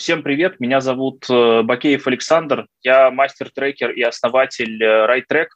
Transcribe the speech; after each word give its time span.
Всем 0.00 0.22
привет, 0.22 0.60
меня 0.60 0.80
зовут 0.80 1.26
э, 1.28 1.60
Бакеев 1.62 2.06
Александр, 2.06 2.66
я 2.82 3.10
мастер-трекер 3.10 3.90
и 3.90 4.00
основатель 4.00 4.82
э, 4.82 5.06
RideTrack. 5.06 5.48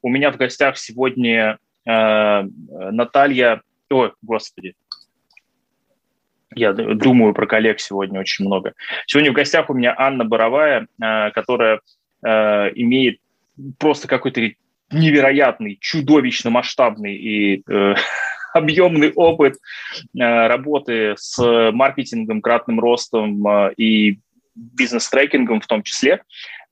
У 0.00 0.08
меня 0.08 0.32
в 0.32 0.38
гостях 0.38 0.78
сегодня 0.78 1.58
э, 1.84 2.42
Наталья... 2.42 3.60
Ой, 3.90 4.14
господи, 4.22 4.76
я 6.54 6.72
думаю 6.72 7.34
про 7.34 7.46
коллег 7.46 7.80
сегодня 7.80 8.18
очень 8.18 8.46
много. 8.46 8.72
Сегодня 9.06 9.30
в 9.30 9.34
гостях 9.34 9.68
у 9.68 9.74
меня 9.74 9.94
Анна 9.94 10.24
Боровая, 10.24 10.86
э, 10.98 11.30
которая 11.32 11.82
э, 12.24 12.28
имеет 12.74 13.20
просто 13.78 14.08
какой-то 14.08 14.40
невероятный, 14.90 15.76
чудовищно 15.78 16.48
масштабный 16.48 17.14
и 17.14 17.62
э, 17.70 17.94
объемный 18.52 19.12
опыт 19.12 19.54
э, 19.54 20.46
работы 20.46 21.14
с 21.16 21.38
маркетингом, 21.72 22.40
кратным 22.40 22.80
ростом 22.80 23.46
э, 23.46 23.74
и 23.76 24.18
бизнес-трекингом 24.54 25.60
в 25.60 25.66
том 25.66 25.82
числе. 25.82 26.22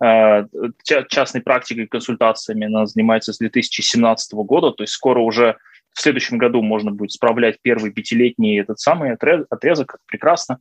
Э, 0.02 0.44
частной 0.84 1.40
практикой, 1.40 1.86
консультациями 1.86 2.66
она 2.66 2.86
занимается 2.86 3.32
с 3.32 3.38
2017 3.38 4.32
года, 4.34 4.70
то 4.72 4.82
есть 4.82 4.92
скоро 4.92 5.20
уже 5.20 5.56
в 5.92 6.00
следующем 6.00 6.38
году 6.38 6.62
можно 6.62 6.92
будет 6.92 7.10
справлять 7.10 7.56
первый 7.62 7.90
пятилетний 7.90 8.60
этот 8.60 8.78
самый 8.78 9.12
отрезок, 9.12 9.98
прекрасно. 10.06 10.60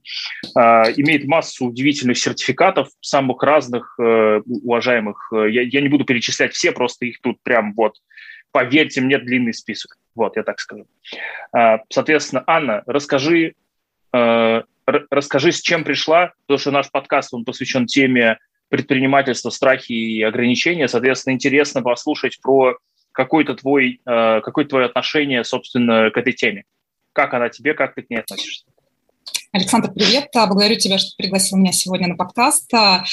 Имеет 0.55 1.25
массу 1.25 1.67
удивительных 1.67 2.17
сертификатов, 2.17 2.87
самых 2.99 3.43
разных, 3.43 3.95
уважаемых. 3.99 5.31
Я, 5.31 5.61
я 5.61 5.81
не 5.81 5.87
буду 5.87 6.03
перечислять 6.03 6.53
все, 6.53 6.71
просто 6.71 7.05
их 7.05 7.21
тут 7.21 7.37
прям 7.43 7.75
вот 7.75 7.93
поверьте 8.51 9.01
мне, 9.01 9.17
длинный 9.17 9.53
список. 9.53 9.97
Вот, 10.15 10.35
я 10.35 10.43
так 10.43 10.59
скажу. 10.59 10.85
А, 11.51 11.79
соответственно, 11.89 12.43
Анна, 12.47 12.83
расскажи, 12.85 13.53
э, 14.13 14.61
расскажи, 14.85 15.51
с 15.51 15.61
чем 15.61 15.83
пришла, 15.83 16.33
потому 16.41 16.59
что 16.59 16.71
наш 16.71 16.91
подкаст, 16.91 17.33
он 17.33 17.45
посвящен 17.45 17.85
теме 17.85 18.37
предпринимательства, 18.69 19.49
страхи 19.49 19.93
и 19.93 20.21
ограничения. 20.21 20.87
Соответственно, 20.87 21.33
интересно 21.33 21.81
послушать 21.81 22.39
про 22.41 22.77
какое-то 23.11 23.55
твой, 23.55 24.01
э, 24.05 24.41
какое 24.41 24.65
твое 24.65 24.85
отношение, 24.85 25.43
собственно, 25.43 26.11
к 26.11 26.17
этой 26.17 26.33
теме. 26.33 26.63
Как 27.13 27.33
она 27.33 27.49
тебе, 27.49 27.73
как 27.73 27.95
ты 27.95 28.03
к 28.03 28.09
ней 28.09 28.17
относишься? 28.17 28.65
Александр, 29.51 29.91
привет. 29.91 30.29
Благодарю 30.33 30.75
тебя, 30.75 30.99
что 30.99 31.09
пригласил 31.17 31.57
меня 31.57 31.71
сегодня 31.71 32.07
на 32.07 32.15
подкаст. 32.15 32.71
А, 32.71 33.03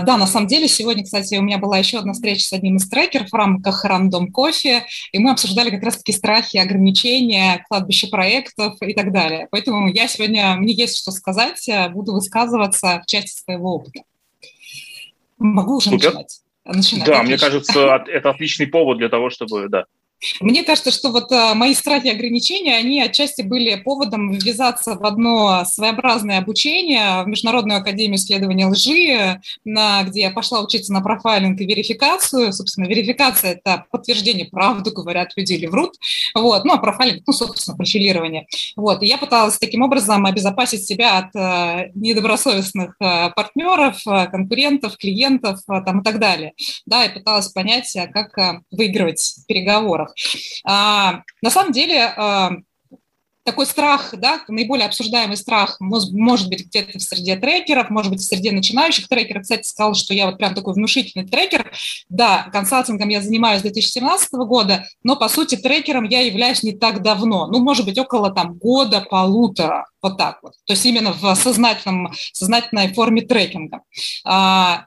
да, 0.00 0.16
на 0.16 0.26
самом 0.26 0.48
деле, 0.48 0.66
сегодня, 0.66 1.04
кстати, 1.04 1.36
у 1.36 1.42
меня 1.42 1.58
была 1.58 1.78
еще 1.78 1.98
одна 1.98 2.12
встреча 2.12 2.42
с 2.42 2.52
одним 2.52 2.76
из 2.76 2.88
трекеров 2.88 3.28
в 3.30 3.34
рамках 3.34 3.84
«Рандом 3.84 4.32
кофе», 4.32 4.84
и 5.12 5.18
мы 5.20 5.30
обсуждали 5.30 5.70
как 5.70 5.84
раз-таки 5.84 6.10
страхи, 6.10 6.56
ограничения, 6.56 7.64
кладбище 7.68 8.08
проектов 8.08 8.74
и 8.80 8.94
так 8.94 9.12
далее. 9.12 9.46
Поэтому 9.52 9.86
я 9.86 10.08
сегодня, 10.08 10.56
мне 10.56 10.74
есть 10.74 10.98
что 10.98 11.12
сказать, 11.12 11.70
буду 11.92 12.14
высказываться 12.14 13.00
в 13.04 13.06
части 13.06 13.40
своего 13.44 13.76
опыта. 13.76 14.00
Могу 15.38 15.76
уже 15.76 15.90
Супер. 15.90 16.06
начинать? 16.06 16.40
начинать. 16.64 17.06
Да, 17.06 17.20
отлично. 17.20 17.28
мне 17.28 17.38
кажется, 17.38 18.04
это 18.08 18.30
отличный 18.30 18.66
повод 18.66 18.98
для 18.98 19.08
того, 19.08 19.30
чтобы, 19.30 19.68
да, 19.68 19.84
мне 20.40 20.64
кажется, 20.64 20.90
что 20.90 21.10
вот 21.10 21.30
а, 21.30 21.54
мои 21.54 21.74
страхи 21.74 22.06
и 22.06 22.10
ограничения, 22.10 22.76
они 22.76 23.00
отчасти 23.00 23.42
были 23.42 23.76
поводом 23.76 24.32
ввязаться 24.32 24.94
в 24.94 25.04
одно 25.04 25.64
своеобразное 25.64 26.38
обучение 26.38 27.22
в 27.22 27.28
Международную 27.28 27.80
академию 27.80 28.16
исследования 28.16 28.66
лжи, 28.66 29.40
на, 29.64 30.02
где 30.04 30.22
я 30.22 30.30
пошла 30.30 30.62
учиться 30.62 30.92
на 30.92 31.00
профайлинг 31.00 31.60
и 31.60 31.66
верификацию. 31.66 32.52
Собственно, 32.52 32.86
верификация– 32.86 33.52
это 33.64 33.84
подтверждение, 33.90 34.46
правду 34.46 34.90
говорят 34.90 35.32
люди 35.36 35.52
или 35.52 35.66
врут. 35.66 35.94
Вот. 36.34 36.64
Ну, 36.64 36.72
а 36.72 36.78
профайлинг, 36.78 37.22
ну, 37.26 37.32
собственно, 37.32 37.76
профилирование. 37.76 38.46
Вот. 38.76 39.02
И 39.02 39.06
я 39.06 39.18
пыталась 39.18 39.58
таким 39.58 39.82
образом 39.82 40.24
обезопасить 40.24 40.86
себя 40.86 41.18
от 41.18 41.36
а, 41.36 41.86
недобросовестных 41.94 42.96
а, 43.00 43.30
партнеров, 43.30 44.02
конкурентов, 44.04 44.96
клиентов 44.96 45.60
там, 45.66 46.00
и 46.00 46.04
так 46.04 46.18
далее. 46.18 46.54
Да, 46.86 47.04
и 47.04 47.12
пыталась 47.12 47.48
понять, 47.48 47.94
как 48.12 48.62
выигрывать 48.70 49.36
переговорах. 49.46 50.14
А, 50.64 51.22
на 51.42 51.50
самом 51.50 51.72
деле 51.72 52.02
а, 52.16 52.52
такой 53.46 53.64
страх, 53.64 54.12
да, 54.18 54.40
наиболее 54.48 54.86
обсуждаемый 54.86 55.36
страх 55.36 55.76
может 55.80 56.48
быть 56.48 56.66
где-то 56.66 56.98
в 56.98 57.02
среде 57.02 57.36
трекеров, 57.36 57.90
может 57.90 58.10
быть 58.10 58.20
в 58.20 58.24
среде 58.24 58.50
начинающих 58.50 59.08
трекеров. 59.08 59.44
Кстати, 59.44 59.66
сказал, 59.66 59.94
что 59.94 60.12
я 60.12 60.26
вот 60.26 60.36
прям 60.36 60.54
такой 60.54 60.74
внушительный 60.74 61.26
трекер. 61.26 61.70
Да, 62.08 62.48
консалтингом 62.52 63.08
я 63.08 63.22
занимаюсь 63.22 63.60
с 63.60 63.62
2017 63.62 64.32
года, 64.32 64.84
но 65.04 65.14
по 65.14 65.28
сути 65.28 65.54
трекером 65.54 66.04
я 66.04 66.22
являюсь 66.22 66.64
не 66.64 66.72
так 66.72 67.02
давно. 67.02 67.46
Ну, 67.46 67.60
может 67.60 67.86
быть, 67.86 67.96
около 67.96 68.30
там 68.30 68.54
года, 68.54 69.00
полутора, 69.00 69.86
вот 70.02 70.18
так 70.18 70.40
вот. 70.42 70.54
То 70.66 70.72
есть 70.72 70.84
именно 70.84 71.12
в 71.12 71.34
сознательном, 71.36 72.12
сознательной 72.32 72.92
форме 72.92 73.22
трекинга. 73.22 73.82
А, 74.24 74.86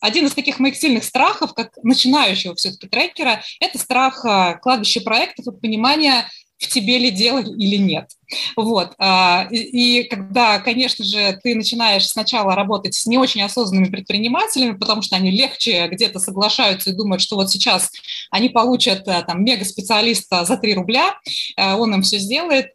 один 0.00 0.26
из 0.26 0.32
таких 0.32 0.58
моих 0.58 0.76
сильных 0.76 1.04
страхов, 1.04 1.54
как 1.54 1.72
начинающего 1.82 2.54
все-таки 2.54 2.88
трекера, 2.88 3.42
это 3.60 3.78
страх 3.78 4.24
а, 4.24 4.54
кладбища 4.54 5.00
проектов 5.00 5.46
и 5.46 5.60
понимания, 5.60 6.28
в 6.60 6.68
тебе 6.68 6.98
ли 6.98 7.10
дело 7.10 7.38
или 7.40 7.76
нет. 7.76 8.10
Вот. 8.56 8.92
А, 8.98 9.48
и 9.50 10.04
когда, 10.04 10.58
конечно 10.60 11.04
же, 11.04 11.38
ты 11.42 11.54
начинаешь 11.54 12.06
сначала 12.06 12.54
работать 12.54 12.94
с 12.94 13.06
не 13.06 13.18
очень 13.18 13.42
осознанными 13.42 13.90
предпринимателями, 13.90 14.76
потому 14.76 15.02
что 15.02 15.16
они 15.16 15.30
легче 15.30 15.88
где-то 15.88 16.20
соглашаются 16.20 16.90
и 16.90 16.92
думают, 16.92 17.22
что 17.22 17.36
вот 17.36 17.50
сейчас 17.50 17.90
они 18.30 18.48
получат 18.48 19.08
э, 19.08 19.24
там 19.26 19.42
мега-специалиста 19.42 20.44
за 20.44 20.56
3 20.56 20.74
рубля, 20.74 21.14
э, 21.56 21.74
он 21.74 21.94
им 21.94 22.02
все 22.02 22.18
сделает, 22.18 22.66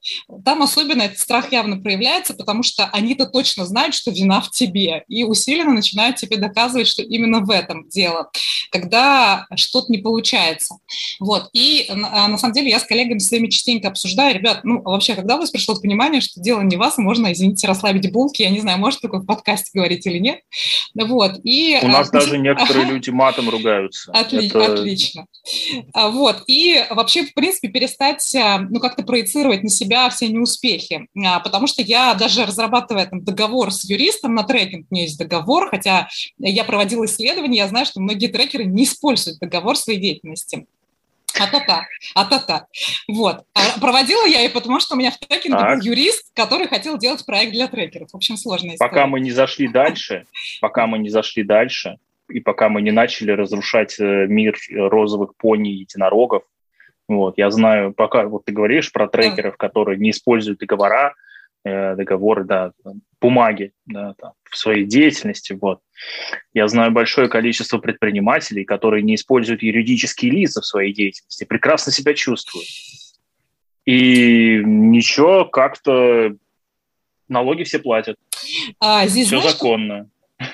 там 0.44 0.63
особенно 0.63 1.03
этот 1.03 1.19
страх 1.19 1.52
явно 1.52 1.78
проявляется, 1.78 2.34
потому 2.34 2.63
что 2.63 2.85
они-то 2.88 3.25
точно 3.28 3.66
знают, 3.66 3.96
что 3.96 4.12
вина 4.12 4.41
в 4.41 4.52
тебе, 4.52 5.03
и 5.07 5.23
усиленно 5.23 5.73
начинают 5.73 6.17
тебе 6.17 6.38
доказывать, 6.38 6.88
что 6.88 7.02
именно 7.03 7.40
в 7.40 7.50
этом 7.50 7.88
дело, 7.88 8.29
когда 8.72 9.46
что-то 9.56 9.91
не 9.91 10.00
получается. 10.00 10.75
Вот. 11.19 11.50
И 11.53 11.85
а, 11.90 12.28
на 12.28 12.38
самом 12.38 12.53
деле 12.53 12.69
я 12.69 12.79
с 12.79 12.84
коллегами 12.84 13.19
своими 13.19 13.47
частенько 13.47 13.75
обсуждаю, 13.84 14.36
ребят, 14.36 14.62
ну, 14.63 14.81
вообще, 14.81 15.16
когда 15.16 15.38
вы 15.38 15.46
нас 15.46 15.52
пришло 15.52 15.75
понимание, 15.80 16.22
что 16.22 16.41
дело 16.41 16.62
не 16.62 16.75
вас, 16.75 16.97
можно, 16.97 17.31
извините, 17.31 17.68
расслабить 17.68 18.12
булки. 18.12 18.41
Я 18.41 18.50
не 18.50 18.59
знаю, 18.59 18.80
может 18.80 19.02
такое 19.02 19.19
в 19.19 19.25
подкасте 19.25 19.69
говорить 19.74 20.06
или 20.08 20.18
нет. 20.18 20.40
Вот. 20.96 21.40
И, 21.44 21.80
У 21.81 21.88
нас 21.88 22.09
а, 22.09 22.14
даже 22.14 22.38
некоторые 22.40 22.85
люди 22.85 23.12
матом 23.12 23.50
ругаются. 23.50 24.12
Отли- 24.12 24.47
Это... 24.47 24.74
Отлично. 24.74 25.28
А, 25.94 26.09
вот. 26.09 26.44
И 26.47 26.84
вообще, 26.90 27.25
в 27.25 27.34
принципе, 27.34 27.68
перестать 27.68 28.35
а, 28.35 28.59
ну, 28.59 28.80
как-то 28.80 29.03
проецировать 29.03 29.64
на 29.64 29.69
себя 29.69 30.09
все 30.09 30.28
неуспехи. 30.28 31.08
Потому 31.44 31.68
что 31.68 31.81
я 31.81 32.14
даже 32.16 32.46
разрабатывая 32.46 33.06
там, 33.06 33.24
договор 33.24 33.72
с 33.72 33.85
юристом 33.85 34.34
на 34.35 34.44
трекинг, 34.44 34.88
у 34.90 34.94
меня 34.94 35.03
есть 35.03 35.19
договор, 35.19 35.69
хотя 35.69 36.08
я 36.38 36.64
проводила 36.64 37.06
исследования, 37.06 37.59
я 37.59 37.68
знаю, 37.68 37.85
что 37.85 38.02
многие 38.02 38.28
трекеры 38.28 38.66
не 38.66 38.85
используют 38.85 39.40
договор 39.40 39.78
своей 39.78 40.00
деятельности. 40.00 40.66
А-та-та, 41.40 41.88
а-та-та. 42.13 42.68
Вот. 43.07 43.44
А 43.53 43.79
проводила 43.79 44.25
я 44.25 44.44
и 44.44 44.50
потому, 44.50 44.79
что 44.79 44.96
у 44.96 44.97
меня 44.97 45.12
в 45.12 45.18
трекинге 45.18 45.57
так. 45.57 45.78
был 45.78 45.85
юрист, 45.85 46.31
который 46.34 46.68
хотел 46.68 46.97
делать 46.97 47.25
проект 47.25 47.51
для 47.51 47.68
трекеров. 47.68 48.09
В 48.12 48.16
общем, 48.16 48.38
сложная 48.38 48.75
история. 48.75 48.90
Пока 48.90 49.07
мы 49.07 49.19
не 49.19 49.31
зашли 49.31 49.68
дальше, 49.68 50.25
пока 50.62 50.88
мы 50.88 51.00
не 51.00 51.09
зашли 51.09 51.44
дальше, 51.44 51.97
и 52.29 52.40
пока 52.40 52.69
мы 52.69 52.81
не 52.81 52.91
начали 52.91 53.31
разрушать 53.31 54.00
э, 54.00 54.25
мир 54.28 54.57
розовых 54.72 55.35
пони 55.38 55.72
и 55.72 55.79
единорогов, 55.79 56.44
вот, 57.07 57.38
я 57.38 57.52
знаю, 57.52 57.94
пока 57.94 58.25
вот 58.25 58.46
ты 58.46 58.52
говоришь 58.52 58.91
про 58.91 59.07
трекеров, 59.07 59.57
которые 59.57 60.00
не 60.00 60.09
используют 60.09 60.59
договора, 60.59 61.09
э, 61.09 61.13
договоры, 61.66 62.44
да, 62.44 62.72
бумаги 63.20 63.74
да, 63.86 64.14
там, 64.20 64.34
в 64.44 64.56
своей 64.56 64.86
деятельности. 64.86 65.58
Вот. 65.59 65.80
Я 66.53 66.68
знаю 66.68 66.92
большое 66.92 67.28
количество 67.28 67.80
предпринимателей, 67.80 68.66
которые 68.66 69.02
не 69.02 69.16
используют 69.16 69.64
юридические 69.64 70.31
лица 70.31 70.62
в 70.62 70.66
своей 70.66 70.94
деятельности, 70.94 71.44
прекрасно 71.44 71.92
себя 71.92 72.14
чувствуют. 72.14 72.68
И 73.86 74.62
ничего, 74.64 75.46
как-то 75.46 76.36
налоги 77.28 77.64
все 77.64 77.80
платят. 77.80 78.18
А, 78.80 79.08
здесь, 79.08 79.28
все 79.28 79.40
знаешь, 79.40 79.53
законно. 79.53 80.09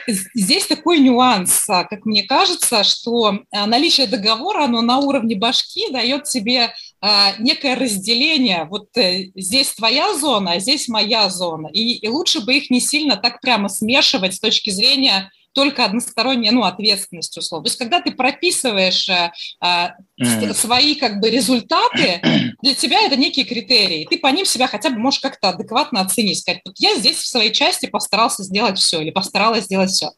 Здесь 0.07 0.68
такой 0.68 1.00
нюанс, 1.00 1.69
а, 1.69 1.83
как 1.83 2.06
мне 2.06 2.24
кажется, 2.24 2.83
что 2.83 3.39
а, 3.51 3.65
наличие 3.65 4.07
договора, 4.07 4.65
оно 4.65 4.81
на 4.81 5.00
уровне 5.00 5.36
башки 5.36 5.92
дает 5.92 6.25
тебе 6.25 6.74
а, 7.01 7.33
некое 7.39 7.75
разделение. 7.75 8.65
Вот 8.69 8.95
э, 8.98 9.31
здесь 9.36 9.74
твоя 9.74 10.13
зона, 10.15 10.53
а 10.53 10.59
здесь 10.59 10.88
моя 10.88 11.30
зона. 11.30 11.68
И, 11.74 11.94
и 11.94 12.07
лучше 12.07 12.42
бы 12.42 12.56
их 12.56 12.69
не 12.69 12.80
сильно 12.80 13.18
так 13.18 13.42
прямо 13.42 13.69
смешивать 13.69 14.36
с 14.36 14.39
точки 14.39 14.69
зрения 14.69 15.31
только 15.53 15.86
односторонняя, 15.86 16.51
ну, 16.51 16.63
ответственность, 16.63 17.38
условно. 17.38 17.65
То 17.65 17.69
есть, 17.69 17.80
когда 17.80 18.01
ты 18.01 18.12
прописываешь 18.12 19.09
э, 19.09 19.31
mm. 19.62 20.53
свои, 20.53 20.95
как 20.95 21.19
бы, 21.19 21.30
результаты, 21.30 22.21
для 22.62 22.74
тебя 22.75 23.01
это 23.01 23.15
некие 23.15 23.45
критерии. 23.45 24.07
Ты 24.09 24.18
по 24.18 24.27
ним 24.27 24.45
себя 24.45 24.68
хотя 24.68 24.89
бы 24.89 25.00
можешь 25.00 25.19
как-то 25.19 25.50
адекватно 25.50 26.01
оценить, 26.01 26.39
сказать, 26.39 26.62
вот 26.65 26.75
я 26.80 26.95
здесь 26.95 27.18
в 27.18 27.27
своей 27.27 27.51
части 27.51 27.88
постарался 27.88 28.44
сделать 28.44 28.77
все 28.77 29.01
или 29.01 29.12
постаралась 29.12 29.65
сделать 29.65 29.92
все. 29.92 30.12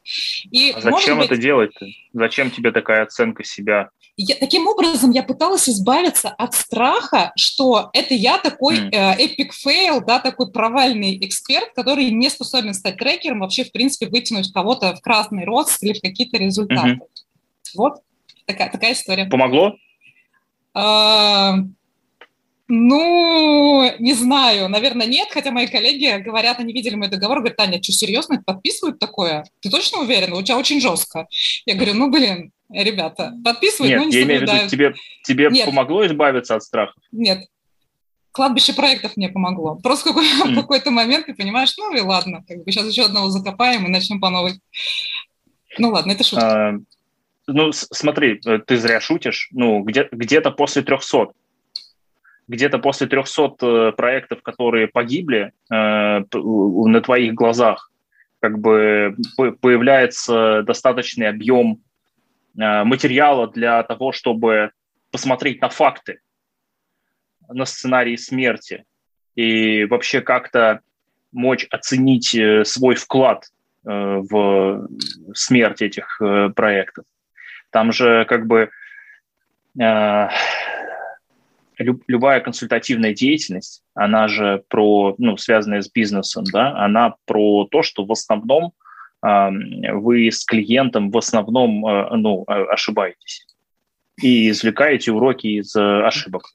И, 0.50 0.72
а 0.76 0.80
зачем 0.80 1.18
быть, 1.18 1.26
это 1.26 1.36
делать? 1.36 1.70
-то? 1.80 1.86
Зачем 2.12 2.50
тебе 2.50 2.72
такая 2.72 3.02
оценка 3.02 3.44
себя? 3.44 3.90
Я, 4.16 4.36
таким 4.36 4.68
образом 4.68 5.10
я 5.10 5.24
пыталась 5.24 5.68
избавиться 5.68 6.28
от 6.28 6.54
страха, 6.54 7.32
что 7.36 7.90
это 7.92 8.14
я 8.14 8.38
такой 8.38 8.78
э, 8.78 9.16
epic 9.16 9.50
fail, 9.66 10.04
да, 10.04 10.20
такой 10.20 10.52
провальный 10.52 11.18
эксперт, 11.26 11.72
который 11.74 12.10
не 12.10 12.30
способен 12.30 12.74
стать 12.74 12.96
трекером, 12.96 13.40
вообще, 13.40 13.64
в 13.64 13.72
принципе, 13.72 14.06
вытянуть 14.06 14.52
кого-то 14.52 14.94
в 14.94 15.00
красный 15.00 15.44
рост 15.44 15.82
или 15.82 15.94
в 15.94 16.00
какие-то 16.00 16.38
результаты. 16.38 16.90
Mm-hmm. 16.90 17.74
Вот 17.74 17.94
такая, 18.46 18.70
такая 18.70 18.92
история. 18.92 19.26
Помогло? 19.26 19.74
А, 20.74 21.56
ну, 22.68 23.90
не 23.98 24.14
знаю, 24.14 24.68
наверное, 24.68 25.06
нет, 25.06 25.28
хотя 25.30 25.50
мои 25.50 25.66
коллеги 25.66 26.22
говорят, 26.22 26.58
они 26.60 26.72
видели 26.72 26.94
мой 26.94 27.08
договор, 27.08 27.38
говорят, 27.38 27.56
Таня, 27.56 27.82
что, 27.82 27.92
серьезно, 27.92 28.42
подписывают 28.44 28.98
такое? 28.98 29.44
Ты 29.60 29.70
точно 29.70 30.00
уверена? 30.00 30.36
У 30.36 30.42
тебя 30.42 30.56
очень 30.56 30.80
жестко. 30.80 31.26
Я 31.66 31.74
говорю, 31.74 31.94
ну, 31.94 32.10
блин, 32.10 32.52
ребята, 32.82 33.32
подписывают, 33.44 33.90
нет, 33.90 34.00
но 34.00 34.04
не 34.06 34.16
я 34.16 34.22
имею 34.24 34.40
в 34.40 34.42
виду, 34.42 34.68
тебе, 34.68 34.94
тебе 35.24 35.48
нет. 35.50 35.66
помогло 35.66 36.06
избавиться 36.06 36.56
от 36.56 36.62
страха? 36.62 36.94
Нет. 37.12 37.46
Кладбище 38.32 38.74
проектов 38.74 39.16
мне 39.16 39.28
помогло. 39.28 39.76
Просто 39.76 40.08
какой, 40.08 40.26
mm. 40.26 40.54
какой-то 40.60 40.90
момент 40.90 41.26
ты 41.26 41.34
понимаешь, 41.34 41.74
ну 41.78 41.94
и 41.94 42.00
ладно, 42.00 42.44
как 42.48 42.64
бы 42.64 42.72
сейчас 42.72 42.88
еще 42.88 43.04
одного 43.04 43.28
закопаем 43.28 43.86
и 43.86 43.90
начнем 43.90 44.20
по 44.20 44.30
новой. 44.30 44.60
Ну 45.78 45.90
ладно, 45.90 46.12
это 46.12 46.24
шутка. 46.24 46.68
А, 46.68 46.74
ну, 47.46 47.72
смотри, 47.72 48.40
э, 48.44 48.58
ты 48.58 48.76
зря 48.76 49.00
шутишь. 49.00 49.48
Ну, 49.52 49.82
где, 49.82 50.08
где-то 50.10 50.50
после 50.50 50.82
300 50.82 51.32
где-то 52.46 52.78
после 52.78 53.06
300 53.06 53.56
э, 53.60 53.92
проектов, 53.92 54.42
которые 54.42 54.88
погибли 54.88 55.52
э, 55.70 55.74
на 56.32 57.00
твоих 57.00 57.34
глазах, 57.34 57.90
как 58.40 58.58
бы 58.58 59.16
появляется 59.36 60.62
достаточный 60.66 61.28
объем 61.28 61.80
материала 62.54 63.48
для 63.48 63.82
того, 63.82 64.12
чтобы 64.12 64.70
посмотреть 65.10 65.60
на 65.60 65.68
факты, 65.68 66.20
на 67.48 67.64
сценарии 67.64 68.16
смерти 68.16 68.84
и 69.34 69.84
вообще 69.84 70.20
как-то 70.20 70.80
мочь 71.32 71.66
оценить 71.70 72.36
свой 72.66 72.94
вклад 72.94 73.46
в 73.82 74.88
смерть 75.34 75.82
этих 75.82 76.20
проектов. 76.54 77.04
Там 77.70 77.92
же 77.92 78.24
как 78.26 78.46
бы 78.46 78.70
любая 82.06 82.40
консультативная 82.40 83.12
деятельность, 83.12 83.82
она 83.94 84.28
же 84.28 84.62
про, 84.68 85.14
ну, 85.18 85.36
связанная 85.36 85.82
с 85.82 85.90
бизнесом, 85.90 86.44
да, 86.52 86.76
она 86.76 87.16
про 87.26 87.66
то, 87.70 87.82
что 87.82 88.04
в 88.04 88.12
основном 88.12 88.66
э, 88.66 88.83
вы 89.24 90.30
с 90.30 90.44
клиентом 90.44 91.10
в 91.10 91.16
основном, 91.16 91.86
э, 91.86 92.16
ну, 92.16 92.44
ошибаетесь 92.46 93.46
и 94.22 94.50
извлекаете 94.50 95.12
уроки 95.12 95.46
из 95.46 95.74
э, 95.74 96.06
ошибок. 96.06 96.50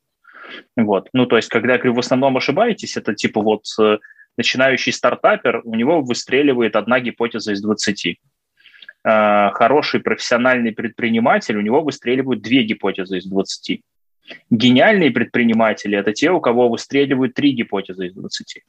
Вот. 0.75 1.09
Ну, 1.13 1.25
то 1.25 1.35
есть, 1.35 1.49
когда 1.49 1.73
я 1.73 1.79
говорю, 1.79 1.95
в 1.95 1.99
основном 1.99 2.37
ошибаетесь, 2.37 2.97
это 2.97 3.13
типа 3.13 3.41
вот 3.41 3.65
э, 3.79 3.97
начинающий 4.37 4.93
стартапер, 4.93 5.61
у 5.63 5.75
него 5.75 6.01
выстреливает 6.01 6.75
одна 6.75 6.99
гипотеза 6.99 7.53
из 7.53 7.61
20. 7.61 8.19
Э, 9.03 9.49
хороший 9.51 9.99
профессиональный 9.99 10.71
предприниматель, 10.71 11.57
у 11.57 11.61
него 11.61 11.81
выстреливают 11.81 12.41
две 12.41 12.63
гипотезы 12.63 13.17
из 13.17 13.25
20. 13.25 13.81
Гениальные 14.51 15.11
предприниматели– 15.11 15.97
это 15.99 16.13
те, 16.13 16.31
у 16.31 16.39
кого 16.39 16.69
выстреливают 16.69 17.33
три 17.33 17.51
гипотезы 17.51 18.07
из 18.07 18.13
20. 18.13 18.63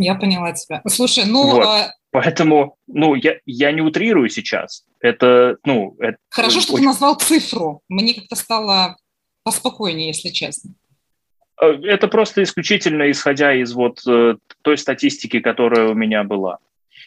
Я 0.00 0.14
поняла 0.14 0.52
тебя. 0.52 0.82
Слушай, 0.88 1.24
ну... 1.26 1.50
Вот. 1.50 1.64
А... 1.64 1.92
Поэтому, 2.10 2.76
ну, 2.86 3.14
я, 3.14 3.36
я 3.44 3.70
не 3.70 3.82
утрирую 3.82 4.28
сейчас. 4.28 4.84
Это, 5.00 5.58
ну... 5.64 5.96
Это 6.00 6.16
Хорошо, 6.30 6.60
что 6.60 6.72
очень... 6.72 6.84
ты 6.84 6.88
назвал 6.88 7.16
цифру. 7.16 7.82
Мне 7.88 8.14
как-то 8.14 8.34
стало 8.34 8.96
поспокойнее, 9.44 10.08
если 10.08 10.30
честно. 10.30 10.74
Э, 11.60 11.72
это 11.84 12.08
просто 12.08 12.42
исключительно 12.42 13.10
исходя 13.10 13.54
из 13.54 13.72
вот 13.74 14.00
э, 14.08 14.36
той 14.62 14.78
статистики, 14.78 15.40
которая 15.40 15.88
у 15.88 15.94
меня 15.94 16.24
была 16.24 16.58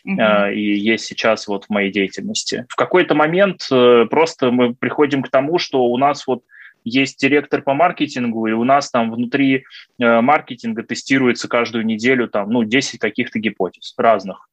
uh-huh. 0.07 0.53
и 0.53 0.77
есть 0.77 1.05
сейчас 1.05 1.47
вот 1.47 1.65
в 1.65 1.69
моей 1.69 1.91
деятельности. 1.91 2.65
В 2.69 2.75
какой-то 2.75 3.15
момент 3.15 3.67
просто 4.09 4.51
мы 4.51 4.75
приходим 4.75 5.23
к 5.23 5.29
тому, 5.29 5.57
что 5.57 5.83
у 5.85 5.97
нас 5.97 6.27
вот 6.27 6.43
есть 6.83 7.19
директор 7.19 7.61
по 7.61 7.73
маркетингу, 7.73 8.47
и 8.47 8.51
у 8.51 8.63
нас 8.63 8.89
там 8.91 9.11
внутри 9.11 9.65
э, 9.99 10.21
маркетинга 10.21 10.83
тестируется 10.83 11.47
каждую 11.47 11.85
неделю 11.85 12.27
там, 12.27 12.49
ну, 12.49 12.63
10 12.63 12.99
каких-то 12.99 13.39
гипотез 13.39 13.93
разных. 13.97 14.47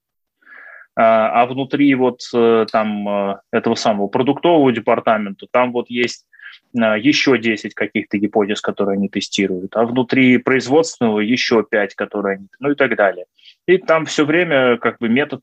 А, 0.96 1.42
а 1.42 1.46
внутри 1.46 1.94
вот 1.94 2.20
э, 2.34 2.66
там 2.70 3.08
э, 3.08 3.40
этого 3.52 3.74
самого 3.74 4.08
продуктового 4.08 4.72
департамента 4.72 5.46
там 5.50 5.72
вот 5.72 5.88
есть 5.88 6.26
еще 6.72 7.36
10 7.36 7.74
каких-то 7.74 8.16
гипотез, 8.18 8.60
которые 8.60 8.94
они 8.94 9.08
тестируют, 9.08 9.76
а 9.76 9.84
внутри 9.84 10.38
производственного 10.38 11.18
еще 11.18 11.64
5, 11.68 11.94
которые 11.96 12.36
они, 12.36 12.46
ну 12.60 12.70
и 12.70 12.74
так 12.76 12.96
далее. 12.96 13.24
И 13.66 13.76
там 13.78 14.06
все 14.06 14.24
время 14.24 14.76
как 14.76 14.98
бы 14.98 15.08
метод, 15.08 15.42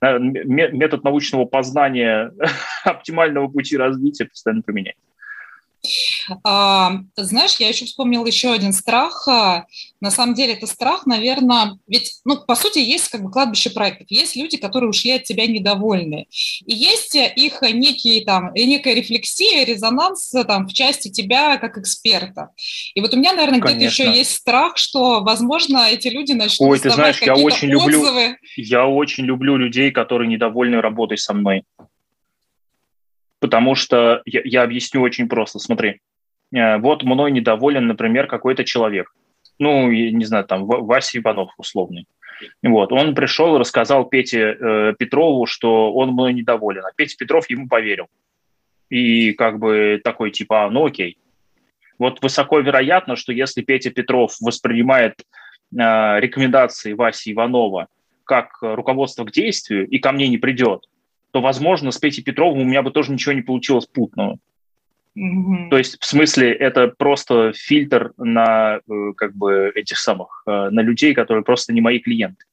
метод 0.00 1.04
научного 1.04 1.44
познания 1.44 2.32
оптимального 2.84 3.46
пути 3.46 3.76
развития 3.76 4.24
постоянно 4.24 4.62
применяется. 4.62 5.13
А, 6.42 6.98
знаешь, 7.16 7.56
я 7.58 7.68
еще 7.68 7.84
вспомнила 7.84 8.26
еще 8.26 8.52
один 8.52 8.72
страх. 8.72 9.26
А, 9.28 9.66
на 10.00 10.10
самом 10.10 10.34
деле 10.34 10.54
это 10.54 10.66
страх, 10.66 11.06
наверное, 11.06 11.78
ведь, 11.86 12.20
ну, 12.24 12.36
по 12.44 12.54
сути, 12.54 12.78
есть 12.78 13.08
как 13.08 13.22
бы 13.22 13.30
кладбище 13.30 13.70
проектов. 13.70 14.06
Есть 14.10 14.36
люди, 14.36 14.56
которые 14.56 14.90
ушли 14.90 15.12
от 15.12 15.24
тебя 15.24 15.46
недовольны. 15.46 16.26
И 16.66 16.74
есть 16.74 17.14
их 17.14 17.62
некие 17.62 18.24
там, 18.24 18.52
некая 18.54 18.94
рефлексия, 18.94 19.64
резонанс 19.64 20.30
там 20.46 20.66
в 20.66 20.72
части 20.72 21.10
тебя 21.10 21.56
как 21.58 21.78
эксперта. 21.78 22.50
И 22.94 23.00
вот 23.00 23.14
у 23.14 23.16
меня, 23.16 23.32
наверное, 23.32 23.60
где-то 23.60 23.84
еще 23.84 24.12
есть 24.12 24.32
страх, 24.32 24.76
что, 24.76 25.22
возможно, 25.22 25.88
эти 25.90 26.08
люди 26.08 26.32
начнут 26.32 26.70
Ой, 26.70 26.78
ты 26.78 26.90
знаешь, 26.90 27.20
я 27.22 27.34
очень 27.34 27.74
отзывы. 27.74 28.22
люблю, 28.22 28.36
я 28.56 28.86
очень 28.86 29.24
люблю 29.24 29.56
людей, 29.56 29.90
которые 29.90 30.28
недовольны 30.28 30.80
работой 30.80 31.18
со 31.18 31.34
мной 31.34 31.64
потому 33.44 33.74
что 33.74 34.22
я, 34.24 34.40
я 34.42 34.62
объясню 34.62 35.02
очень 35.02 35.28
просто. 35.28 35.58
Смотри, 35.58 36.00
э, 36.50 36.78
вот 36.78 37.02
мной 37.02 37.30
недоволен, 37.30 37.86
например, 37.86 38.26
какой-то 38.26 38.64
человек. 38.64 39.14
Ну, 39.58 39.90
не 39.90 40.24
знаю, 40.24 40.46
там, 40.46 40.64
Вася 40.64 41.18
Иванов 41.18 41.50
условный. 41.58 42.06
Вот, 42.62 42.90
он 42.90 43.14
пришел 43.14 43.54
и 43.54 43.58
рассказал 43.58 44.06
Пете 44.06 44.56
э, 44.58 44.94
Петрову, 44.98 45.44
что 45.44 45.92
он 45.92 46.12
мной 46.12 46.32
недоволен, 46.32 46.86
а 46.86 46.90
Петя 46.96 47.16
Петров 47.18 47.50
ему 47.50 47.68
поверил. 47.68 48.06
И 48.88 49.34
как 49.34 49.58
бы 49.58 50.00
такой 50.02 50.30
типа, 50.30 50.64
а, 50.64 50.70
ну 50.70 50.86
окей. 50.86 51.18
Вот 51.98 52.22
высоко 52.22 52.60
вероятно, 52.60 53.14
что 53.14 53.30
если 53.30 53.60
Петя 53.60 53.90
Петров 53.90 54.36
воспринимает 54.40 55.20
э, 55.20 55.76
рекомендации 56.18 56.94
Васи 56.94 57.32
Иванова 57.32 57.88
как 58.24 58.56
руководство 58.62 59.26
к 59.26 59.32
действию 59.32 59.86
и 59.86 59.98
ко 59.98 60.12
мне 60.12 60.28
не 60.28 60.38
придет, 60.38 60.86
то, 61.34 61.40
возможно, 61.40 61.90
с 61.90 61.98
Петей 61.98 62.22
Петровым 62.22 62.60
у 62.60 62.64
меня 62.64 62.80
бы 62.80 62.92
тоже 62.92 63.10
ничего 63.10 63.32
не 63.32 63.42
получилось 63.42 63.86
путного. 63.86 64.38
Mm-hmm. 65.18 65.68
То 65.68 65.78
есть, 65.78 66.00
в 66.00 66.06
смысле, 66.06 66.52
это 66.52 66.94
просто 66.96 67.52
фильтр 67.52 68.12
на 68.18 68.76
э, 68.76 69.12
как 69.16 69.34
бы 69.34 69.72
этих 69.74 69.98
самых, 69.98 70.44
э, 70.46 70.68
на 70.70 70.78
людей, 70.78 71.12
которые 71.12 71.42
просто 71.42 71.72
не 71.72 71.80
мои 71.80 71.98
клиенты. 71.98 72.44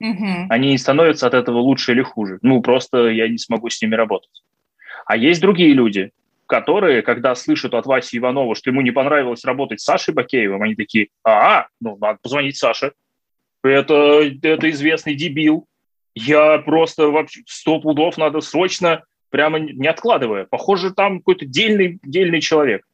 Mm-hmm. 0.00 0.46
Они 0.50 0.68
не 0.68 0.78
становятся 0.78 1.26
от 1.26 1.34
этого 1.34 1.58
лучше 1.58 1.90
или 1.90 2.02
хуже. 2.02 2.38
Ну, 2.42 2.62
просто 2.62 3.08
я 3.08 3.26
не 3.26 3.38
смогу 3.38 3.70
с 3.70 3.82
ними 3.82 3.96
работать. 3.96 4.44
А 5.04 5.16
есть 5.16 5.40
другие 5.40 5.72
люди, 5.72 6.12
которые, 6.46 7.02
когда 7.02 7.34
слышат 7.34 7.74
от 7.74 7.86
Васи 7.86 8.18
Иванова, 8.18 8.54
что 8.54 8.70
ему 8.70 8.82
не 8.82 8.92
понравилось 8.92 9.44
работать 9.44 9.80
с 9.80 9.84
Сашей 9.84 10.14
Бакеевым, 10.14 10.62
они 10.62 10.76
такие, 10.76 11.08
а, 11.24 11.66
ну, 11.80 11.98
надо 12.00 12.20
позвонить 12.22 12.56
Саше. 12.56 12.92
Это, 13.64 14.22
это 14.42 14.70
известный 14.70 15.16
дебил, 15.16 15.66
я 16.18 16.58
просто 16.58 17.08
вообще 17.08 17.42
сто 17.46 17.80
пудов 17.80 18.18
надо 18.18 18.40
срочно, 18.40 19.04
прямо 19.30 19.58
не 19.58 19.86
откладывая. 19.86 20.46
Похоже, 20.46 20.92
там 20.92 21.18
какой-то 21.18 21.46
дельный, 21.46 21.98
дельный 22.02 22.40
человек. 22.40 22.86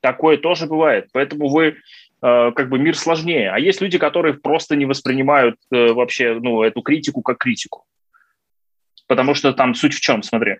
Такое 0.00 0.36
тоже 0.36 0.66
бывает. 0.66 1.08
Поэтому 1.12 1.48
вы 1.48 1.66
э, 1.66 1.74
как 2.20 2.68
бы 2.68 2.78
мир 2.78 2.96
сложнее. 2.96 3.50
А 3.50 3.58
есть 3.58 3.80
люди, 3.80 3.98
которые 3.98 4.34
просто 4.34 4.76
не 4.76 4.86
воспринимают 4.86 5.56
э, 5.70 5.92
вообще 5.92 6.38
ну, 6.40 6.62
эту 6.62 6.82
критику 6.82 7.22
как 7.22 7.38
критику. 7.38 7.84
Потому 9.06 9.34
что 9.34 9.52
там 9.52 9.74
суть 9.74 9.94
в 9.94 10.00
чем, 10.00 10.22
смотри. 10.22 10.56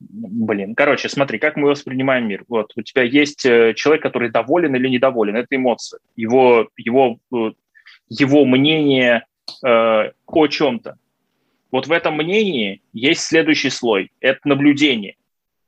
Блин, 0.00 0.74
короче, 0.74 1.08
смотри, 1.08 1.38
как 1.38 1.56
мы 1.56 1.68
воспринимаем 1.68 2.26
мир. 2.26 2.44
Вот 2.48 2.72
у 2.76 2.82
тебя 2.82 3.04
есть 3.04 3.46
э, 3.46 3.72
человек, 3.74 4.02
который 4.02 4.30
доволен 4.30 4.74
или 4.74 4.88
недоволен. 4.88 5.36
Это 5.36 5.54
эмоция. 5.54 6.00
Его, 6.16 6.68
его, 6.76 7.18
э, 7.32 7.52
его 8.08 8.44
мнение 8.44 9.24
э, 9.64 10.12
о 10.26 10.46
чем-то. 10.46 10.96
Вот 11.70 11.86
в 11.86 11.92
этом 11.92 12.16
мнении 12.16 12.82
есть 12.92 13.22
следующий 13.22 13.70
слой. 13.70 14.12
Это 14.20 14.40
наблюдение. 14.44 15.16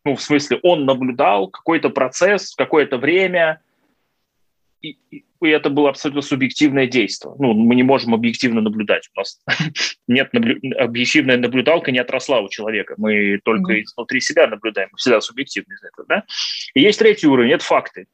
Ну, 0.04 0.16
в 0.16 0.22
смысле, 0.22 0.60
он 0.62 0.84
наблюдал 0.84 1.48
какой-то 1.48 1.88
процесс, 1.88 2.54
какое-то 2.54 2.98
время, 2.98 3.60
и, 4.82 4.98
и, 5.10 5.24
это 5.40 5.70
было 5.70 5.90
абсолютно 5.90 6.22
субъективное 6.22 6.86
действие. 6.86 7.34
Ну, 7.38 7.54
мы 7.54 7.74
не 7.74 7.82
можем 7.82 8.14
объективно 8.14 8.60
наблюдать. 8.60 9.08
У 9.14 9.20
нас 9.20 9.42
нет 10.08 10.32
наблю... 10.32 10.58
объективная 10.78 11.38
наблюдалка 11.38 11.90
не 11.90 11.98
отросла 11.98 12.40
у 12.40 12.48
человека. 12.48 12.94
Мы 12.98 13.40
только 13.44 13.74
mm-hmm. 13.74 13.82
изнутри 13.82 14.20
себя 14.20 14.46
наблюдаем. 14.46 14.88
Мы 14.92 14.98
всегда 14.98 15.20
субъективны 15.20 15.72
из 15.72 15.84
этого, 15.84 16.06
да? 16.06 16.24
И 16.74 16.80
есть 16.80 16.98
третий 16.98 17.26
уровень, 17.26 17.52
это 17.52 17.64
факты. 17.64 18.06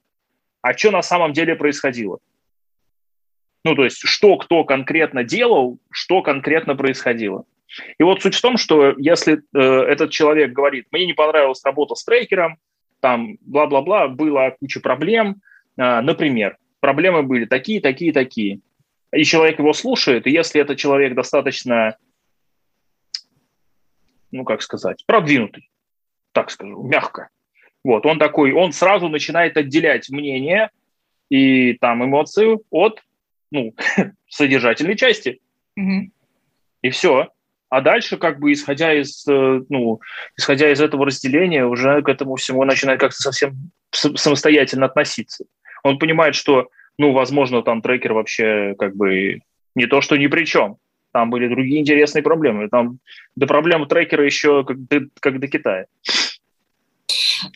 А 0.62 0.76
что 0.76 0.90
на 0.90 1.02
самом 1.02 1.32
деле 1.32 1.56
происходило? 1.56 2.18
Ну, 3.64 3.74
то 3.74 3.84
есть, 3.84 4.00
что 4.04 4.36
кто 4.38 4.64
конкретно 4.64 5.22
делал, 5.22 5.78
что 5.90 6.22
конкретно 6.22 6.76
происходило. 6.76 7.44
И 7.98 8.02
вот 8.02 8.22
суть 8.22 8.34
в 8.34 8.40
том, 8.40 8.56
что 8.56 8.94
если 8.98 9.42
э, 9.54 9.60
этот 9.60 10.10
человек 10.10 10.52
говорит, 10.52 10.86
мне 10.90 11.06
не 11.06 11.12
понравилась 11.12 11.64
работа 11.64 11.94
с 11.94 12.04
трекером, 12.04 12.58
там 13.00 13.36
бла-бла-бла, 13.42 14.08
было 14.08 14.56
куча 14.58 14.80
проблем, 14.80 15.36
э, 15.76 16.00
например, 16.00 16.56
проблемы 16.80 17.22
были 17.22 17.44
такие, 17.44 17.80
такие, 17.80 18.12
такие, 18.12 18.60
и 19.12 19.24
человек 19.24 19.58
его 19.58 19.72
слушает, 19.72 20.26
и 20.26 20.30
если 20.30 20.60
этот 20.60 20.78
человек 20.78 21.14
достаточно, 21.14 21.96
ну, 24.30 24.44
как 24.44 24.62
сказать, 24.62 25.04
продвинутый, 25.06 25.70
так 26.32 26.50
скажу, 26.50 26.82
мягко, 26.82 27.28
вот, 27.84 28.04
он 28.04 28.18
такой, 28.18 28.52
он 28.52 28.72
сразу 28.72 29.08
начинает 29.08 29.56
отделять 29.56 30.10
мнение 30.10 30.70
и 31.28 31.74
там 31.74 32.04
эмоцию 32.04 32.62
от, 32.70 33.02
ну, 33.50 33.74
содержательной 34.28 34.96
части. 34.96 35.40
Mm-hmm. 35.78 36.10
И 36.82 36.90
все. 36.90 37.28
А 37.68 37.80
дальше, 37.80 38.16
как 38.16 38.40
бы, 38.40 38.52
исходя 38.52 38.92
из, 38.92 39.26
э, 39.28 39.60
ну, 39.68 40.00
исходя 40.36 40.72
из 40.72 40.80
этого 40.80 41.06
разделения, 41.06 41.64
уже 41.64 42.02
к 42.02 42.08
этому 42.08 42.36
всему 42.36 42.64
начинает 42.64 43.00
как-то 43.00 43.22
совсем 43.22 43.70
самостоятельно 43.92 44.86
относиться. 44.86 45.44
Он 45.84 45.98
понимает, 45.98 46.34
что, 46.34 46.68
ну, 46.98 47.12
возможно, 47.12 47.62
там 47.62 47.80
трекер 47.80 48.12
вообще 48.12 48.74
как 48.78 48.96
бы 48.96 49.40
не 49.74 49.86
то, 49.86 50.00
что 50.00 50.16
ни 50.16 50.26
при 50.26 50.44
чем. 50.44 50.76
Там 51.12 51.30
были 51.30 51.48
другие 51.48 51.80
интересные 51.80 52.22
проблемы. 52.22 52.68
Там 52.68 52.98
до 53.36 53.46
проблем 53.46 53.86
трекера 53.86 54.24
еще 54.24 54.64
как, 54.64 54.76
как 55.20 55.40
до 55.40 55.48
Китая. 55.48 55.86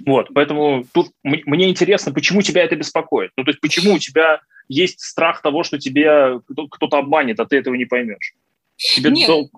Вот, 0.07 0.31
поэтому 0.35 0.85
тут 0.93 1.09
мне 1.23 1.69
интересно, 1.69 2.13
почему 2.13 2.43
тебя 2.43 2.63
это 2.63 2.77
беспокоит. 2.77 3.33
Ну, 3.37 3.45
то 3.45 3.51
есть 3.51 3.61
почему 3.61 3.95
у 3.95 3.99
тебя 3.99 4.41
есть 4.69 5.01
страх 5.01 5.43
того, 5.43 5.63
что 5.63 5.79
тебя 5.79 6.41
кто-то 6.71 6.99
обманет, 6.99 7.41
а 7.41 7.47
ты 7.47 7.57
этого 7.57 7.75
не 7.75 7.85
поймешь. 7.85 8.35
Тебе 8.77 9.11
Нет, 9.11 9.27
дол... 9.27 9.51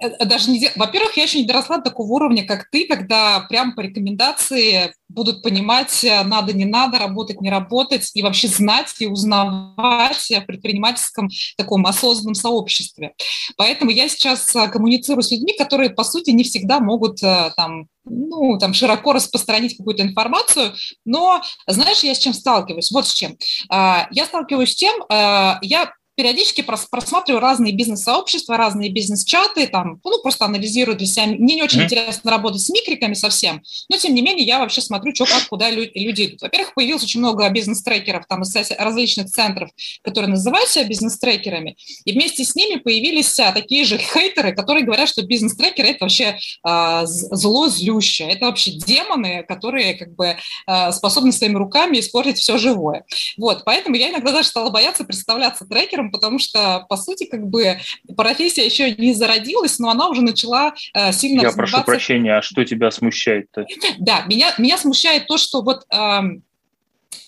Э, 0.00 0.08
э, 0.08 0.24
даже 0.24 0.50
не... 0.50 0.70
Во-первых, 0.76 1.16
я 1.16 1.24
еще 1.24 1.38
не 1.38 1.46
доросла 1.46 1.78
до 1.78 1.84
такого 1.84 2.12
уровня, 2.12 2.44
как 2.44 2.68
ты, 2.70 2.86
когда 2.86 3.40
прям 3.48 3.74
по 3.74 3.80
рекомендации 3.80 4.94
будут 5.08 5.42
понимать, 5.42 6.02
э, 6.04 6.22
надо, 6.24 6.52
не 6.52 6.64
надо, 6.64 6.98
работать, 6.98 7.40
не 7.40 7.50
работать, 7.50 8.10
и 8.14 8.22
вообще 8.22 8.48
знать 8.48 8.94
и 8.98 9.06
узнавать 9.06 10.30
в 10.30 10.40
предпринимательском 10.46 11.28
таком 11.56 11.86
осознанном 11.86 12.34
сообществе. 12.34 13.12
Поэтому 13.56 13.90
я 13.90 14.08
сейчас 14.08 14.50
коммуницирую 14.72 15.22
с 15.22 15.30
людьми, 15.30 15.54
которые, 15.56 15.90
по 15.90 16.04
сути, 16.04 16.30
не 16.30 16.44
всегда 16.44 16.80
могут 16.80 17.20
там 17.20 17.86
ну, 18.04 18.58
там, 18.58 18.72
широко 18.72 19.12
распространить 19.12 19.76
какую-то 19.76 20.02
информацию, 20.02 20.72
но 21.04 21.42
знаешь, 21.66 22.02
я 22.02 22.14
с 22.14 22.18
чем 22.18 22.32
сталкиваюсь? 22.32 22.90
Вот 22.90 23.06
с 23.06 23.12
чем. 23.12 23.36
А, 23.68 24.08
я 24.10 24.24
сталкиваюсь 24.24 24.72
с 24.72 24.74
тем, 24.74 25.04
я 25.10 25.92
периодически 26.20 26.60
просматриваю 26.60 27.40
разные 27.40 27.72
бизнес-сообщества, 27.72 28.58
разные 28.58 28.90
бизнес-чаты, 28.90 29.66
там, 29.66 29.98
ну, 30.04 30.20
просто 30.20 30.44
анализирую 30.44 30.98
для 30.98 31.06
себя. 31.06 31.24
Мне 31.28 31.54
не 31.54 31.62
очень 31.62 31.80
mm-hmm. 31.80 31.84
интересно 31.84 32.30
работать 32.30 32.60
с 32.60 32.68
микриками 32.68 33.14
совсем, 33.14 33.62
но, 33.88 33.96
тем 33.96 34.14
не 34.14 34.20
менее, 34.20 34.44
я 34.44 34.58
вообще 34.58 34.82
смотрю, 34.82 35.14
что, 35.14 35.24
как, 35.24 35.48
куда 35.48 35.70
люди, 35.70 36.26
идут. 36.26 36.42
Во-первых, 36.42 36.74
появилось 36.74 37.04
очень 37.04 37.20
много 37.20 37.48
бизнес-трекеров, 37.48 38.26
там, 38.28 38.42
из 38.42 38.54
различных 38.78 39.28
центров, 39.28 39.70
которые 40.02 40.28
называют 40.28 40.68
себя 40.68 40.84
бизнес-трекерами, 40.84 41.78
и 42.04 42.12
вместе 42.12 42.44
с 42.44 42.54
ними 42.54 42.78
появились 42.78 43.40
а, 43.40 43.52
такие 43.52 43.86
же 43.86 43.96
хейтеры, 43.96 44.54
которые 44.54 44.84
говорят, 44.84 45.08
что 45.08 45.22
бизнес-трекеры– 45.22 45.88
это 45.90 46.04
вообще 46.04 46.38
а, 46.62 47.06
зло 47.06 47.68
злющее, 47.68 48.30
это 48.30 48.44
вообще 48.44 48.72
демоны, 48.72 49.42
которые, 49.48 49.94
как 49.94 50.14
бы, 50.14 50.36
а, 50.66 50.92
способны 50.92 51.32
своими 51.32 51.56
руками 51.56 51.98
испортить 51.98 52.36
все 52.36 52.58
живое. 52.58 53.06
Вот, 53.38 53.62
поэтому 53.64 53.96
я 53.96 54.10
иногда 54.10 54.32
даже 54.32 54.48
стала 54.48 54.68
бояться 54.68 55.04
представляться 55.04 55.64
трекером, 55.64 56.09
потому 56.10 56.38
что, 56.38 56.86
по 56.88 56.96
сути, 56.96 57.24
как 57.24 57.46
бы 57.46 57.78
профессия 58.16 58.64
еще 58.64 58.94
не 58.94 59.14
зародилась, 59.14 59.78
но 59.78 59.90
она 59.90 60.08
уже 60.08 60.22
начала 60.22 60.74
э, 60.94 61.12
сильно 61.12 61.42
Я 61.42 61.52
прошу 61.52 61.82
прощения, 61.84 62.36
а 62.36 62.42
что 62.42 62.64
тебя 62.64 62.90
смущает-то? 62.90 63.66
Да, 63.98 64.24
меня, 64.26 64.54
меня 64.58 64.78
смущает 64.78 65.26
то, 65.26 65.38
что 65.38 65.62
вот 65.62 65.84
э, 65.92 66.20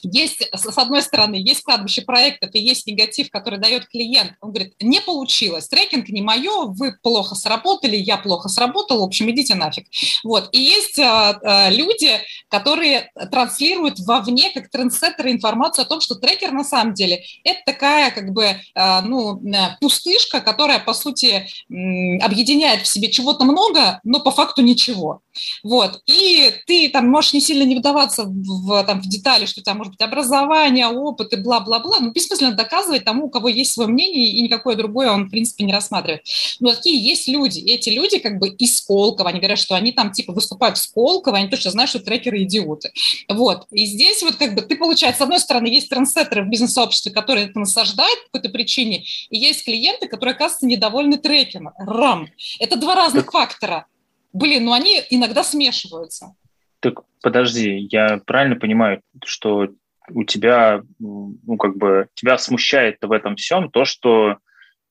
есть, 0.03 0.49
с 0.53 0.79
одной 0.79 1.03
стороны, 1.03 1.37
есть 1.37 1.63
кладбище 1.63 2.03
проектов 2.03 2.51
и 2.55 2.61
есть 2.61 2.87
негатив, 2.87 3.31
который 3.31 3.59
дает 3.59 3.87
клиент. 3.87 4.35
Он 4.41 4.51
говорит, 4.53 4.75
не 4.81 5.01
получилось, 5.01 5.69
трекинг 5.69 6.09
не 6.09 6.23
мое, 6.23 6.67
вы 6.67 6.97
плохо 7.03 7.35
сработали, 7.35 7.97
я 7.97 8.17
плохо 8.19 8.49
сработал, 8.49 9.01
в 9.01 9.05
общем, 9.05 9.31
идите 9.31 9.55
нафиг. 9.55 9.87
Вот. 10.25 10.49
И 10.53 10.61
есть 10.61 10.99
а, 10.99 11.39
а, 11.43 11.71
люди, 11.71 12.11
которые 12.49 13.11
транслируют 13.31 14.01
вовне, 14.01 14.51
как 14.53 14.71
трендсеттеры, 14.71 15.31
информацию 15.31 15.85
о 15.85 15.89
том, 15.89 16.01
что 16.01 16.15
трекер 16.17 16.53
на 16.53 16.65
самом 16.65 16.95
деле 16.95 17.23
это 17.45 17.61
такая 17.65 18.11
как 18.11 18.33
бы 18.33 18.57
а, 18.75 19.03
ну, 19.03 19.41
пустышка, 19.81 20.41
которая, 20.41 20.81
по 20.81 20.95
сути, 20.95 21.47
объединяет 21.69 22.83
в 22.83 22.87
себе 22.87 23.11
чего-то 23.11 23.45
много, 23.45 24.01
но 24.05 24.21
по 24.21 24.31
факту 24.31 24.63
ничего. 24.63 25.23
Вот. 25.63 26.01
И 26.07 26.53
ты 26.67 26.89
там 26.89 27.09
можешь 27.09 27.33
не 27.33 27.41
сильно 27.41 27.65
не 27.65 27.77
вдаваться 27.77 28.25
в, 28.25 28.85
там, 28.85 29.01
в 29.01 29.09
детали, 29.09 29.47
что 29.47 29.61
у 29.61 29.63
тебя 29.63 29.75
может 29.75 29.93
быть 29.93 30.01
образование, 30.01 30.89
опыт 30.89 31.33
и 31.33 31.37
бла-бла-бла. 31.37 31.99
Ну, 32.01 32.13
бессмысленно 32.13 32.53
доказывать 32.53 33.05
тому, 33.05 33.27
у 33.27 33.31
кого 33.31 33.49
есть 33.49 33.73
свое 33.73 33.89
мнение, 33.89 34.29
и 34.29 34.43
никакое 34.43 34.77
другое 34.77 35.11
он, 35.11 35.27
в 35.27 35.31
принципе, 35.31 35.65
не 35.65 35.73
рассматривает. 35.73 36.23
Но 36.61 36.75
такие 36.75 37.03
есть 37.03 37.29
люди. 37.29 37.59
И 37.59 37.73
эти 37.73 37.91
люди 37.91 38.19
как 38.19 38.39
бы 38.39 38.49
из 38.49 38.77
Сколково, 38.79 39.31
они 39.31 39.39
говорят, 39.39 39.59
что 39.59 39.75
они 39.75 39.93
там 39.93 40.13
типа 40.13 40.33
выступают 40.33 40.77
в 40.79 40.81
Сколково, 40.83 41.39
они 41.39 41.49
точно 41.49 41.71
знают, 41.71 41.91
что 41.91 42.01
трекеры 42.01 42.43
идиоты. 42.43 42.93
Вот. 43.29 43.67
И 43.71 43.87
здесь 43.87 44.23
вот 44.23 44.37
как 44.37 44.55
бы 44.55 44.63
ты, 44.63 44.77
получается, 44.77 45.21
с 45.21 45.23
одной 45.23 45.39
стороны, 45.39 45.67
есть 45.67 45.89
трансеттеры 45.89 46.45
в 46.45 46.49
бизнес-сообществе, 46.49 47.13
которые 47.13 47.47
это 47.47 47.59
насаждают 47.59 48.25
по 48.25 48.39
какой-то 48.39 48.53
причине, 48.53 49.05
и 49.31 49.39
есть 49.39 49.65
клиенты, 49.65 50.09
которые, 50.09 50.35
оказывается, 50.35 50.67
недовольны 50.67 51.19
трекером. 51.19 51.71
Рам. 51.79 52.29
Это 52.59 52.77
два 52.77 52.95
разных 52.95 53.31
фактора. 53.31 53.87
Блин, 54.33 54.65
ну 54.65 54.73
они 54.73 55.03
иногда 55.11 55.45
смешиваются. 55.45 56.35
Так 56.81 57.03
подожди, 57.23 57.89
я 57.91 58.21
правильно 58.27 58.57
понимаю, 58.57 59.03
что 59.25 59.69
у 60.11 60.25
тебя, 60.25 60.83
ну, 60.99 61.57
как 61.59 61.77
бы, 61.77 62.09
тебя 62.15 62.39
смущает 62.39 62.97
в 63.01 63.13
этом 63.13 63.37
всем 63.37 63.71
то, 63.71 63.85
что 63.85 64.39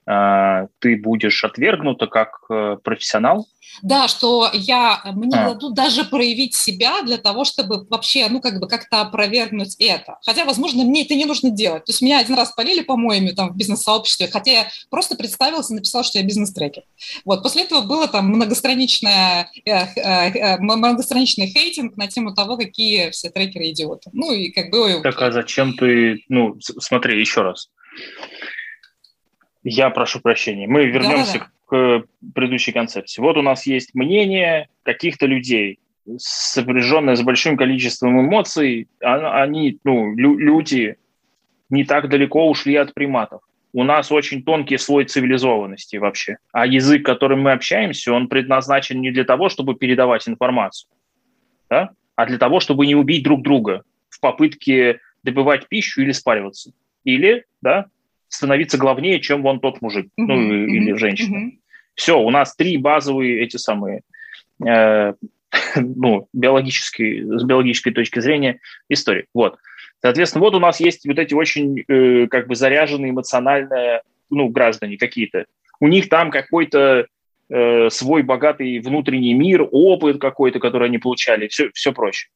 ты 0.05 0.98
будешь 0.98 1.43
отвергнута 1.43 2.08
как 2.08 2.39
э, 2.50 2.77
профессионал? 2.84 3.48
Да, 3.81 4.08
что 4.08 4.50
я, 4.53 5.01
мне 5.13 5.38
а. 5.38 5.50
дадут 5.50 5.74
даже 5.74 6.03
проявить 6.03 6.55
себя 6.55 7.01
для 7.03 7.17
того, 7.17 7.46
чтобы 7.46 7.86
вообще, 7.89 8.27
ну, 8.29 8.41
как 8.41 8.60
бы 8.60 8.67
как-то 8.67 9.01
опровергнуть 9.01 9.75
это. 9.79 10.17
Хотя, 10.25 10.46
возможно, 10.46 10.84
мне 10.84 11.03
это 11.03 11.15
не 11.15 11.25
нужно 11.25 11.50
делать. 11.50 11.86
То 11.86 11.91
есть 11.91 12.01
меня 12.01 12.20
один 12.20 12.36
раз 12.36 12.51
полили, 12.51 12.81
по-моему, 12.81 13.29
там 13.34 13.50
в 13.50 13.58
бизнес-сообществе, 13.58 14.27
хотя 14.27 14.51
я 14.51 14.67
просто 14.89 15.15
представился 15.15 15.74
и 15.74 15.77
написал, 15.77 16.03
что 16.03 16.17
я 16.17 16.25
бизнес-трекер. 16.25 16.84
Вот, 17.25 17.43
после 17.43 17.63
этого 17.63 17.81
было 17.81 18.08
там 18.08 18.27
многостраничное, 18.27 19.50
э, 19.65 19.72
э, 19.72 19.93
э, 19.96 20.58
многостраничный 20.60 21.48
хейтинг 21.48 21.96
на 21.98 22.08
тему 22.08 22.34
того, 22.34 22.58
какие 22.58 23.12
все 23.12 23.29
трекеры 23.29 23.70
идиоты. 23.70 24.10
Ну, 24.13 24.31
и 24.34 24.51
как 24.51 24.70
бы... 24.70 25.01
Так, 25.01 25.22
а 25.22 25.31
зачем 25.31 25.74
ты, 25.74 26.24
ну, 26.27 26.58
смотри, 26.60 27.20
еще 27.20 27.41
раз. 27.41 27.70
Я 29.63 29.89
прошу 29.89 30.20
прощения. 30.20 30.68
Мы 30.68 30.86
вернемся 30.86 31.39
Да-да-да 31.39 31.51
к 31.72 32.03
предыдущей 32.36 32.74
концепции. 32.74 33.22
Вот 33.22 33.38
у 33.38 33.41
нас 33.41 33.65
есть 33.65 33.96
мнение 33.96 34.68
каких-то 34.84 35.25
людей, 35.25 35.80
сопряженное 36.18 37.15
с 37.15 37.22
большим 37.22 37.56
количеством 37.56 38.20
эмоций. 38.20 38.89
А, 39.01 39.41
они, 39.41 39.80
ну, 39.86 40.13
люди 40.13 40.98
не 41.70 41.86
так 41.86 42.10
далеко 42.10 42.50
ушли 42.50 42.75
от 42.75 42.94
приматов. 42.94 43.41
У 43.72 43.86
нас 43.86 44.12
очень 44.12 44.44
тонкий 44.44 44.77
слой 44.77 45.06
цивилизованности 45.06 45.96
вообще. 45.96 46.39
А 46.51 46.65
язык, 46.65 47.06
которым 47.06 47.44
мы 47.44 47.53
общаемся, 47.53 48.12
он 48.12 48.27
предназначен 48.27 49.00
не 49.00 49.12
для 49.12 49.24
того, 49.24 49.48
чтобы 49.48 49.75
передавать 49.75 50.27
информацию, 50.27 50.91
да? 51.70 51.91
а 52.18 52.25
для 52.25 52.38
того, 52.38 52.60
чтобы 52.60 52.86
не 52.86 52.96
убить 52.96 53.24
друг 53.24 53.44
друга 53.44 53.84
в 54.10 54.20
попытке 54.20 55.00
добывать 55.24 55.70
пищу 55.70 56.01
или 56.01 56.12
спариваться. 56.12 56.74
Или 57.06 57.46
да, 57.62 57.86
становиться 58.32 58.78
главнее, 58.78 59.20
чем 59.20 59.44
вон 59.44 59.60
тот 59.60 59.82
мужик, 59.82 60.06
mm-hmm. 60.06 60.26
ну 60.26 60.36
mm-hmm. 60.36 60.66
или 60.66 60.94
женщина. 60.94 61.38
Mm-hmm. 61.38 61.58
Все, 61.96 62.20
у 62.20 62.30
нас 62.32 62.56
три 62.56 62.78
базовые 62.78 63.44
эти 63.44 63.58
самые, 63.58 64.02
э, 64.66 65.14
ну, 65.76 66.28
биологические, 66.34 67.40
с 67.40 67.44
биологической 67.44 67.92
точки 67.92 68.20
зрения 68.20 68.60
истории. 68.90 69.26
Вот. 69.34 69.58
Соответственно, 70.02 70.46
вот 70.46 70.56
у 70.56 70.60
нас 70.60 70.80
есть 70.80 71.06
вот 71.06 71.20
эти 71.20 71.34
очень 71.34 71.84
э, 71.88 72.28
как 72.28 72.48
бы 72.48 72.56
заряженные 72.56 73.12
эмоциональные, 73.12 74.02
ну, 74.30 74.48
граждане 74.48 74.98
какие-то. 74.98 75.46
У 75.82 75.88
них 75.88 76.08
там 76.08 76.32
какой-то 76.32 77.08
э, 77.50 77.90
свой 77.90 78.24
богатый 78.24 78.80
внутренний 78.80 79.34
мир, 79.34 79.68
опыт 79.70 80.22
какой-то, 80.22 80.60
который 80.60 80.88
они 80.88 81.00
получали, 81.00 81.50
все, 81.50 81.70
все 81.74 81.92
проще. 81.92 82.30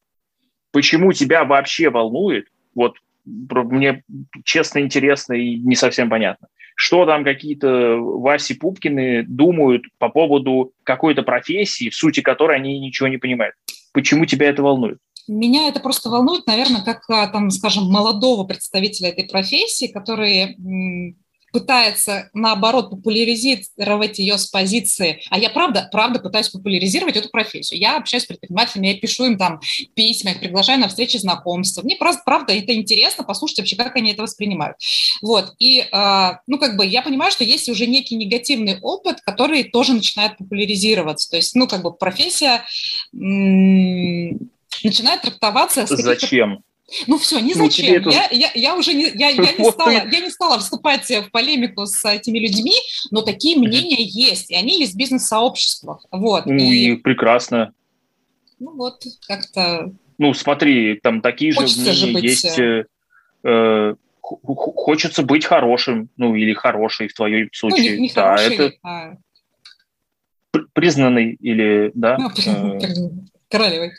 Почему 0.72 1.14
тебя 1.14 1.44
вообще 1.44 1.88
волнует, 1.88 2.48
вот 2.74 2.98
мне 3.26 4.02
честно 4.44 4.78
интересно 4.80 5.34
и 5.34 5.58
не 5.58 5.74
совсем 5.74 6.08
понятно, 6.08 6.48
что 6.76 7.04
там 7.06 7.24
какие-то 7.24 7.96
Васи 7.98 8.54
Пупкины 8.54 9.24
думают 9.26 9.84
по 9.98 10.08
поводу 10.08 10.72
какой-то 10.84 11.22
профессии, 11.22 11.90
в 11.90 11.94
сути 11.94 12.20
которой 12.20 12.56
они 12.56 12.78
ничего 12.78 13.08
не 13.08 13.16
понимают. 13.18 13.54
Почему 13.92 14.26
тебя 14.26 14.48
это 14.48 14.62
волнует? 14.62 14.98
Меня 15.28 15.68
это 15.68 15.80
просто 15.80 16.08
волнует, 16.08 16.46
наверное, 16.46 16.84
как, 16.84 17.02
а, 17.08 17.26
там, 17.26 17.50
скажем, 17.50 17.84
молодого 17.84 18.44
представителя 18.44 19.08
этой 19.08 19.24
профессии, 19.24 19.88
который 19.88 20.56
пытается, 21.56 22.28
наоборот, 22.34 22.90
популяризировать 22.90 24.18
ее 24.18 24.36
с 24.36 24.44
позиции, 24.44 25.22
а 25.30 25.38
я 25.38 25.48
правда, 25.48 25.88
правда 25.90 26.18
пытаюсь 26.18 26.50
популяризировать 26.50 27.16
эту 27.16 27.30
профессию. 27.30 27.80
Я 27.80 27.96
общаюсь 27.96 28.24
с 28.24 28.26
предпринимателями, 28.26 28.88
я 28.88 28.98
пишу 28.98 29.24
им 29.24 29.38
там 29.38 29.60
письма, 29.94 30.32
их 30.32 30.40
приглашаю 30.40 30.80
на 30.80 30.88
встречи 30.88 31.16
знакомства. 31.16 31.80
Мне 31.80 31.96
просто, 31.96 32.20
правда, 32.26 32.52
это 32.52 32.74
интересно 32.74 33.24
послушать 33.24 33.60
вообще, 33.60 33.76
как 33.76 33.96
они 33.96 34.12
это 34.12 34.20
воспринимают. 34.20 34.76
Вот, 35.22 35.54
и, 35.58 35.86
э, 35.90 36.30
ну, 36.46 36.58
как 36.58 36.76
бы, 36.76 36.84
я 36.84 37.00
понимаю, 37.00 37.32
что 37.32 37.42
есть 37.42 37.70
уже 37.70 37.86
некий 37.86 38.16
негативный 38.16 38.78
опыт, 38.82 39.22
который 39.22 39.64
тоже 39.64 39.94
начинает 39.94 40.36
популяризироваться. 40.36 41.30
То 41.30 41.36
есть, 41.36 41.54
ну, 41.54 41.66
как 41.66 41.82
бы, 41.82 41.94
профессия 41.94 42.66
начинает 43.12 45.22
трактоваться... 45.22 45.86
Зачем? 45.86 46.62
Ну 47.08 47.18
все, 47.18 47.40
не 47.40 47.54
ну, 47.54 47.64
зачем. 47.64 48.02
Ну, 48.04 48.10
я, 48.12 48.28
я, 48.30 48.50
я 48.54 48.76
уже 48.76 48.94
не, 48.94 49.10
я, 49.14 49.30
я, 49.30 49.52
не 49.52 49.70
стала, 49.70 49.90
я 49.90 50.04
не 50.04 50.30
стала 50.30 50.58
вступать 50.58 51.10
в 51.10 51.30
полемику 51.30 51.84
с 51.86 52.04
этими 52.08 52.38
людьми, 52.38 52.74
но 53.10 53.22
такие 53.22 53.58
мнения 53.58 54.02
есть, 54.02 54.50
и 54.50 54.54
они 54.54 54.78
есть 54.78 54.94
в 54.94 54.96
бизнес-сообществах. 54.96 56.04
Вот. 56.12 56.46
Ну 56.46 56.54
и, 56.54 56.94
прекрасно. 56.96 57.72
Ну 58.60 58.72
вот, 58.72 59.02
как-то... 59.26 59.92
Ну 60.18 60.32
смотри, 60.32 61.00
там 61.02 61.20
такие 61.20 61.52
же 61.52 61.60
мнения 61.60 61.92
же 61.92 62.12
быть... 62.12 62.22
есть... 62.22 62.58
Э, 62.58 62.84
э 63.44 63.94
хочется 64.28 65.22
быть 65.22 65.44
хорошим, 65.44 66.08
ну 66.16 66.34
или 66.34 66.52
хорошей 66.52 67.06
в 67.06 67.14
твоем 67.14 67.48
случае. 67.52 67.92
Ну, 67.92 67.96
не, 67.96 68.02
не 68.08 68.12
да, 68.12 68.36
хороший, 68.36 68.54
это 68.54 68.76
а... 68.82 69.16
признанный 70.72 71.34
или, 71.34 71.92
да? 71.94 72.18
Ну, 72.18 72.30
э... 72.46 73.10
королевой. 73.48 73.92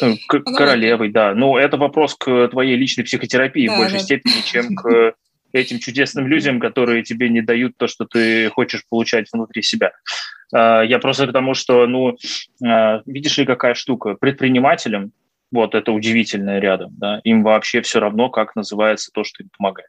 Э, 0.00 0.14
ну, 0.32 0.42
королевой, 0.56 1.10
да. 1.10 1.34
Но 1.34 1.58
это 1.58 1.76
вопрос 1.76 2.14
к 2.14 2.48
твоей 2.48 2.76
личной 2.76 3.04
психотерапии 3.04 3.68
да, 3.68 3.74
в 3.74 3.78
большей 3.78 3.98
да. 3.98 4.04
степени, 4.04 4.44
чем 4.44 4.74
к 4.74 5.14
этим 5.52 5.78
чудесным 5.78 6.26
людям, 6.26 6.60
которые 6.60 7.02
тебе 7.02 7.28
не 7.28 7.40
дают 7.40 7.76
то, 7.76 7.86
что 7.86 8.04
ты 8.04 8.50
хочешь 8.50 8.84
получать 8.88 9.28
внутри 9.32 9.62
себя. 9.62 9.92
А, 10.52 10.82
я 10.82 10.98
просто 10.98 11.26
к 11.26 11.32
тому, 11.32 11.54
что, 11.54 11.86
ну, 11.86 12.16
а, 12.64 13.02
видишь 13.06 13.38
ли, 13.38 13.46
какая 13.46 13.74
штука? 13.74 14.14
Предпринимателям, 14.14 15.12
вот 15.52 15.74
это 15.74 15.92
удивительное 15.92 16.58
рядом, 16.58 16.94
да, 16.98 17.20
им 17.22 17.44
вообще 17.44 17.80
все 17.82 18.00
равно, 18.00 18.28
как 18.28 18.56
называется 18.56 19.10
то, 19.12 19.22
что 19.22 19.42
им 19.44 19.50
помогает 19.56 19.88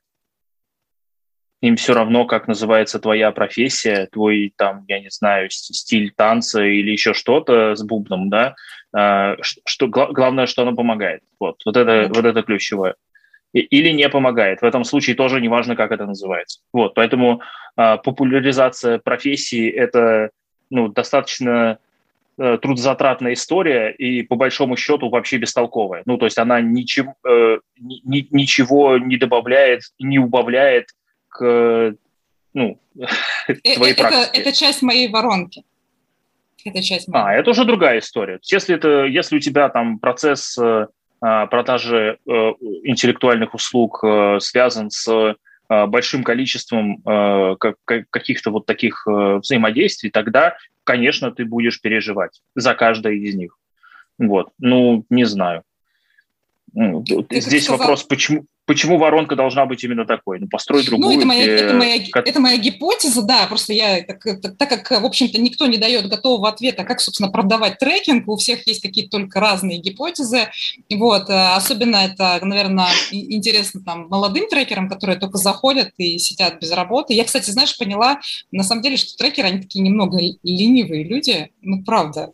им 1.61 1.75
все 1.75 1.93
равно, 1.93 2.25
как 2.25 2.47
называется 2.47 2.99
твоя 2.99 3.31
профессия, 3.31 4.07
твой, 4.11 4.53
там, 4.55 4.85
я 4.87 4.99
не 4.99 5.09
знаю, 5.09 5.49
стиль 5.49 6.11
танца 6.15 6.63
или 6.63 6.91
еще 6.91 7.13
что-то 7.13 7.75
с 7.75 7.83
бубном, 7.83 8.29
да, 8.29 8.55
а, 8.93 9.35
что, 9.41 9.87
главное, 9.87 10.45
что 10.45 10.61
оно 10.61 10.75
помогает. 10.75 11.21
Вот, 11.39 11.61
вот 11.65 11.77
это, 11.77 12.11
вот 12.13 12.25
это 12.25 12.41
ключевое. 12.43 12.95
Или 13.53 13.89
не 13.89 14.09
помогает. 14.09 14.61
В 14.61 14.65
этом 14.65 14.83
случае 14.83 15.15
тоже 15.15 15.39
не 15.39 15.47
важно, 15.47 15.75
как 15.75 15.91
это 15.91 16.05
называется. 16.05 16.59
Вот, 16.73 16.93
поэтому 16.93 17.41
а, 17.75 17.97
популяризация 17.97 18.99
профессии– 18.99 19.69
это 19.71 20.29
ну, 20.69 20.87
достаточно 20.87 21.77
э, 22.37 22.57
трудозатратная 22.57 23.33
история 23.33 23.91
и 23.91 24.23
по 24.23 24.35
большому 24.35 24.77
счету 24.77 25.09
вообще 25.09 25.37
бестолковая. 25.37 26.03
Ну, 26.05 26.17
то 26.17 26.25
есть 26.25 26.37
она 26.37 26.59
ничем, 26.59 27.13
э, 27.27 27.59
ни, 27.79 28.27
ничего 28.31 28.97
не 28.97 29.17
добавляет, 29.17 29.81
не 29.99 30.19
убавляет 30.19 30.87
к 31.35 31.95
ну, 32.55 32.79
э, 33.47 33.53
твоей 33.75 33.93
это, 33.93 34.01
практике. 34.01 34.41
Это 34.41 34.51
часть 34.53 34.81
моей 34.81 35.09
воронки. 35.09 35.63
Это 36.63 36.81
часть 36.81 37.07
моей. 37.07 37.25
А, 37.25 37.33
это 37.33 37.51
уже 37.51 37.65
другая 37.65 37.99
история. 37.99 38.39
Если, 38.43 38.73
это, 38.73 39.05
если 39.05 39.35
у 39.35 39.39
тебя 39.39 39.69
там 39.69 39.99
процесс 39.99 40.57
э, 40.57 40.87
а, 41.21 41.45
продажи 41.47 42.17
э, 42.25 42.31
интеллектуальных 42.31 43.53
услуг 43.53 44.03
связан 44.39 44.89
с 44.89 45.35
большим 45.67 46.23
количеством 46.23 47.01
каких-то 48.11 48.51
вот 48.51 48.67
таких 48.67 49.03
взаимодействий, 49.07 50.11
тогда, 50.11 50.55
конечно, 50.83 51.31
ты 51.31 51.43
будешь 51.43 51.81
переживать 51.81 52.39
за 52.53 52.75
каждое 52.75 53.13
из 53.13 53.33
них. 53.33 53.57
Вот. 54.19 54.51
Ну, 54.59 55.05
не 55.09 55.23
знаю. 55.23 55.63
Ну, 56.71 57.03
ты 57.03 57.41
Здесь 57.41 57.63
сказал... 57.63 57.79
вопрос, 57.79 58.03
почему, 58.03 58.45
почему 58.65 58.97
воронка 58.97 59.35
должна 59.35 59.65
быть 59.65 59.83
именно 59.83 60.05
такой? 60.05 60.39
Ну, 60.39 60.47
построй 60.47 60.83
другую. 60.83 61.09
Ну, 61.09 61.17
это 61.17 61.25
моя, 61.25 61.43
где... 61.43 61.55
это, 61.55 61.73
моя, 61.75 62.03
это 62.13 62.39
моя 62.39 62.57
гипотеза, 62.57 63.21
да, 63.21 63.45
просто 63.47 63.73
я, 63.73 64.03
так, 64.03 64.23
так, 64.41 64.57
так 64.57 64.69
как, 64.69 65.01
в 65.01 65.05
общем-то, 65.05 65.39
никто 65.39 65.67
не 65.67 65.77
дает 65.77 66.07
готового 66.07 66.49
ответа, 66.49 66.83
как, 66.83 66.99
собственно, 66.99 67.29
продавать 67.29 67.77
трекинг, 67.77 68.27
у 68.27 68.37
всех 68.37 68.67
есть 68.67 68.81
какие-то 68.81 69.17
только 69.17 69.39
разные 69.39 69.79
гипотезы, 69.79 70.49
вот, 70.89 71.29
э, 71.29 71.55
особенно 71.55 71.97
это, 71.97 72.39
наверное, 72.41 72.89
интересно 73.11 73.81
там 73.83 74.07
молодым 74.09 74.47
трекерам, 74.49 74.89
которые 74.89 75.19
только 75.19 75.37
заходят 75.37 75.91
и 75.97 76.17
сидят 76.17 76.59
без 76.59 76.71
работы. 76.71 77.13
Я, 77.13 77.23
кстати, 77.23 77.49
знаешь, 77.51 77.77
поняла, 77.77 78.19
на 78.51 78.63
самом 78.63 78.81
деле, 78.81 78.97
что 78.97 79.15
трекеры, 79.17 79.47
они 79.49 79.61
такие 79.61 79.83
немного 79.83 80.17
ленивые 80.43 81.03
люди, 81.03 81.49
ну, 81.61 81.83
правда. 81.83 82.31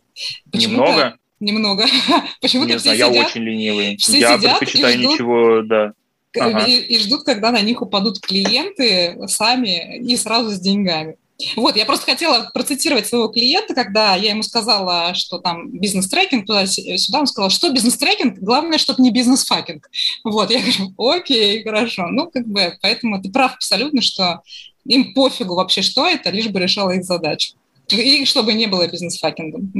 Немного? 0.52 1.16
Немного. 1.40 1.86
Почему-то 2.40 2.78
все 2.78 2.94
знаю, 2.94 2.96
сидят, 2.96 3.14
я 3.14 3.26
очень 3.26 3.42
ленивый. 3.42 3.96
Все 3.96 4.18
я 4.20 4.38
предпочитаю 4.38 4.98
ждут, 4.98 5.12
ничего, 5.12 5.62
да 5.62 5.92
ага. 6.40 6.64
и, 6.64 6.76
и 6.76 6.98
ждут, 6.98 7.24
когда 7.24 7.50
на 7.50 7.60
них 7.60 7.82
упадут 7.82 8.20
клиенты 8.20 9.18
сами 9.28 9.98
и 9.98 10.16
сразу 10.16 10.50
с 10.50 10.60
деньгами. 10.60 11.16
Вот, 11.56 11.76
я 11.76 11.84
просто 11.84 12.06
хотела 12.06 12.50
процитировать 12.54 13.06
своего 13.06 13.28
клиента, 13.28 13.74
когда 13.74 14.14
я 14.14 14.30
ему 14.30 14.42
сказала, 14.42 15.14
что 15.14 15.38
там 15.38 15.70
бизнес-трекинг 15.70 16.46
туда-сюда, 16.46 17.20
он 17.20 17.26
сказал, 17.26 17.50
что 17.50 17.72
бизнес-трекинг, 17.72 18.38
главное, 18.38 18.78
чтобы 18.78 19.02
не 19.02 19.10
бизнес-fucking. 19.10 19.88
Вот, 20.24 20.50
я 20.50 20.60
говорю, 20.60 20.94
окей, 20.98 21.62
хорошо. 21.64 22.06
Ну, 22.08 22.30
как 22.30 22.46
бы, 22.46 22.78
поэтому 22.80 23.20
ты 23.20 23.30
прав 23.30 23.54
абсолютно, 23.54 24.02
что 24.02 24.42
им 24.84 25.14
пофигу 25.14 25.54
вообще, 25.54 25.82
что 25.82 26.06
это, 26.06 26.30
лишь 26.30 26.48
бы 26.48 26.60
решала 26.60 26.90
их 26.90 27.04
задачу. 27.04 27.54
И 27.88 28.24
чтобы 28.24 28.52
не 28.52 28.66
было 28.66 28.86
бизнес-факингом. 28.86 29.72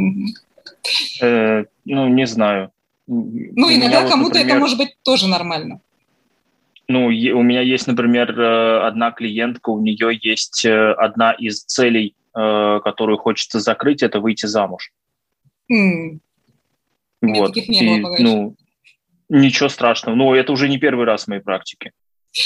Э, 1.20 1.64
ну, 1.84 2.08
не 2.08 2.26
знаю. 2.26 2.70
Ну, 3.06 3.72
иногда 3.72 4.08
кому-то 4.08 4.38
это 4.38 4.56
может 4.56 4.78
быть 4.78 4.96
тоже 5.02 5.28
нормально. 5.28 5.80
Ну, 6.88 7.06
у 7.06 7.42
меня 7.42 7.60
есть, 7.60 7.86
например, 7.86 8.38
э, 8.38 8.86
одна 8.86 9.12
клиентка, 9.12 9.70
у 9.70 9.80
нее 9.80 10.18
есть 10.20 10.64
э, 10.64 10.92
одна 10.92 11.32
из 11.32 11.62
целей, 11.64 12.14
э, 12.34 12.80
которую 12.82 13.18
хочется 13.18 13.60
закрыть, 13.60 14.02
это 14.02 14.20
выйти 14.20 14.46
замуж. 14.46 14.90
Mm. 15.72 16.18
Вот. 17.22 17.56
Не 17.56 18.00
было 18.02 18.16
И, 18.16 18.22
ну, 18.22 18.56
ничего 19.28 19.68
страшного. 19.68 20.16
Ну, 20.16 20.34
это 20.34 20.52
уже 20.52 20.68
не 20.68 20.78
первый 20.78 21.06
раз 21.06 21.24
в 21.24 21.28
моей 21.28 21.40
практике. 21.40 21.92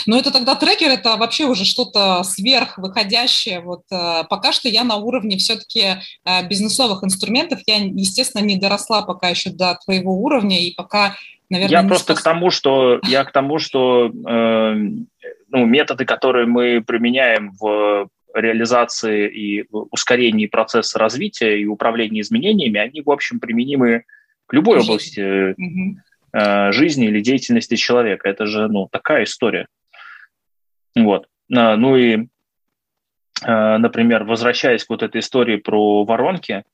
Но 0.07 0.19
это 0.19 0.33
тогда 0.33 0.57
трекер, 0.57 0.91
это 0.91 1.17
вообще 1.17 1.45
уже 1.45 1.65
что-то 1.65 2.23
сверхвыходящее. 2.25 3.61
Вот 3.61 3.85
пока 3.89 4.51
что 4.51 4.69
я 4.69 4.83
на 4.83 4.97
уровне 4.97 5.37
все-таки 5.37 6.03
бизнесовых 6.51 7.05
инструментов. 7.05 7.61
Я, 7.67 7.77
естественно, 7.77 8.43
не 8.43 8.59
доросла 8.59 9.03
пока 9.03 9.29
еще 9.29 9.51
до 9.51 9.79
твоего 9.85 10.21
уровня, 10.21 10.61
и 10.61 10.75
пока 10.75 11.15
Наверное, 11.49 11.83
я 11.83 11.87
просто 11.87 12.15
способ... 12.15 12.21
к 12.21 12.25
тому, 12.25 12.51
что 12.51 13.01
я 13.05 13.25
к 13.25 13.33
тому, 13.33 13.59
что 13.59 14.07
э, 14.09 14.75
ну, 15.49 15.65
методы, 15.67 16.05
которые 16.05 16.47
мы 16.47 16.83
применяем 16.85 17.53
в 17.61 18.09
реализации 18.35 19.29
и 19.29 19.65
ускорении 19.71 20.47
процесса 20.47 20.99
развития 20.99 21.59
и 21.61 21.67
управлении 21.67 22.21
изменениями, 22.21 22.81
они, 22.81 23.01
в 23.01 23.11
общем, 23.11 23.41
применимы 23.41 24.05
к 24.47 24.53
любой 24.53 24.79
Жизнь. 24.79 24.91
области 24.91 25.53
угу. 25.53 26.01
э, 26.33 26.73
жизни 26.73 27.07
или 27.07 27.21
деятельности 27.21 27.77
человека. 27.77 28.29
Это 28.29 28.47
же 28.47 28.69
ну, 28.69 28.89
такая 28.91 29.25
история. 29.25 29.67
Вот. 30.95 31.29
А, 31.55 31.77
ну 31.77 31.97
и, 31.97 32.27
э, 33.45 33.77
например, 33.79 34.25
возвращаясь 34.25 34.85
к 34.85 34.91
вот 34.91 35.03
этой 35.03 35.21
истории 35.21 35.57
про 35.57 36.05
воронки, 36.05 36.65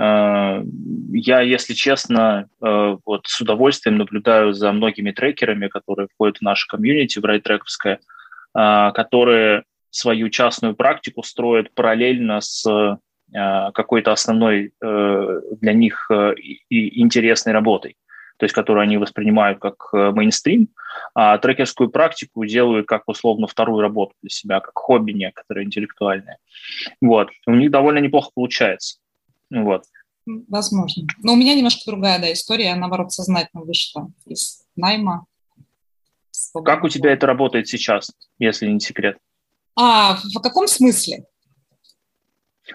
я, 0.00 1.40
если 1.40 1.74
честно, 1.74 2.48
э, 2.62 2.96
вот 3.04 3.26
с 3.26 3.40
удовольствием 3.40 3.98
наблюдаю 3.98 4.52
за 4.52 4.70
многими 4.70 5.10
трекерами, 5.10 5.66
которые 5.66 6.06
входят 6.14 6.38
в 6.38 6.42
наше 6.42 6.68
комьюнити, 6.68 7.18
в 7.18 7.24
райтрековское, 7.24 7.98
э, 8.56 8.92
которые 8.94 9.64
свою 9.90 10.28
частную 10.28 10.76
практику 10.76 11.22
строят 11.22 11.74
параллельно 11.74 12.40
с 12.40 12.64
какой-то 13.30 14.12
основной 14.12 14.72
для 14.80 15.74
них 15.74 16.10
и 16.10 17.02
интересной 17.02 17.52
работой. 17.52 17.98
то 18.38 18.44
есть 18.44 18.54
которую 18.54 18.82
они 18.82 18.96
воспринимают 18.96 19.58
как 19.58 19.74
э, 19.92 20.12
мейнстрим, 20.12 20.68
а 21.14 21.36
трекерскую 21.38 21.90
практику 21.90 22.46
делают 22.46 22.86
как 22.86 23.02
условно 23.06 23.46
вторую 23.46 23.82
работу 23.82 24.14
для 24.22 24.30
себя, 24.30 24.60
как 24.60 24.78
хобби 24.78 25.12
некоторые 25.12 25.66
интеллектуальное. 25.66 26.38
Вот. 27.02 27.28
У 27.46 27.54
них 27.54 27.70
довольно 27.70 27.98
неплохо 27.98 28.30
получается. 28.34 28.98
Вот. 29.50 29.84
Возможно. 30.26 31.04
Но 31.22 31.32
у 31.32 31.36
меня 31.36 31.54
немножко 31.54 31.82
другая 31.86 32.20
да, 32.20 32.32
история, 32.32 32.66
я, 32.66 32.76
наоборот, 32.76 33.12
сознательно 33.12 33.62
вышла 33.62 34.10
из 34.26 34.62
найма. 34.76 35.26
Как 36.64 36.84
у 36.84 36.88
тебя 36.88 37.12
это 37.12 37.26
работает 37.26 37.68
сейчас, 37.68 38.10
если 38.38 38.66
не 38.66 38.80
секрет? 38.80 39.18
А, 39.74 40.16
в 40.16 40.40
каком 40.40 40.66
смысле? 40.66 41.24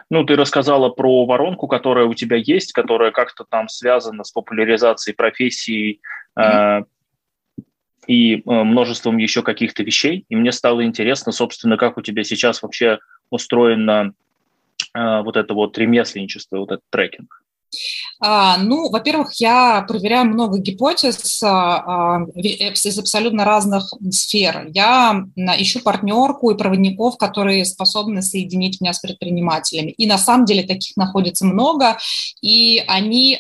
Ну, 0.09 0.23
ты 0.25 0.35
рассказала 0.35 0.89
про 0.89 1.25
воронку, 1.25 1.67
которая 1.67 2.05
у 2.05 2.13
тебя 2.13 2.37
есть, 2.37 2.73
которая 2.73 3.11
как-то 3.11 3.45
там 3.47 3.67
связана 3.67 4.23
с 4.23 4.31
популяризацией 4.31 5.15
профессии 5.15 6.01
mm-hmm. 6.37 6.81
э, 6.81 7.63
и 8.07 8.35
э, 8.35 8.41
множеством 8.45 9.17
еще 9.17 9.43
каких-то 9.43 9.83
вещей. 9.83 10.25
И 10.29 10.35
мне 10.35 10.51
стало 10.51 10.83
интересно, 10.83 11.31
собственно, 11.31 11.77
как 11.77 11.97
у 11.97 12.01
тебя 12.01 12.23
сейчас 12.23 12.61
вообще 12.61 12.99
устроено 13.29 14.13
э, 14.13 14.22
вот 14.93 15.37
это 15.37 15.53
вот 15.53 15.77
ремесленничество, 15.77 16.59
вот 16.59 16.71
этот 16.71 16.83
трекинг. 16.89 17.43
А, 18.19 18.57
ну, 18.57 18.89
во-первых, 18.89 19.33
я 19.33 19.83
проверяю 19.87 20.25
много 20.25 20.59
гипотез 20.59 21.41
а, 21.43 22.19
а, 22.19 22.25
из 22.35 22.99
абсолютно 22.99 23.45
разных 23.45 23.91
сфер. 24.11 24.67
Я 24.73 25.25
ищу 25.35 25.81
партнерку 25.81 26.51
и 26.51 26.57
проводников, 26.57 27.17
которые 27.17 27.65
способны 27.65 28.21
соединить 28.21 28.79
меня 28.81 28.93
с 28.93 28.99
предпринимателями. 28.99 29.91
И 29.91 30.07
на 30.07 30.17
самом 30.17 30.45
деле 30.45 30.63
таких 30.63 30.95
находится 30.97 31.45
много, 31.45 31.97
и 32.41 32.83
они 32.87 33.39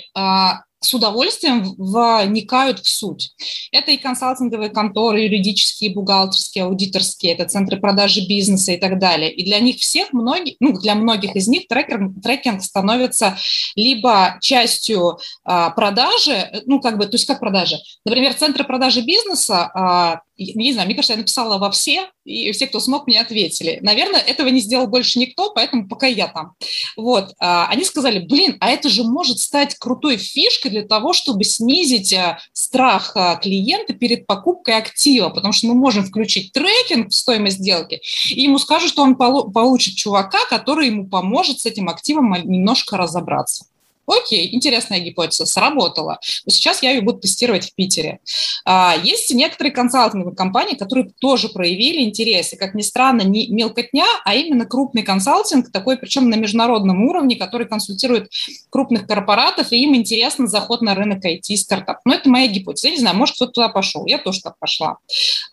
с 0.83 0.93
удовольствием 0.93 1.75
вникают 1.77 2.79
в 2.79 2.87
суть. 2.87 3.31
Это 3.71 3.91
и 3.91 3.97
консалтинговые 3.97 4.69
конторы, 4.69 5.21
юридические, 5.21 5.93
бухгалтерские, 5.93 6.65
аудиторские, 6.65 7.33
это 7.33 7.45
центры 7.45 7.79
продажи 7.79 8.27
бизнеса 8.27 8.73
и 8.73 8.77
так 8.77 8.99
далее. 8.99 9.33
И 9.33 9.45
для 9.45 9.59
них 9.59 9.77
всех, 9.77 10.13
многих, 10.13 10.55
ну, 10.59 10.73
для 10.73 10.95
многих 10.95 11.35
из 11.35 11.47
них 11.47 11.67
трекинг, 11.67 12.21
трекинг 12.21 12.61
становится 12.61 13.37
либо 13.75 14.37
частью 14.41 15.17
а, 15.43 15.69
продажи, 15.71 16.63
ну, 16.65 16.79
как 16.81 16.97
бы, 16.97 17.05
то 17.05 17.15
есть 17.15 17.25
как 17.25 17.39
продажи? 17.39 17.77
Например, 18.05 18.33
центры 18.33 18.63
продажи 18.63 19.01
бизнеса 19.01 19.71
а, 19.73 20.21
не 20.37 20.73
знаю, 20.73 20.87
мне 20.87 20.95
кажется, 20.95 21.13
я 21.13 21.17
написала 21.17 21.57
во 21.57 21.69
все, 21.71 22.09
и 22.25 22.51
все, 22.51 22.67
кто 22.67 22.79
смог, 22.79 23.07
мне 23.07 23.19
ответили. 23.19 23.79
Наверное, 23.81 24.19
этого 24.19 24.47
не 24.47 24.59
сделал 24.59 24.87
больше 24.87 25.19
никто, 25.19 25.51
поэтому 25.53 25.87
пока 25.87 26.07
я 26.07 26.27
там. 26.27 26.53
Вот. 26.95 27.33
А, 27.39 27.67
они 27.67 27.83
сказали, 27.83 28.19
блин, 28.19 28.57
а 28.59 28.69
это 28.69 28.89
же 28.89 29.03
может 29.03 29.39
стать 29.39 29.75
крутой 29.75 30.17
фишкой 30.17 30.71
для 30.71 30.83
того, 30.83 31.13
чтобы 31.13 31.43
снизить 31.43 32.13
а, 32.13 32.39
страх 32.53 33.11
а, 33.15 33.35
клиента 33.35 33.93
перед 33.93 34.25
покупкой 34.25 34.77
актива, 34.77 35.29
потому 35.29 35.53
что 35.53 35.67
мы 35.67 35.75
можем 35.75 36.05
включить 36.05 36.53
трекинг 36.53 37.09
в 37.09 37.13
стоимость 37.13 37.57
сделки, 37.57 38.01
и 38.29 38.43
ему 38.43 38.57
скажут, 38.57 38.89
что 38.89 39.03
он 39.03 39.15
получит 39.15 39.95
чувака, 39.95 40.39
который 40.49 40.87
ему 40.87 41.07
поможет 41.07 41.59
с 41.59 41.65
этим 41.65 41.89
активом 41.89 42.33
немножко 42.43 42.97
разобраться. 42.97 43.65
Окей, 44.05 44.53
интересная 44.53 44.99
гипотеза, 44.99 45.45
сработала. 45.45 46.19
Но 46.45 46.51
сейчас 46.51 46.83
я 46.83 46.91
ее 46.91 47.01
буду 47.01 47.19
тестировать 47.19 47.69
в 47.69 47.75
Питере. 47.75 48.19
А, 48.65 48.95
есть 49.01 49.33
некоторые 49.33 49.71
консалтинговые 49.71 50.35
компании, 50.35 50.75
которые 50.75 51.11
тоже 51.19 51.49
проявили 51.49 52.03
интерес. 52.03 52.53
И, 52.53 52.57
как 52.57 52.75
ни 52.75 52.81
странно, 52.81 53.21
не 53.21 53.47
мелкотня, 53.47 54.05
а 54.25 54.35
именно 54.35 54.65
крупный 54.65 55.03
консалтинг, 55.03 55.71
такой, 55.71 55.97
причем 55.97 56.29
на 56.29 56.35
международном 56.35 57.03
уровне, 57.03 57.35
который 57.35 57.67
консультирует 57.67 58.29
крупных 58.69 59.07
корпоратов, 59.07 59.71
и 59.71 59.83
им 59.83 59.95
интересно 59.95 60.47
заход 60.47 60.81
на 60.81 60.95
рынок 60.95 61.23
IT-стартап. 61.25 61.99
Но 62.05 62.13
это 62.13 62.29
моя 62.29 62.47
гипотеза. 62.47 62.87
Я 62.87 62.93
не 62.93 62.99
знаю, 62.99 63.15
может, 63.15 63.35
кто-то 63.35 63.51
туда 63.53 63.69
пошел. 63.69 64.05
Я 64.05 64.17
тоже 64.17 64.41
так 64.41 64.57
пошла. 64.59 64.97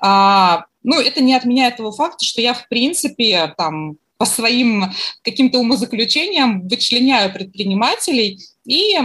А, 0.01 0.65
ну, 0.83 1.01
это 1.01 1.23
не 1.23 1.35
отменяет 1.35 1.77
того 1.77 1.93
факта, 1.93 2.25
что 2.25 2.41
я, 2.41 2.55
в 2.55 2.69
принципе, 2.69 3.55
там, 3.57 3.97
по 4.21 4.27
своим 4.27 4.93
каким-то 5.23 5.59
умозаключениям 5.59 6.69
вычленяю 6.69 7.33
предпринимателей 7.33 8.39
и 8.67 8.99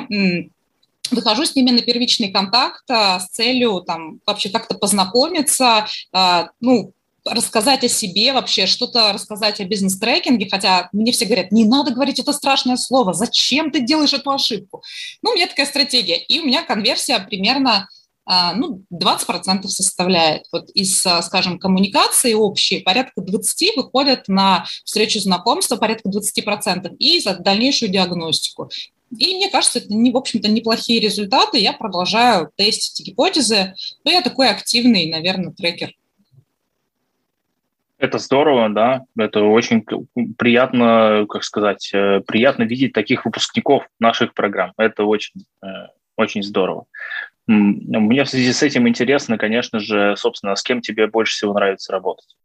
выхожу 1.10 1.46
с 1.46 1.56
ними 1.56 1.72
на 1.72 1.82
первичный 1.82 2.34
контакт 2.34 2.84
а, 2.90 3.22
с 3.22 3.30
целью 3.30 3.80
там 3.88 4.20
вообще 4.26 4.50
как-то 4.50 4.76
познакомиться, 4.76 5.88
а, 6.12 6.50
ну, 6.60 6.92
рассказать 7.24 7.86
о 7.86 7.88
себе 7.88 8.34
вообще, 8.34 8.66
что-то 8.66 9.14
рассказать 9.14 9.62
о 9.62 9.64
бизнес-трекинге, 9.64 10.50
хотя 10.50 10.90
мне 10.92 11.14
все 11.14 11.24
говорят, 11.24 11.50
не 11.54 11.64
надо 11.64 11.92
говорить 11.92 12.20
это 12.20 12.34
страшное 12.34 12.76
слово, 12.76 13.14
зачем 13.14 13.72
ты 13.72 13.80
делаешь 13.80 14.14
эту 14.14 14.32
ошибку? 14.32 14.84
Ну, 15.22 15.32
у 15.32 15.36
меня 15.36 15.48
такая 15.48 15.66
стратегия, 15.66 16.18
и 16.18 16.42
у 16.42 16.46
меня 16.46 16.62
конверсия 16.62 17.20
примерно 17.20 17.88
ну, 18.28 18.84
20% 18.92 19.64
составляет. 19.68 20.46
Вот 20.52 20.70
из, 20.72 21.06
а, 21.06 21.22
скажем, 21.22 21.60
коммуникации 21.60 22.34
общей 22.34 22.80
порядка 22.80 23.22
20 23.22 23.78
выходят 23.78 24.28
на 24.28 24.66
встречу 24.84 25.20
знакомства, 25.20 25.76
порядка 25.76 26.10
20%, 26.10 26.96
и 26.98 27.20
за 27.20 27.38
дальнейшую 27.38 27.92
диагностику. 27.92 28.70
И 29.18 29.36
мне 29.36 29.50
кажется, 29.50 29.80
это, 29.80 29.94
не, 29.94 30.12
в 30.12 30.18
общем-то, 30.18 30.50
неплохие 30.50 31.00
результаты. 31.00 31.60
Я 31.60 31.74
продолжаю 31.74 32.52
тестить 32.56 33.06
гипотезы. 33.06 33.74
Но 34.04 34.12
я 34.12 34.22
такой 34.22 34.50
активный, 34.50 35.10
наверное, 35.10 35.54
трекер. 35.54 35.94
Это 37.98 38.18
здорово, 38.18 38.70
да. 38.70 39.04
Это 39.18 39.42
очень 39.44 39.86
приятно, 40.38 41.26
как 41.30 41.44
сказать, 41.44 41.92
э, 41.94 42.22
приятно 42.28 42.64
видеть 42.64 42.94
таких 42.94 43.26
выпускников 43.26 43.88
наших 44.00 44.34
программ. 44.34 44.74
Это 44.78 45.06
очень, 45.06 45.46
э, 45.64 45.68
очень 46.18 46.44
здорово. 46.44 46.86
Мне 47.48 48.24
в 48.24 48.30
связи 48.30 48.52
с 48.52 48.64
этим 48.64 48.88
интересно, 48.88 49.38
конечно 49.38 49.80
же, 49.80 50.16
собственно, 50.18 50.56
с 50.56 50.64
кем 50.64 50.82
тебе 50.82 51.08
больше 51.08 51.34
всего 51.34 51.54
нравится 51.54 51.92
работать. 51.92 52.36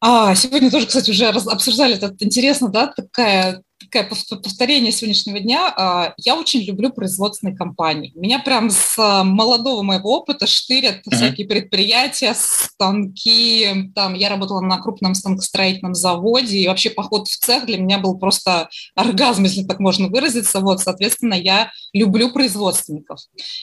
А, 0.00 0.34
сегодня 0.34 0.70
тоже, 0.70 0.86
кстати, 0.86 1.10
уже 1.10 1.26
обсуждали 1.26 1.96
это. 1.96 2.14
Интересно, 2.20 2.68
да, 2.68 2.88
такая 2.88 3.62
такое 3.78 4.08
повторение 4.42 4.92
сегодняшнего 4.92 5.40
дня. 5.40 5.72
А, 5.76 6.14
я 6.18 6.36
очень 6.36 6.62
люблю 6.62 6.90
производственные 6.90 7.56
компании. 7.56 8.12
Меня 8.14 8.38
прям 8.38 8.70
с 8.70 8.98
а, 8.98 9.24
молодого 9.24 9.82
моего 9.82 10.16
опыта 10.16 10.46
штырят 10.46 10.96
mm-hmm. 10.96 11.14
всякие 11.14 11.46
предприятия, 11.46 12.34
станки. 12.34 13.90
Там 13.94 14.14
я 14.14 14.28
работала 14.28 14.60
на 14.60 14.78
крупном 14.78 15.14
станкостроительном 15.14 15.94
заводе, 15.94 16.58
и 16.58 16.68
вообще 16.68 16.90
поход 16.90 17.28
в 17.28 17.36
цех 17.36 17.66
для 17.66 17.78
меня 17.78 17.98
был 17.98 18.18
просто 18.18 18.68
оргазм, 18.94 19.44
если 19.44 19.64
так 19.64 19.80
можно 19.80 20.08
выразиться. 20.08 20.60
Вот, 20.60 20.80
соответственно, 20.80 21.34
я 21.34 21.70
люблю 21.92 22.32
производственников. 22.32 23.20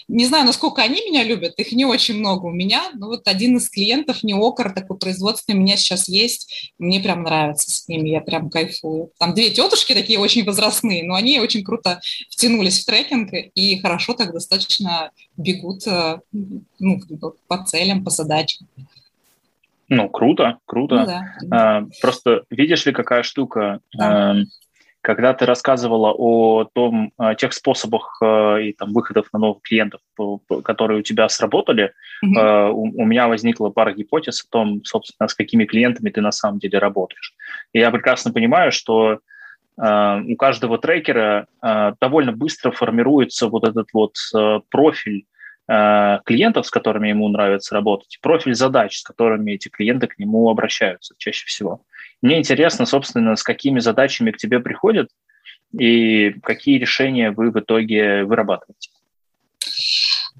Не 0.08 0.26
знаю, 0.26 0.46
насколько 0.46 0.82
они 0.82 1.02
меня 1.10 1.24
любят, 1.24 1.54
их 1.58 1.72
не 1.72 1.86
очень 1.86 2.18
много 2.18 2.46
у 2.46 2.52
меня, 2.52 2.84
но 2.94 3.08
вот 3.08 3.28
один 3.28 3.58
из 3.58 3.70
клиентов, 3.70 4.24
Неокор, 4.24 4.74
такой 4.74 4.98
производственный, 4.98 5.58
у 5.58 5.62
меня 5.62 5.78
сейчас 5.78 6.08
есть, 6.08 6.74
мне 6.78 7.00
прям 7.00 7.24
нравится 7.24 7.70
с 7.70 7.88
ними, 7.88 8.10
я 8.10 8.22
прям 8.22 8.50
кайфую. 8.50 9.12
Там 9.20 9.34
две 9.34 9.50
тетушки 9.50 9.94
такие 10.02 10.20
очень 10.20 10.44
возрастные, 10.46 11.04
но 11.04 11.14
они 11.14 11.40
очень 11.40 11.64
круто 11.64 12.00
втянулись 12.30 12.82
в 12.82 12.86
трекинг 12.86 13.30
и 13.56 13.80
хорошо 13.80 14.14
так 14.14 14.34
достаточно 14.34 15.12
бегут 15.38 15.86
э, 15.88 16.20
ну, 16.80 17.00
по 17.48 17.64
целям, 17.64 18.04
по 18.04 18.10
задачам. 18.10 18.68
Ну, 19.90 20.10
круто, 20.10 20.58
круто. 20.66 20.96
Ну, 20.96 21.06
да, 21.06 21.24
А, 21.52 21.86
просто 22.02 22.44
видишь 22.50 22.86
ли, 22.86 22.94
какая 22.94 23.24
штука? 23.24 23.80
Да. 23.94 24.32
А, 24.32 24.36
когда 25.02 25.34
ты 25.34 25.46
рассказывала 25.46 26.14
о 26.16 26.64
том, 26.64 27.12
о 27.18 27.36
тех 27.36 27.54
способах 27.54 28.18
э, 28.22 28.64
и 28.64 28.74
там 28.74 28.94
выходов 28.94 29.28
на 29.34 29.40
новых 29.40 29.62
клиентов, 29.64 30.00
которые 30.64 31.00
у 31.00 31.04
тебя 31.04 31.28
сработали, 31.28 31.92
э, 32.24 32.70
у, 32.70 33.02
у 33.02 33.06
меня 33.06 33.28
возникла 33.28 33.70
пара 33.70 33.94
гипотез 33.94 34.46
о 34.46 34.50
том, 34.50 34.84
собственно, 34.86 35.28
с 35.28 35.34
какими 35.34 35.66
клиентами 35.66 36.10
ты 36.10 36.22
на 36.22 36.32
самом 36.32 36.60
деле 36.60 36.80
работаешь. 36.80 37.34
И 37.74 37.80
я 37.80 37.92
прекрасно 37.92 38.32
понимаю, 38.32 38.72
что 38.72 39.20
Э, 39.20 39.20
у 39.84 40.36
каждого 40.36 40.78
трекера 40.78 41.48
э, 41.62 41.94
довольно 42.00 42.32
быстро 42.34 42.72
формируется 42.72 43.48
вот 43.48 43.68
этот 43.68 43.90
вот 43.94 44.16
э, 44.36 44.60
профиль 44.70 45.26
клиентов, 46.26 46.66
с 46.66 46.70
которыми 46.70 47.10
ему 47.10 47.30
нравится 47.30 47.74
работать, 47.76 48.20
профиль 48.22 48.56
задач, 48.56 48.98
с 48.98 49.04
которыми 49.04 49.54
эти 49.54 49.70
клиенты 49.70 50.08
к 50.08 50.20
нему 50.20 50.50
обращаются 50.50 51.16
чаще 51.18 51.46
всего. 51.46 51.84
Мне 52.22 52.40
интересно, 52.40 52.86
собственно, 52.86 53.38
с 53.38 53.44
какими 53.44 53.80
задачами 53.80 54.32
к 54.32 54.38
тебе 54.38 54.60
приходят 54.60 55.08
и 55.72 56.32
какие 56.44 56.78
решения 56.78 57.32
вы 57.32 57.52
в 57.52 57.60
итоге 57.60 58.24
вырабатываете. 58.26 58.90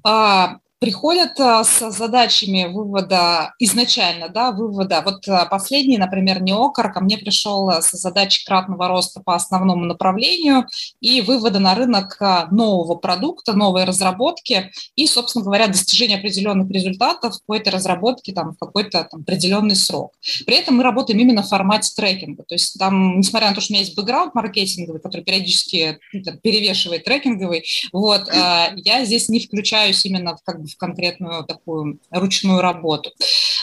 А, 0.04 0.58
приходят 0.82 1.38
а, 1.38 1.62
с 1.62 1.92
задачами 1.92 2.64
вывода 2.64 3.54
изначально, 3.60 4.28
да, 4.28 4.50
вывода. 4.50 5.00
Вот 5.04 5.28
а, 5.28 5.46
последний, 5.46 5.96
например, 5.96 6.42
Неокор 6.42 6.92
ко 6.92 6.98
мне 6.98 7.16
пришел 7.16 7.70
с 7.70 7.92
задачей 7.92 8.44
кратного 8.44 8.88
роста 8.88 9.22
по 9.24 9.36
основному 9.36 9.84
направлению 9.84 10.66
и 11.00 11.20
вывода 11.20 11.60
на 11.60 11.76
рынок 11.76 12.18
нового 12.50 12.96
продукта, 12.96 13.52
новой 13.52 13.84
разработки 13.84 14.72
и, 14.96 15.06
собственно 15.06 15.44
говоря, 15.44 15.68
достижения 15.68 16.16
определенных 16.16 16.68
результатов 16.68 17.36
по 17.46 17.54
этой 17.54 17.68
разработке 17.68 18.32
там, 18.32 18.54
в 18.54 18.58
какой-то 18.58 19.06
там, 19.08 19.20
определенный 19.20 19.76
срок. 19.76 20.14
При 20.46 20.56
этом 20.56 20.78
мы 20.78 20.82
работаем 20.82 21.20
именно 21.20 21.44
в 21.44 21.48
формате 21.48 21.92
трекинга. 21.94 22.42
То 22.42 22.56
есть 22.56 22.76
там, 22.76 23.20
несмотря 23.20 23.50
на 23.50 23.54
то, 23.54 23.60
что 23.60 23.72
у 23.72 23.74
меня 23.74 23.84
есть 23.84 23.96
бэкграунд 23.96 24.34
маркетинговый, 24.34 25.00
который 25.00 25.22
периодически 25.22 26.00
ну, 26.12 26.24
там, 26.24 26.38
перевешивает 26.38 27.04
трекинговый, 27.04 27.64
вот, 27.92 28.26
я 28.32 29.04
здесь 29.04 29.28
не 29.28 29.38
включаюсь 29.38 30.04
именно 30.04 30.36
в, 30.36 30.42
как 30.42 30.60
бы, 30.60 30.71
в 30.72 30.76
конкретную 30.76 31.44
такую 31.44 32.00
ручную 32.10 32.60
работу. 32.60 33.10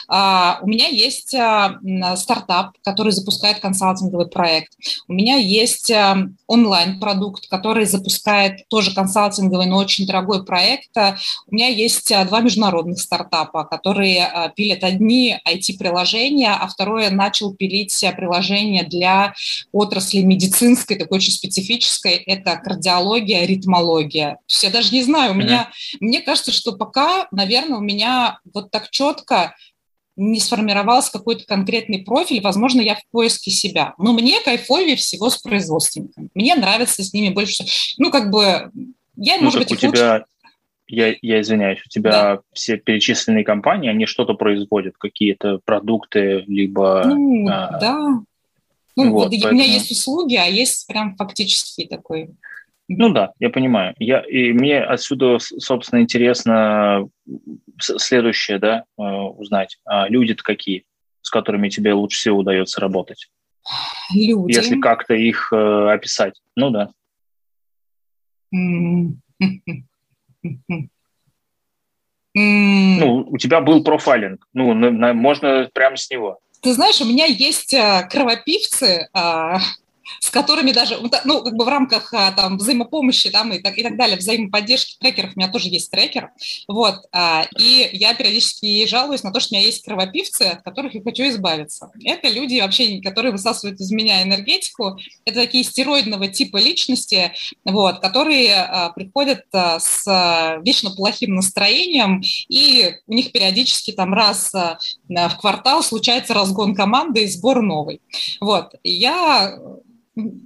А, 0.10 0.60
у 0.64 0.68
меня 0.68 0.88
есть 0.88 1.36
а, 1.36 1.80
стартап, 2.16 2.72
который 2.84 3.12
запускает 3.12 3.60
консалтинговый 3.60 4.28
проект. 4.28 4.74
У 5.08 5.14
меня 5.14 5.36
есть 5.36 5.92
а, 5.92 6.18
онлайн-продукт, 6.48 7.48
который 7.48 7.86
запускает 7.86 8.68
тоже 8.70 8.94
консалтинговый, 8.94 9.68
но 9.68 9.78
очень 9.78 10.08
дорогой 10.08 10.44
проект. 10.44 10.90
У 11.48 11.56
меня 11.56 11.68
есть 11.68 12.12
два 12.28 12.42
международных 12.42 13.00
стартапа, 13.00 13.66
которые 13.66 14.52
пилят 14.56 14.84
одни 14.84 15.38
IT-приложения, 15.48 16.54
а 16.60 16.68
второе 16.68 17.12
начал 17.12 17.54
пилить 17.54 18.04
приложение 18.18 18.84
для 18.84 19.34
отрасли 19.72 20.22
медицинской, 20.22 20.98
такой 20.98 21.18
очень 21.18 21.34
специфической. 21.34 22.16
Это 22.16 22.56
кардиология, 22.58 23.46
ритмология. 23.46 24.32
То 24.32 24.44
есть 24.48 24.64
я 24.64 24.70
даже 24.72 24.92
не 24.92 25.04
знаю, 25.04 25.32
у 25.32 25.36
меня, 25.36 25.70
mm-hmm. 25.70 25.98
мне 26.00 26.22
кажется, 26.22 26.52
что 26.52 26.72
пока, 26.72 26.99
наверное, 27.32 27.78
у 27.78 27.82
меня 27.82 28.40
вот 28.54 28.72
так 28.72 28.90
четко 28.90 29.56
не 30.16 30.40
сформировался 30.40 31.14
какой-то 31.14 31.46
конкретный 31.46 32.04
профиль, 32.04 32.42
возможно, 32.42 32.82
я 32.82 32.96
в 32.96 33.02
поиске 33.12 33.52
себя. 33.52 33.94
Но 33.98 34.12
мне 34.12 34.42
кайфовее 34.42 34.98
всего 34.98 35.30
с 35.30 35.38
производственниками. 35.38 36.30
Мне 36.34 36.56
нравится 36.56 37.04
с 37.04 37.14
ними 37.14 37.34
больше. 37.34 37.64
Ну, 37.98 38.12
как 38.12 38.30
бы, 38.30 38.70
я, 39.16 39.38
ну, 39.38 39.44
может 39.44 39.60
быть, 39.60 39.72
у 39.72 39.76
тебя, 39.78 40.26
я, 40.88 41.16
я 41.22 41.40
извиняюсь, 41.40 41.80
у 41.86 41.90
тебя 41.90 42.12
да. 42.12 42.40
все 42.52 42.76
перечисленные 42.76 43.46
компании, 43.46 43.90
они 43.90 44.06
что-то 44.06 44.34
производят, 44.34 44.96
какие-то 44.98 45.60
продукты, 45.64 46.44
либо... 46.48 47.04
Ну, 47.06 47.48
а, 47.48 47.80
да. 47.80 48.22
Ну, 48.98 49.12
вот, 49.12 49.30
поэтому... 49.30 49.52
у 49.52 49.56
меня 49.56 49.66
есть 49.66 49.90
услуги, 49.92 50.36
а 50.36 50.46
есть 50.46 50.86
прям 50.88 51.16
фактически 51.16 51.86
такой 51.86 52.32
ну 52.90 53.10
да, 53.10 53.34
я 53.40 53.52
понимаю. 53.52 53.94
Я, 54.00 54.22
и 54.22 54.52
мне 54.52 54.82
отсюда, 54.82 55.38
собственно, 55.40 56.02
интересно 56.02 57.08
следующее, 57.80 58.58
да, 58.58 58.84
э, 58.98 59.04
узнать. 59.04 59.78
А 59.86 60.10
люди-то 60.10 60.44
какие, 60.44 60.86
с 61.22 61.30
которыми 61.30 61.70
тебе 61.70 61.94
лучше 61.94 62.18
всего 62.18 62.40
удается 62.40 62.82
работать? 62.82 63.30
Люди. 64.12 64.56
Если 64.56 64.80
как-то 64.80 65.14
их 65.14 65.54
э, 65.54 65.94
описать. 65.94 66.42
Ну 66.56 66.72
да. 66.72 66.90
Ну, 68.52 69.18
у 72.34 73.38
тебя 73.38 73.62
был 73.62 73.84
профайлинг. 73.84 74.48
Ну, 74.54 74.74
на, 74.74 74.90
на, 74.90 75.14
можно 75.14 75.70
прямо 75.74 75.96
с 75.96 76.10
него. 76.10 76.40
Ты 76.62 76.74
знаешь, 76.74 77.00
у 77.02 77.06
меня 77.06 77.26
есть 77.26 77.74
э, 77.74 78.08
кровопивцы, 78.10 79.08
а, 79.14 79.60
с 80.20 80.30
которыми 80.30 80.72
даже, 80.72 80.98
ну, 81.26 81.44
как 81.44 81.54
бы 81.56 81.66
в 81.66 81.68
рамках 81.68 82.14
а, 82.14 82.32
там 82.32 82.58
взаимопомощи 82.58 83.30
там, 83.30 83.54
и, 83.54 83.60
так, 83.60 83.78
и 83.78 83.84
так 83.84 83.98
далее, 83.98 84.18
взаимоподдержки 84.18 84.98
трекеров, 85.00 85.32
у 85.36 85.40
меня 85.40 85.52
тоже 85.52 85.70
есть 85.70 85.92
трекер, 85.92 86.32
вот, 86.68 86.96
а, 87.12 87.46
и 87.58 87.90
я 87.94 88.14
периодически 88.14 88.86
жалуюсь 88.88 89.24
на 89.24 89.32
то, 89.32 89.40
что 89.40 89.54
у 89.54 89.58
меня 89.58 89.66
есть 89.66 89.84
кровопивцы, 89.84 90.44
от 90.44 90.64
которых 90.64 90.94
я 90.94 91.02
хочу 91.02 91.28
избавиться. 91.30 91.92
Это 92.04 92.30
люди 92.30 92.60
вообще, 92.60 93.02
которые 93.02 93.32
высасывают 93.32 93.80
из 93.80 93.92
меня 93.92 94.24
энергетику, 94.24 94.98
это 95.26 95.42
такие 95.42 95.64
стероидного 95.64 96.28
типа 96.28 96.58
личности, 96.58 97.32
вот, 97.66 98.00
которые 98.00 98.56
а, 98.56 98.90
приходят 98.90 99.46
с 99.52 100.06
вечно 100.64 100.92
плохим 100.92 101.36
настроением, 101.36 102.22
и 102.50 102.94
у 103.08 103.14
них 103.14 103.32
периодически 103.32 103.92
там 103.92 104.14
раз 104.14 104.52
в 104.54 105.38
квартал 105.40 105.84
случается 105.84 106.34
разгон 106.34 106.76
команды 106.76 107.24
и 107.24 107.28
сбор 107.28 107.62
новой. 107.62 108.02
Вот, 108.40 108.74
я 108.84 109.58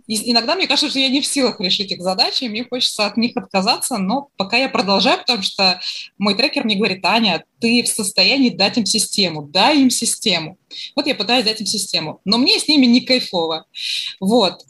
иногда 0.07 0.55
мне 0.55 0.67
кажется, 0.67 0.89
что 0.89 0.99
я 0.99 1.09
не 1.09 1.21
в 1.21 1.25
силах 1.25 1.59
решить 1.59 1.91
их 1.91 2.01
задачи, 2.01 2.43
и 2.43 2.49
мне 2.49 2.65
хочется 2.65 3.05
от 3.05 3.17
них 3.17 3.35
отказаться, 3.35 3.97
но 3.97 4.29
пока 4.37 4.57
я 4.57 4.69
продолжаю, 4.69 5.19
потому 5.19 5.43
что 5.43 5.79
мой 6.17 6.35
трекер 6.35 6.63
мне 6.63 6.75
говорит, 6.75 7.03
Аня, 7.05 7.43
ты 7.59 7.83
в 7.83 7.87
состоянии 7.87 8.49
дать 8.49 8.77
им 8.77 8.85
систему, 8.85 9.43
дай 9.43 9.81
им 9.81 9.89
систему. 9.89 10.57
Вот 10.95 11.07
я 11.07 11.15
пытаюсь 11.15 11.45
дать 11.45 11.61
им 11.61 11.67
систему, 11.67 12.21
но 12.25 12.37
мне 12.37 12.59
с 12.59 12.67
ними 12.67 12.85
не 12.85 13.01
кайфово. 13.01 13.65
Вот. 14.19 14.65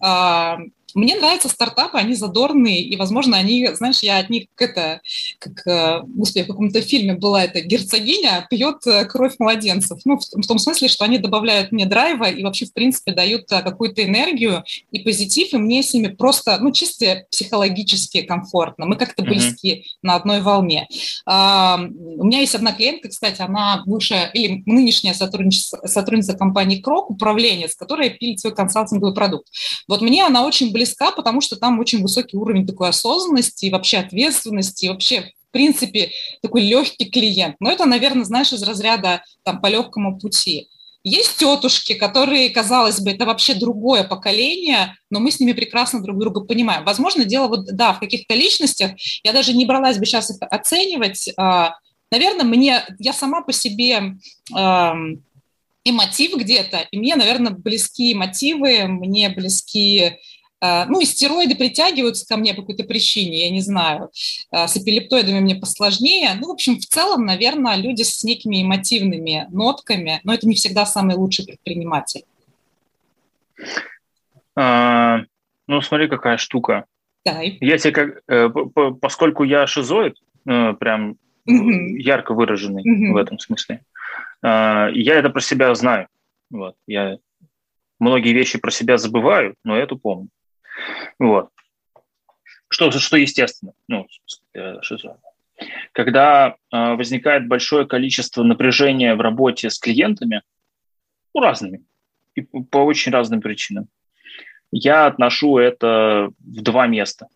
Мне 0.94 1.16
нравятся 1.16 1.50
стартапы, 1.50 1.98
они 1.98 2.14
задорные, 2.14 2.82
и, 2.82 2.96
возможно, 2.98 3.38
они, 3.38 3.68
знаешь, 3.74 4.00
я 4.02 4.20
от 4.20 4.30
них 4.30 4.46
как 4.56 4.70
это, 4.70 5.02
как, 5.40 5.68
э, 5.68 6.02
господи, 6.06 6.44
в 6.44 6.48
каком-то 6.48 6.82
фильме 6.82 7.16
была 7.16 7.44
эта 7.44 7.62
герцогиня, 7.62 8.46
пьет 8.50 8.86
э, 8.86 9.06
кровь 9.06 9.36
младенцев. 9.40 10.00
Ну, 10.06 10.18
в, 10.18 10.24
в 10.24 10.48
том 10.48 10.58
смысле, 10.60 10.88
что 10.88 11.06
они 11.06 11.18
добавляют 11.18 11.72
мне 11.72 11.86
драйва 11.86 12.30
и 12.30 12.44
вообще, 12.44 12.66
в 12.66 12.74
принципе, 12.74 13.12
дают 13.12 13.52
э, 13.52 13.62
какую-то 13.62 14.04
энергию 14.04 14.64
и 14.92 15.00
позитив, 15.00 15.54
и 15.54 15.58
мне 15.58 15.84
с 15.84 15.94
ними 15.94 16.08
просто, 16.08 16.58
ну, 16.60 16.72
чисто 16.72 17.26
психологически 17.32 18.22
комфортно. 18.22 18.86
Мы 18.86 18.96
как-то 18.96 19.24
близки 19.24 19.74
mm-hmm. 19.74 20.00
на 20.04 20.16
одной 20.16 20.42
волне. 20.42 20.88
А, 21.26 21.80
у 21.80 22.26
меня 22.26 22.40
есть 22.40 22.56
одна 22.56 22.72
клиентка, 22.74 23.10
кстати, 23.10 23.42
она 23.42 23.84
бывшая, 23.86 24.30
или 24.34 24.64
нынешняя 24.66 25.14
сотрудница, 25.14 25.80
сотрудница 25.86 26.34
компании 26.38 26.82
Крок, 26.82 27.10
управленец, 27.10 27.76
которая 27.76 28.10
пилит 28.10 28.40
свой 28.40 28.56
консалтинговый 28.56 29.14
продукт. 29.14 29.48
Вот 29.88 30.02
мне 30.02 30.26
она 30.26 30.46
очень 30.46 30.72
близка 30.72 30.83
близка, 30.84 31.12
потому 31.12 31.42
что 31.42 31.56
там 31.56 31.80
очень 31.80 32.02
высокий 32.02 32.38
уровень 32.38 32.68
такой 32.68 32.90
осознанности 32.90 33.66
и 33.66 33.72
вообще 33.72 33.98
ответственности, 33.98 34.88
вообще 34.88 35.22
в 35.22 35.52
принципе, 35.54 36.12
такой 36.42 36.62
легкий 36.62 37.06
клиент. 37.06 37.56
Но 37.60 37.72
это, 37.72 37.86
наверное, 37.86 38.26
знаешь, 38.26 38.52
из 38.52 38.64
разряда 38.64 39.24
там 39.44 39.62
по 39.62 39.68
легкому 39.68 40.20
пути. 40.20 40.68
Есть 41.04 41.38
тетушки, 41.38 41.94
которые, 41.94 42.50
казалось 42.50 43.02
бы, 43.02 43.12
это 43.12 43.26
вообще 43.26 43.54
другое 43.54 44.04
поколение, 44.04 44.96
но 45.12 45.20
мы 45.20 45.32
с 45.32 45.40
ними 45.40 45.52
прекрасно 45.52 46.02
друг 46.02 46.18
друга 46.18 46.42
понимаем. 46.42 46.86
Возможно, 46.86 47.24
дело 47.24 47.50
вот, 47.50 47.66
да, 47.66 47.94
в 47.94 48.00
каких-то 48.00 48.34
личностях, 48.34 48.92
я 49.24 49.32
даже 49.32 49.54
не 49.54 49.66
бралась 49.66 49.98
бы 49.98 50.06
сейчас 50.06 50.32
их 50.32 50.38
оценивать. 50.40 51.30
А, 51.38 51.76
наверное, 52.10 52.46
мне, 52.46 52.84
я 53.00 53.14
сама 53.14 53.42
по 53.42 53.54
себе 53.54 54.16
и 55.84 55.92
мотив 55.92 56.36
где-то, 56.36 56.88
и 56.92 56.98
мне, 56.98 57.16
наверное, 57.16 57.52
близкие 57.52 58.16
мотивы, 58.16 58.88
мне 58.88 59.30
близкие 59.30 60.20
ну, 60.64 61.02
и 61.02 61.06
стероиды 61.06 61.56
притягиваются 61.56 62.26
ко 62.26 62.38
мне 62.38 62.54
по 62.54 62.62
какой-то 62.62 62.86
причине, 62.86 63.46
я 63.46 63.50
не 63.50 63.60
знаю. 63.60 64.12
А, 64.50 64.68
с 64.68 64.78
эпилептоидами 64.78 65.42
мне 65.42 65.56
посложнее. 65.56 66.30
Ну, 66.40 66.48
в 66.48 66.52
общем, 66.52 66.80
в 66.80 66.86
целом, 66.86 67.26
наверное, 67.26 67.76
люди 67.76 68.04
с 68.04 68.24
некими 68.24 68.64
эмотивными 68.64 69.48
нотками, 69.52 70.22
но 70.24 70.34
это 70.34 70.48
не 70.48 70.56
всегда 70.56 70.86
самый 70.86 71.18
лучший 71.18 71.46
предприниматель. 71.46 72.24
А, 74.56 75.20
ну, 75.68 75.82
смотри, 75.82 76.08
какая 76.08 76.38
штука. 76.38 76.86
Да. 77.26 77.42
Я 77.42 77.78
тебе 77.78 77.92
как, 77.92 78.22
э, 78.28 78.50
поскольку 79.02 79.44
я 79.44 79.68
шизоид, 79.68 80.16
э, 80.48 80.74
прям 80.74 81.18
угу. 81.46 81.72
ярко 81.98 82.34
выраженный 82.34 82.84
угу. 82.84 83.14
в 83.14 83.18
этом 83.18 83.38
смысле, 83.40 83.82
я 84.42 84.92
это 84.94 85.30
про 85.30 85.40
себя 85.40 85.74
знаю. 85.74 86.08
Вот, 86.50 86.76
я 86.86 87.18
многие 87.98 88.34
вещи 88.34 88.60
про 88.60 88.72
себя 88.72 88.98
забываю, 88.98 89.56
но 89.64 89.78
эту 89.78 89.98
помню. 89.98 90.28
Вот. 91.20 91.50
Что, 92.68 92.92
что 92.92 93.18
естественно, 93.18 93.74
ну, 93.88 94.08
шизофрения. 94.82 95.20
Когда 95.92 96.56
э, 96.72 96.96
возникает 96.96 97.48
большое 97.48 97.86
количество 97.86 98.44
напряжения 98.44 99.16
в 99.16 99.22
работе 99.22 99.70
с 99.70 99.78
клиентами, 99.78 100.42
ну, 101.34 101.42
разными, 101.42 101.84
и 102.36 102.42
по 102.42 102.78
очень 102.78 103.12
разным 103.12 103.42
причинам, 103.42 103.88
я 104.72 105.06
отношу 105.06 105.60
это 105.60 106.32
в 106.40 106.62
два 106.62 106.88
места. 106.88 107.28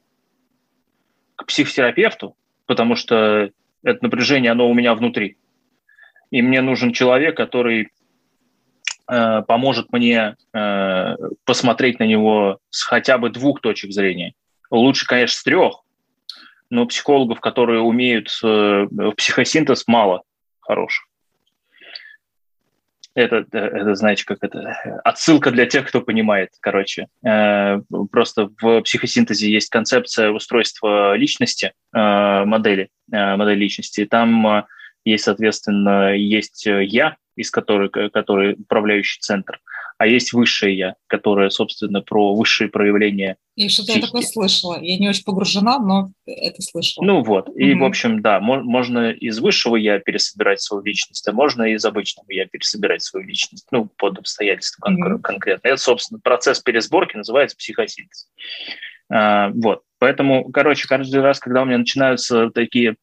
К 1.36 1.46
психотерапевту, 1.46 2.36
потому 2.66 2.96
что 2.96 3.52
это 3.84 4.00
напряжение, 4.02 4.52
оно 4.52 4.68
у 4.68 4.74
меня 4.74 4.96
внутри. 4.96 5.38
И 6.32 6.42
мне 6.42 6.62
нужен 6.62 6.94
человек, 6.94 7.38
который 7.38 7.90
Э, 9.10 9.42
поможет 9.48 9.92
мне 9.94 10.36
э, 10.54 11.16
посмотреть 11.46 12.00
на 12.00 12.04
него 12.04 12.60
с 12.70 12.84
хотя 12.84 13.18
бы 13.18 13.30
двух 13.30 13.62
точек 13.62 13.92
зрения. 13.92 14.34
Лучше, 14.70 15.06
конечно, 15.08 15.38
с 15.38 15.44
трех, 15.44 15.82
но 16.70 16.86
психологов, 16.86 17.40
которые 17.40 17.80
умеют 17.80 18.30
э, 18.44 18.88
психосинтез, 19.16 19.88
мало 19.88 20.24
хороших. 20.60 21.08
это, 23.16 23.46
это, 23.52 23.96
знаете, 23.96 24.26
как 24.26 24.40
это, 24.42 25.02
отсылка 25.06 25.52
для 25.52 25.66
тех, 25.66 25.88
кто 25.88 26.02
понимает, 26.02 26.50
короче. 26.60 27.08
Э, 27.26 27.80
просто 28.12 28.50
в 28.62 28.82
психосинтезе 28.82 29.50
есть 29.50 29.70
концепция 29.70 30.32
устройства 30.32 31.16
личности, 31.16 31.72
э, 31.96 32.44
модели, 32.44 32.90
э, 33.10 33.36
модели 33.38 33.60
личности. 33.60 34.06
Там 34.06 34.66
есть, 35.06 35.24
соответственно, 35.24 36.14
есть 36.14 36.66
я, 36.66 37.16
из 37.38 37.52
которой, 37.52 37.90
который 37.90 38.54
управляющий 38.54 39.20
центр, 39.22 39.60
а 39.98 40.06
есть 40.06 40.34
высшее 40.34 40.78
я, 40.78 40.96
которое, 41.08 41.50
собственно, 41.50 42.02
про 42.02 42.36
высшие 42.36 42.70
проявления. 42.70 43.38
И 43.56 43.68
что-то 43.68 43.94
я 43.94 44.02
такое 44.02 44.22
слышала. 44.22 44.80
Я 44.80 44.98
не 45.00 45.10
очень 45.10 45.24
погружена, 45.24 45.80
но 45.80 46.12
это 46.28 46.62
слышала. 46.62 47.04
Ну 47.04 47.24
вот. 47.24 47.50
И, 47.56 47.74
угу. 47.74 47.82
в 47.82 47.86
общем, 47.86 48.22
да, 48.22 48.40
можно 48.40 49.12
из 49.12 49.40
высшего 49.40 49.76
я 49.76 50.00
пересобирать 50.00 50.62
свою 50.62 50.84
личность, 50.84 51.28
а 51.28 51.32
можно 51.32 51.64
из 51.64 51.84
обычного 51.84 52.28
я 52.30 52.46
пересобирать 52.46 53.02
свою 53.02 53.26
личность. 53.26 53.66
Ну, 53.72 53.90
под 53.98 54.20
обстоятельства 54.20 54.88
угу. 54.92 55.20
конкретно. 55.20 55.68
Это, 55.68 55.78
собственно, 55.78 56.20
процесс 56.20 56.60
пересборки 56.60 57.18
называется 57.18 57.58
психосинтез. 57.58 58.28
А, 59.10 59.50
вот. 59.50 59.82
Поэтому, 60.00 60.52
короче, 60.52 60.88
каждый 60.88 61.22
раз, 61.22 61.40
когда 61.40 61.64
у 61.64 61.66
меня 61.66 61.80
начинаются 61.80 62.52
такие 62.52 62.98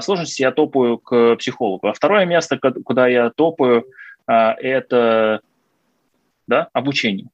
сложности, 0.00 0.42
я 0.42 0.50
топаю 0.50 0.98
к 0.98 1.36
психологу. 1.36 1.88
А 1.88 1.92
второе 1.92 2.26
место, 2.26 2.58
куда 2.58 3.06
я 3.06 3.30
топаю, 3.30 3.86
а, 4.26 4.54
это 4.54 5.40
да, 6.48 6.68
обучение. 6.72 7.28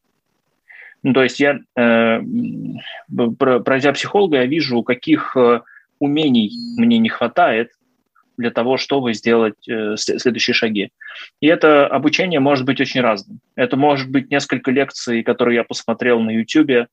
Ну, 1.03 1.13
то 1.13 1.23
есть 1.23 1.39
я, 1.39 1.59
э, 1.77 2.21
пройдя 3.39 3.93
психолога, 3.93 4.39
я 4.39 4.47
вижу, 4.47 4.83
каких 4.83 5.37
э, 5.37 5.61
умений 5.99 6.51
мне 6.79 6.99
не 6.99 7.11
хватает 7.11 7.73
для 8.39 8.51
того, 8.51 8.79
чтобы 8.79 9.13
сделать 9.13 9.69
э, 9.69 9.97
следующие 9.97 10.55
шаги. 10.55 10.91
И 11.41 11.47
это 11.47 11.87
обучение 11.87 12.41
может 12.41 12.65
быть 12.65 12.81
очень 12.81 13.03
разным. 13.03 13.41
Это 13.55 13.77
может 13.77 14.11
быть 14.11 14.31
несколько 14.31 14.71
лекций, 14.71 15.23
которые 15.23 15.57
я 15.57 15.65
посмотрел 15.65 16.21
на 16.21 16.31
YouTube, 16.31 16.89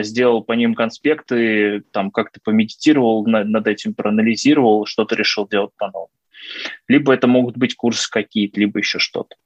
сделал 0.00 0.42
по 0.42 0.52
ним 0.52 0.74
конспекты, 0.74 1.82
там 1.92 2.10
как-то 2.10 2.40
помедитировал 2.42 3.26
над, 3.26 3.66
этим, 3.66 3.94
проанализировал, 3.94 4.86
что-то 4.86 5.14
решил 5.14 5.46
делать 5.46 5.72
по-новому. 5.76 6.10
Либо 6.88 7.12
это 7.12 7.26
могут 7.26 7.58
быть 7.58 7.76
курсы 7.76 8.10
какие-то, 8.10 8.58
либо 8.58 8.78
еще 8.78 8.98
что-то 8.98 9.36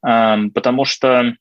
потому 0.00 0.84
что 0.84 1.34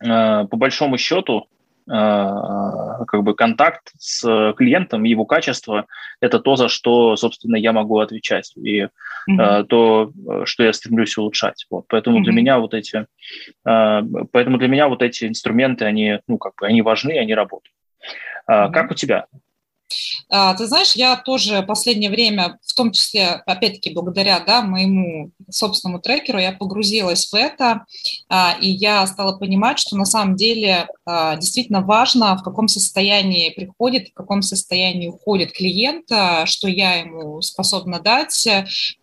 э, 0.00 0.44
по 0.44 0.56
большому 0.56 0.98
счету 0.98 1.48
как 1.88 3.22
бы 3.22 3.34
контакт 3.34 3.92
с 3.98 4.52
клиентом, 4.56 5.04
его 5.04 5.24
качество– 5.24 5.86
это 6.20 6.38
то, 6.38 6.56
за 6.56 6.68
что, 6.68 7.16
собственно, 7.16 7.56
я 7.56 7.72
могу 7.72 7.98
отвечать, 7.98 8.52
и 8.56 8.88
mm-hmm. 9.30 9.64
то, 9.64 10.12
что 10.44 10.64
я 10.64 10.72
стремлюсь 10.72 11.16
улучшать. 11.16 11.66
Вот. 11.70 11.86
Поэтому 11.88 12.18
mm-hmm. 12.18 12.24
для 12.24 12.32
меня 12.32 12.58
вот 12.58 12.74
эти, 12.74 13.06
поэтому 13.62 14.58
для 14.58 14.68
меня 14.68 14.88
вот 14.88 15.02
эти 15.02 15.24
инструменты, 15.26 15.86
они, 15.86 16.20
ну, 16.28 16.38
как 16.38 16.52
бы, 16.60 16.66
они 16.66 16.82
важны, 16.82 17.18
они 17.18 17.34
работают. 17.34 17.74
Mm-hmm. 18.48 18.72
Как 18.72 18.90
у 18.90 18.94
тебя? 18.94 19.26
А, 20.28 20.54
ты 20.54 20.66
знаешь, 20.66 20.92
я 20.92 21.16
тоже 21.16 21.62
последнее 21.62 22.10
время, 22.10 22.58
в 22.64 22.74
том 22.74 22.92
числе, 22.92 23.42
опять-таки, 23.46 23.94
благодаря 23.94 24.40
да, 24.40 24.62
моему 24.62 25.30
собственному 25.50 26.00
трекеру, 26.00 26.38
я 26.38 26.52
погрузилась 26.52 27.30
в 27.30 27.34
это, 27.34 27.86
а, 28.28 28.56
и 28.60 28.70
я 28.70 29.06
стала 29.06 29.36
понимать, 29.36 29.78
что 29.78 29.96
на 29.96 30.04
самом 30.04 30.36
деле 30.36 30.88
а, 31.04 31.36
действительно 31.36 31.80
важно, 31.80 32.36
в 32.36 32.42
каком 32.42 32.68
состоянии 32.68 33.50
приходит, 33.50 34.08
в 34.08 34.14
каком 34.14 34.42
состоянии 34.42 35.08
уходит 35.08 35.52
клиент, 35.52 36.06
что 36.44 36.68
я 36.68 36.96
ему 36.96 37.40
способна 37.40 38.00
дать, 38.00 38.46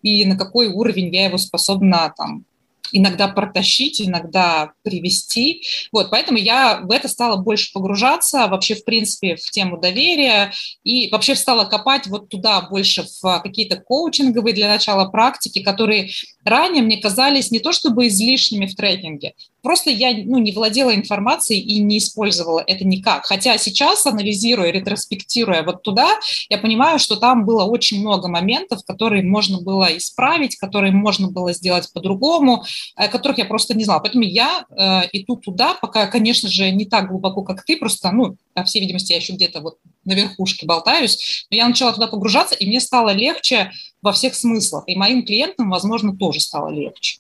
и 0.02 0.26
на 0.26 0.38
какой 0.38 0.68
уровень 0.68 1.14
я 1.14 1.26
его 1.26 1.38
способна 1.38 2.14
там, 2.16 2.46
иногда 2.92 3.28
протащить, 3.28 4.02
иногда 4.02 4.72
привести. 4.84 5.64
Вот, 5.92 6.10
поэтому 6.10 6.38
я 6.38 6.82
в 6.82 6.92
это 6.92 7.08
стала 7.08 7.38
больше 7.38 7.72
погружаться, 7.74 8.48
вообще, 8.48 8.76
в 8.76 8.84
принципе, 8.84 9.36
в 9.36 9.52
тему 9.52 9.78
доверия, 9.78 10.52
и 10.84 11.10
вообще 11.10 11.36
стала 11.36 11.66
копать 11.66 12.08
вот 12.08 12.30
туда 12.30 12.62
больше 12.62 13.06
в 13.22 13.40
какие-то 13.40 13.78
коучинговые 13.78 14.54
для 14.54 14.68
начала 14.68 15.10
практики, 15.10 15.62
которые 15.62 16.12
ранее 16.44 16.84
мне 16.84 16.98
казались 16.98 17.52
не 17.52 17.60
то 17.60 17.72
чтобы 17.72 18.08
излишними 18.08 18.66
в 18.66 18.76
трекинге, 18.76 19.34
просто 19.66 19.90
я 19.90 20.14
ну, 20.14 20.38
не 20.38 20.52
владела 20.52 20.94
информацией 20.94 21.60
и 21.60 21.80
не 21.80 21.98
использовала 21.98 22.64
это 22.66 22.86
никак. 22.86 23.26
Хотя 23.26 23.58
сейчас, 23.58 24.06
анализируя, 24.06 24.70
ретроспектируя 24.70 25.64
вот 25.64 25.82
туда, 25.82 26.08
я 26.50 26.60
понимаю, 26.60 27.00
что 27.00 27.16
там 27.16 27.46
было 27.46 27.64
очень 27.64 28.00
много 28.00 28.28
моментов, 28.28 28.86
которые 28.86 29.24
можно 29.24 29.60
было 29.60 29.98
исправить, 29.98 30.56
которые 30.56 30.92
можно 30.92 31.32
было 31.32 31.52
сделать 31.52 31.92
по-другому, 31.92 32.64
которых 32.96 33.40
я 33.40 33.46
просто 33.46 33.76
не 33.76 33.86
знала. 33.86 34.02
Поэтому 34.02 34.24
я 34.24 34.66
э, 34.70 35.10
иду 35.14 35.36
туда, 35.36 35.74
пока, 35.82 36.06
конечно 36.06 36.48
же, 36.48 36.70
не 36.70 36.86
так 36.86 37.10
глубоко, 37.10 37.42
как 37.42 37.66
ты, 37.66 37.76
просто, 37.76 38.12
ну, 38.12 38.38
по 38.54 38.64
всей 38.64 38.82
видимости, 38.82 39.14
я 39.14 39.18
еще 39.18 39.34
где-то 39.34 39.62
вот 39.62 39.78
на 40.06 40.14
верхушке 40.14 40.68
болтаюсь, 40.68 41.48
но 41.50 41.58
я 41.58 41.68
начала 41.68 41.92
туда 41.92 42.06
погружаться, 42.06 42.54
и 42.54 42.68
мне 42.68 42.80
стало 42.80 43.10
легче 43.10 43.72
во 44.04 44.14
всех 44.14 44.36
смыслах. 44.36 44.84
И 44.86 44.96
моим 44.96 45.26
клиентам, 45.26 45.72
возможно, 45.72 46.16
тоже 46.16 46.40
стало 46.40 46.70
легче. 46.70 47.18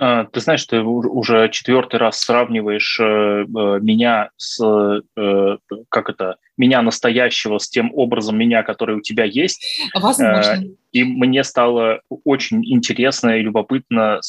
А, 0.00 0.24
ты 0.24 0.40
знаешь, 0.40 0.64
ты 0.64 0.80
уже 0.80 1.50
четвертый 1.50 1.96
раз 1.96 2.20
сравниваешь 2.20 2.98
э, 2.98 3.04
э, 3.04 3.44
меня 3.44 4.30
с, 4.38 4.58
э, 4.64 5.58
как 5.90 6.08
это, 6.08 6.36
меня 6.56 6.80
настоящего 6.80 7.58
с 7.58 7.68
тем 7.68 7.92
образом 7.94 8.38
меня, 8.38 8.62
который 8.62 8.96
у 8.96 9.02
тебя 9.02 9.24
есть. 9.24 9.90
Возможно. 9.94 10.64
И 10.92 11.04
мне 11.04 11.44
стало 11.44 12.00
очень 12.24 12.64
интересно 12.64 13.38
и 13.38 13.42
любопытно 13.42 14.20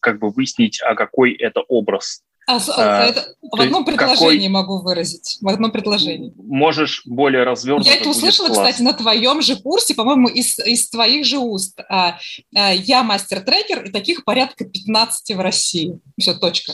как 0.00 0.20
бы 0.20 0.30
выяснить, 0.30 0.80
а 0.82 0.94
какой 0.94 1.32
это 1.32 1.60
образ 1.62 2.22
а, 2.48 2.58
а, 2.78 3.04
это 3.04 3.34
в 3.42 3.60
одном 3.60 3.84
предложении 3.84 4.46
какой... 4.46 4.48
могу 4.48 4.78
выразить. 4.78 5.36
В 5.42 5.48
одном 5.48 5.70
предложении. 5.70 6.32
Можешь 6.36 7.02
более 7.04 7.42
развернуто. 7.42 7.90
Я 7.90 7.96
это 7.96 8.08
услышала, 8.08 8.48
кстати, 8.48 8.80
на 8.80 8.94
твоем 8.94 9.42
же 9.42 9.56
курсе, 9.56 9.94
по-моему, 9.94 10.28
из, 10.28 10.58
из 10.60 10.88
твоих 10.88 11.26
же 11.26 11.36
уст. 11.36 11.78
А, 11.90 12.18
а, 12.56 12.72
я 12.72 13.02
мастер-трекер, 13.02 13.84
и 13.84 13.90
таких 13.90 14.24
порядка 14.24 14.64
15 14.64 15.36
в 15.36 15.40
России. 15.40 16.00
Все, 16.18 16.32
точка. 16.32 16.72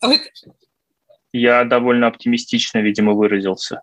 А. 0.00 0.10
Я 1.32 1.62
довольно 1.62 2.08
оптимистично, 2.08 2.78
видимо, 2.78 3.12
выразился. 3.12 3.82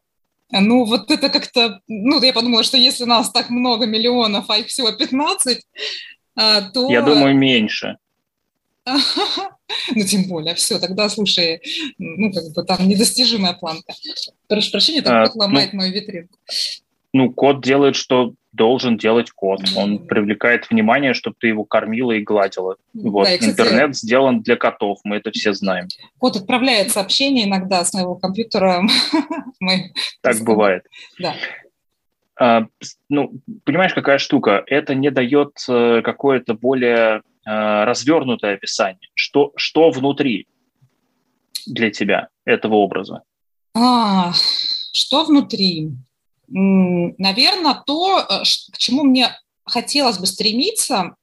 Ну, 0.51 0.83
вот 0.83 1.09
это 1.11 1.29
как-то... 1.29 1.79
Ну, 1.87 2.21
я 2.21 2.33
подумала, 2.33 2.63
что 2.63 2.75
если 2.75 3.05
нас 3.05 3.31
так 3.31 3.49
много 3.49 3.85
миллионов, 3.85 4.49
а 4.49 4.57
их 4.57 4.67
всего 4.67 4.91
15, 4.91 5.61
а, 6.35 6.61
то... 6.71 6.91
Я 6.91 7.01
думаю, 7.01 7.37
меньше. 7.37 7.95
Ну, 9.95 10.03
тем 10.03 10.23
более, 10.27 10.55
все, 10.55 10.79
тогда, 10.79 11.09
слушай, 11.09 11.61
ну, 11.97 12.31
как 12.31 12.43
бы 12.53 12.63
там 12.63 12.87
недостижимая 12.87 13.53
планка. 13.53 13.93
Прошу 14.47 14.71
прощения, 14.71 15.01
а, 15.05 15.27
код 15.27 15.35
ломает 15.35 15.73
ну, 15.73 15.79
мою 15.79 15.93
витринку. 15.93 16.37
Ну, 17.13 17.31
код 17.31 17.61
делает, 17.61 17.95
что 17.95 18.33
должен 18.51 18.97
делать 18.97 19.31
код. 19.31 19.61
Он 19.75 19.99
привлекает 19.99 20.69
внимание, 20.69 21.13
чтобы 21.13 21.35
ты 21.39 21.47
его 21.47 21.63
кормила 21.63 22.11
и 22.11 22.23
гладила. 22.23 22.75
Вот. 22.93 23.25
Да, 23.25 23.33
и, 23.33 23.37
кстати, 23.37 23.51
Интернет 23.51 23.95
сделан 23.95 24.41
для 24.41 24.55
котов, 24.55 24.99
мы 25.03 25.17
это 25.17 25.31
все 25.31 25.53
знаем. 25.53 25.87
Код 26.17 26.35
отправляет 26.35 26.91
сообщение 26.91 27.45
иногда 27.45 27.85
с 27.85 27.93
моего 27.93 28.15
компьютера. 28.15 28.83
Так 30.21 30.43
бывает. 30.43 30.83
Да. 31.19 31.35
А, 32.39 32.67
ну, 33.09 33.31
понимаешь, 33.63 33.93
какая 33.93 34.19
штука? 34.19 34.63
Это 34.67 34.93
не 34.93 35.09
дает 35.09 35.53
э, 35.67 36.01
какое-то 36.03 36.53
более 36.53 37.23
развернутое 37.49 38.55
описание, 38.55 39.09
что, 39.13 39.53
что 39.55 39.89
внутри 39.89 40.47
для 41.65 41.91
тебя 41.91 42.29
этого 42.45 42.75
образа? 42.75 43.23
А, 43.73 44.33
что 44.91 45.25
внутри? 45.25 45.91
Наверное, 46.49 47.81
то, 47.85 48.19
э, 48.19 48.43
к 48.71 48.77
чему 48.77 49.03
мне 49.03 49.29
хотелось 49.65 50.17
бы 50.17 50.25
стремиться, 50.25 51.15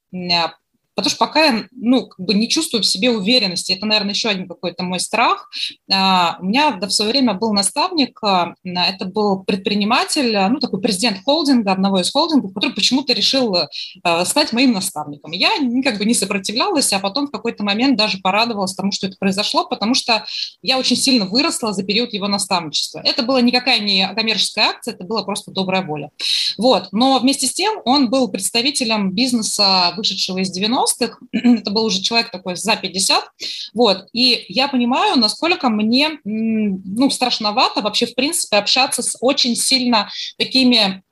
Потому 0.95 1.11
что 1.11 1.19
пока 1.19 1.45
я 1.45 1.65
ну, 1.73 2.07
как 2.07 2.25
бы 2.25 2.35
не 2.35 2.49
чувствую 2.49 2.83
в 2.83 2.87
себе 2.87 3.11
уверенности, 3.11 3.73
это, 3.73 3.87
наверное, 3.87 4.15
еще 4.15 4.29
один 4.29 4.49
какой-то 4.49 4.85
мой 4.85 5.01
страх. 5.01 5.51
А, 5.93 6.39
у 6.41 6.45
меня 6.45 6.79
в 6.81 6.91
свое 6.91 7.11
время 7.11 7.35
был 7.35 7.53
наставник, 7.53 8.19
а, 8.23 8.55
это 8.65 9.05
был 9.05 9.43
предприниматель, 9.43 10.37
ну, 10.49 10.61
такой 10.61 10.81
президент 10.81 11.19
холдинга, 11.25 11.73
одного 11.73 12.01
из 12.01 12.11
холдингов, 12.11 12.55
который 12.55 12.75
почему-то 12.75 13.13
решил 13.13 13.57
а, 14.03 14.25
стать 14.25 14.53
моим 14.53 14.73
наставником. 14.73 15.33
Я 15.33 15.51
как 15.83 15.99
бы 15.99 16.05
не 16.05 16.15
сопротивлялась, 16.15 16.93
а 16.93 17.01
потом 17.01 17.27
в 17.27 17.31
какой-то 17.31 17.65
момент 17.65 17.97
даже 17.97 18.19
порадовалась 18.19 18.75
тому, 18.75 18.93
что 18.93 19.07
это 19.07 19.17
произошло, 19.19 19.67
потому 19.67 19.95
что 19.95 20.25
я 20.63 20.79
очень 20.79 20.97
сильно 20.97 21.27
выросла 21.27 21.73
за 21.73 21.83
период 21.83 22.13
его 22.13 22.29
наставничества. 22.29 23.03
Это 23.05 23.23
была 23.23 23.41
никакая 23.41 23.81
не 23.81 24.07
коммерческая 24.15 24.69
акция, 24.69 24.95
это 24.95 25.05
была 25.05 25.25
просто 25.25 25.51
добрая 25.51 25.83
воля. 25.83 26.11
Вот. 26.57 26.89
Но 26.93 27.19
вместе 27.19 27.47
с 27.47 27.53
тем 27.53 27.81
он 27.85 28.11
был 28.11 28.29
представителем 28.29 29.11
бизнеса, 29.11 29.93
вышедшего 29.97 30.39
из 30.39 30.51
90 30.51 30.84
90-х, 30.85 31.19
это 31.33 31.71
был 31.71 31.85
уже 31.85 32.01
человек 32.01 32.31
такой 32.31 32.57
за 32.57 32.77
50, 32.77 33.25
вот, 33.75 34.07
и 34.13 34.45
я 34.49 34.69
понимаю, 34.69 35.19
насколько 35.19 35.69
мне, 35.69 36.19
ну, 36.25 37.11
страшновато 37.11 37.81
вообще, 37.81 38.07
в 38.07 38.15
принципе, 38.15 38.57
общаться 38.57 39.03
с 39.03 39.17
очень 39.21 39.57
сильно 39.57 40.11
такими 40.39 41.03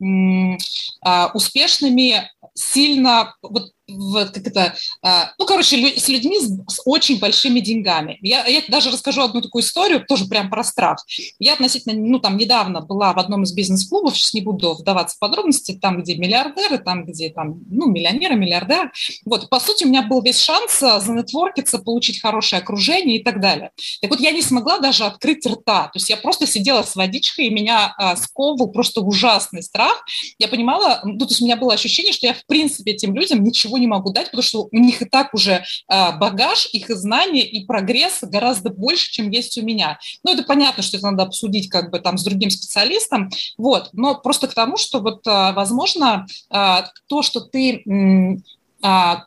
а, 1.04 1.30
успешными, 1.35 2.30
сильно, 2.54 3.35
вот 3.42 3.72
вот 3.88 4.31
как 4.31 4.47
это, 4.47 4.75
а, 5.03 5.33
ну, 5.38 5.47
короче, 5.47 5.99
с 5.99 6.09
людьми 6.09 6.38
с, 6.38 6.75
с 6.75 6.83
очень 6.85 7.18
большими 7.18 7.61
деньгами. 7.61 8.18
Я, 8.23 8.47
я 8.47 8.62
даже 8.68 8.90
расскажу 8.90 9.23
одну 9.23 9.40
такую 9.40 9.62
историю, 9.62 10.05
тоже 10.07 10.27
прям 10.27 10.51
про 10.51 10.64
страх. 10.64 11.05
Я 11.38 11.55
относительно, 11.55 11.95
ну, 11.95 12.18
там, 12.18 12.37
недавно 12.37 12.81
была 12.81 13.12
в 13.12 13.18
одном 13.18 13.42
из 13.42 13.53
бизнес-клубов, 13.53 14.16
сейчас 14.16 14.35
не 14.35 14.40
буду 14.40 14.75
вдаваться 14.75 15.16
в 15.16 15.18
подробности, 15.18 15.73
там, 15.73 16.03
где 16.03 16.16
миллиардеры, 16.16 16.79
там, 16.79 17.05
где, 17.05 17.31
там, 17.31 17.61
ну, 17.68 17.87
миллионеры, 17.87 18.37
миллиардеры. 18.37 18.92
Вот, 19.25 19.49
по 19.51 19.61
сути, 19.61 19.85
у 19.85 19.88
меня 19.88 20.03
был 20.03 20.23
весь 20.23 20.38
шанс 20.38 20.83
а, 20.83 21.01
занетворкиться, 21.01 21.79
получить 21.79 22.21
хорошее 22.21 22.62
окружение 22.62 23.18
и 23.18 23.25
так 23.25 23.40
далее. 23.40 23.73
Так 24.01 24.11
вот, 24.11 24.21
я 24.21 24.31
не 24.31 24.42
смогла 24.42 24.79
даже 24.79 25.05
открыть 25.05 25.45
рта, 25.47 25.85
то 25.85 25.97
есть 25.97 26.09
я 26.09 26.16
просто 26.16 26.47
сидела 26.47 26.83
с 26.83 26.95
водичкой, 26.95 27.47
и 27.47 27.51
меня 27.51 27.95
а, 27.99 28.16
сковывал 28.16 28.71
просто 28.71 29.01
ужасный 29.01 29.62
страх. 29.62 30.05
Я 30.38 30.49
понимала, 30.49 31.01
ну, 31.05 31.18
то 31.18 31.27
есть 31.27 31.42
у 31.42 31.45
меня 31.45 31.57
было 31.57 31.75
ощущение, 31.75 32.12
что 32.12 32.27
я, 32.27 32.35
в 32.35 32.47
принципе, 32.47 32.93
этим 32.93 33.14
людям 33.14 33.43
ничего 33.43 33.72
не 33.77 33.87
могу 33.87 34.12
дать, 34.12 34.27
потому 34.27 34.43
что 34.43 34.68
у 34.70 34.79
них 34.79 35.03
и 35.03 35.05
так 35.05 35.35
уже 35.35 35.64
а, 35.89 36.12
багаж, 36.12 36.68
их 36.73 36.89
знания 36.89 37.47
и 37.47 37.64
прогресс 37.64 38.18
гораздо 38.23 38.70
больше, 38.70 39.11
чем 39.11 39.31
есть 39.31 39.59
у 39.59 39.62
меня. 39.62 39.99
Ну, 40.23 40.33
это 40.33 40.43
понятно, 40.43 40.83
что 40.83 40.97
это 40.97 41.11
надо 41.11 41.25
обсудить 41.25 41.68
как 41.68 41.91
бы 41.91 42.01
там 42.01 42.18
с 42.18 42.25
другим 42.25 42.51
специалистом, 42.51 43.31
вот, 43.59 43.91
но 43.93 44.14
просто 44.14 44.49
к 44.49 44.55
тому, 44.55 44.77
что 44.77 45.01
вот, 45.01 45.27
а, 45.27 45.53
возможно, 45.53 46.27
а, 46.51 46.89
то, 47.07 47.23
что 47.23 47.41
ты 47.41 47.83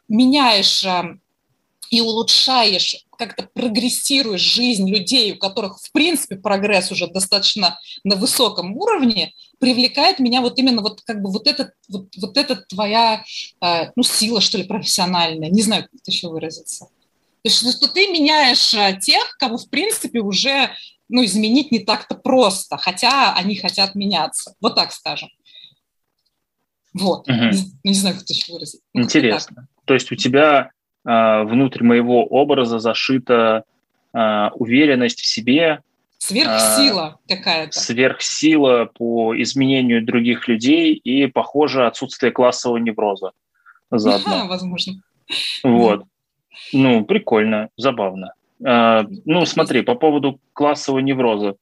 меняешь 0.09 0.85
и 1.89 2.01
улучшаешь, 2.01 3.05
как-то 3.17 3.47
прогрессируешь 3.53 4.41
жизнь 4.41 4.89
людей, 4.89 5.33
у 5.33 5.37
которых, 5.37 5.79
в 5.79 5.91
принципе, 5.91 6.35
прогресс 6.35 6.91
уже 6.91 7.07
достаточно 7.07 7.79
на 8.03 8.15
высоком 8.15 8.75
уровне, 8.75 9.33
привлекает 9.65 10.19
меня 10.19 10.41
вот 10.41 10.59
именно 10.59 10.83
вот 10.83 11.01
как 11.01 11.23
бы 11.23 11.31
вот 11.31 11.47
этот 11.47 11.71
вот, 11.89 12.09
вот 12.17 12.37
эта 12.37 12.55
твоя, 12.55 13.23
э, 13.63 13.91
ну, 13.95 14.03
сила, 14.03 14.39
что 14.39 14.59
ли, 14.59 14.63
профессиональная, 14.63 15.49
не 15.49 15.63
знаю, 15.63 15.83
как 15.83 15.93
это 15.95 16.11
еще 16.11 16.27
выразиться. 16.27 16.85
То 16.85 17.49
есть, 17.49 17.57
что 17.57 17.87
ты 17.87 18.07
меняешь 18.11 18.75
э, 18.75 18.99
тех, 19.01 19.35
кого, 19.39 19.57
в 19.57 19.67
принципе, 19.71 20.19
уже 20.19 20.69
ну, 21.09 21.25
изменить 21.25 21.71
не 21.71 21.79
так-то 21.79 22.13
просто, 22.13 22.77
хотя 22.77 23.33
они 23.33 23.55
хотят 23.55 23.95
меняться. 23.95 24.53
Вот 24.61 24.75
так 24.75 24.91
скажем. 24.91 25.29
Вот. 26.93 27.27
Угу. 27.27 27.35
Не, 27.35 27.89
не 27.89 27.93
знаю, 27.95 28.15
как 28.15 28.25
это 28.25 28.33
еще 28.33 28.53
выразить. 28.53 28.81
Интересно. 28.93 29.67
То 29.85 29.95
есть 29.95 30.11
у 30.11 30.15
тебя 30.15 30.69
э, 31.07 31.43
внутрь 31.43 31.83
моего 31.83 32.23
образа 32.23 32.77
зашита 32.77 33.63
э, 34.13 34.49
уверенность 34.53 35.21
в 35.21 35.25
себе, 35.25 35.79
Сверхсила 36.27 37.05
а, 37.05 37.35
какая-то. 37.35 37.79
Сверхсила 37.79 38.85
по 38.85 39.39
изменению 39.39 40.03
других 40.03 40.47
людей 40.47 40.93
и, 40.93 41.27
похоже, 41.27 41.85
отсутствие 41.85 42.31
классового 42.31 42.77
невроза 42.77 43.31
заодно. 43.91 44.41
Да, 44.41 44.45
возможно. 44.45 44.93
Вот. 45.63 46.05
Ну, 46.73 47.05
прикольно, 47.05 47.69
забавно. 47.77 48.33
А, 48.65 49.05
ну, 49.25 49.45
смотри, 49.45 49.81
по 49.81 49.95
поводу 49.95 50.39
классового 50.53 50.99
невроза. 50.99 51.55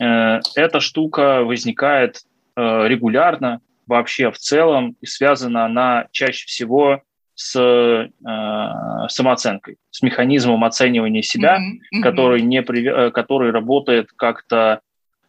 Э, 0.00 0.40
эта 0.54 0.80
штука 0.80 1.42
возникает 1.42 2.22
э, 2.56 2.88
регулярно 2.88 3.60
вообще 3.86 4.30
в 4.30 4.38
целом, 4.38 4.96
и 5.00 5.06
связана 5.06 5.66
она 5.66 6.06
чаще 6.10 6.46
всего 6.46 7.02
с 7.34 7.58
э, 7.58 9.08
самооценкой, 9.08 9.76
с 9.90 10.02
механизмом 10.02 10.64
оценивания 10.64 11.22
себя, 11.22 11.58
mm-hmm. 11.58 11.98
Mm-hmm. 11.98 12.02
который 12.02 12.42
не 12.42 12.60
э, 12.60 13.10
который 13.10 13.50
работает 13.50 14.10
как-то 14.12 14.80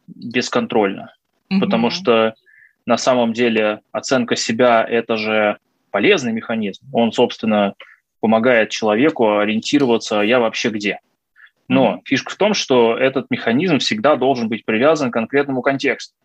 бесконтрольно, 0.07 1.13
mm-hmm. 1.51 1.59
потому 1.59 1.89
что 1.89 2.35
на 2.85 2.97
самом 2.97 3.33
деле 3.33 3.81
оценка 3.91 4.35
себя 4.35 4.85
это 4.87 5.17
же 5.17 5.57
полезный 5.89 6.31
механизм. 6.31 6.85
Он, 6.93 7.11
собственно, 7.11 7.73
помогает 8.19 8.69
человеку 8.69 9.37
ориентироваться, 9.37 10.21
я 10.21 10.39
вообще 10.39 10.69
где. 10.69 10.99
Но 11.67 11.95
mm-hmm. 11.95 12.01
фишка 12.05 12.31
в 12.33 12.35
том, 12.35 12.53
что 12.53 12.95
этот 12.95 13.31
механизм 13.31 13.79
всегда 13.79 14.15
должен 14.15 14.47
быть 14.47 14.65
привязан 14.65 15.09
к 15.09 15.13
конкретному 15.13 15.63
контексту. 15.63 16.15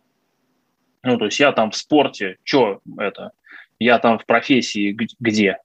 Ну, 1.03 1.17
то 1.17 1.25
есть 1.25 1.39
я 1.39 1.51
там 1.51 1.71
в 1.71 1.75
спорте, 1.75 2.37
что 2.43 2.81
это? 2.99 3.31
Я 3.79 3.97
там 3.97 4.19
в 4.19 4.27
профессии 4.27 4.95
где? 5.19 5.57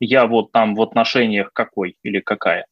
Я 0.00 0.26
вот 0.26 0.52
там 0.52 0.74
в 0.74 0.82
отношениях 0.82 1.52
какой 1.52 1.96
или 2.02 2.20
какая. 2.20 2.66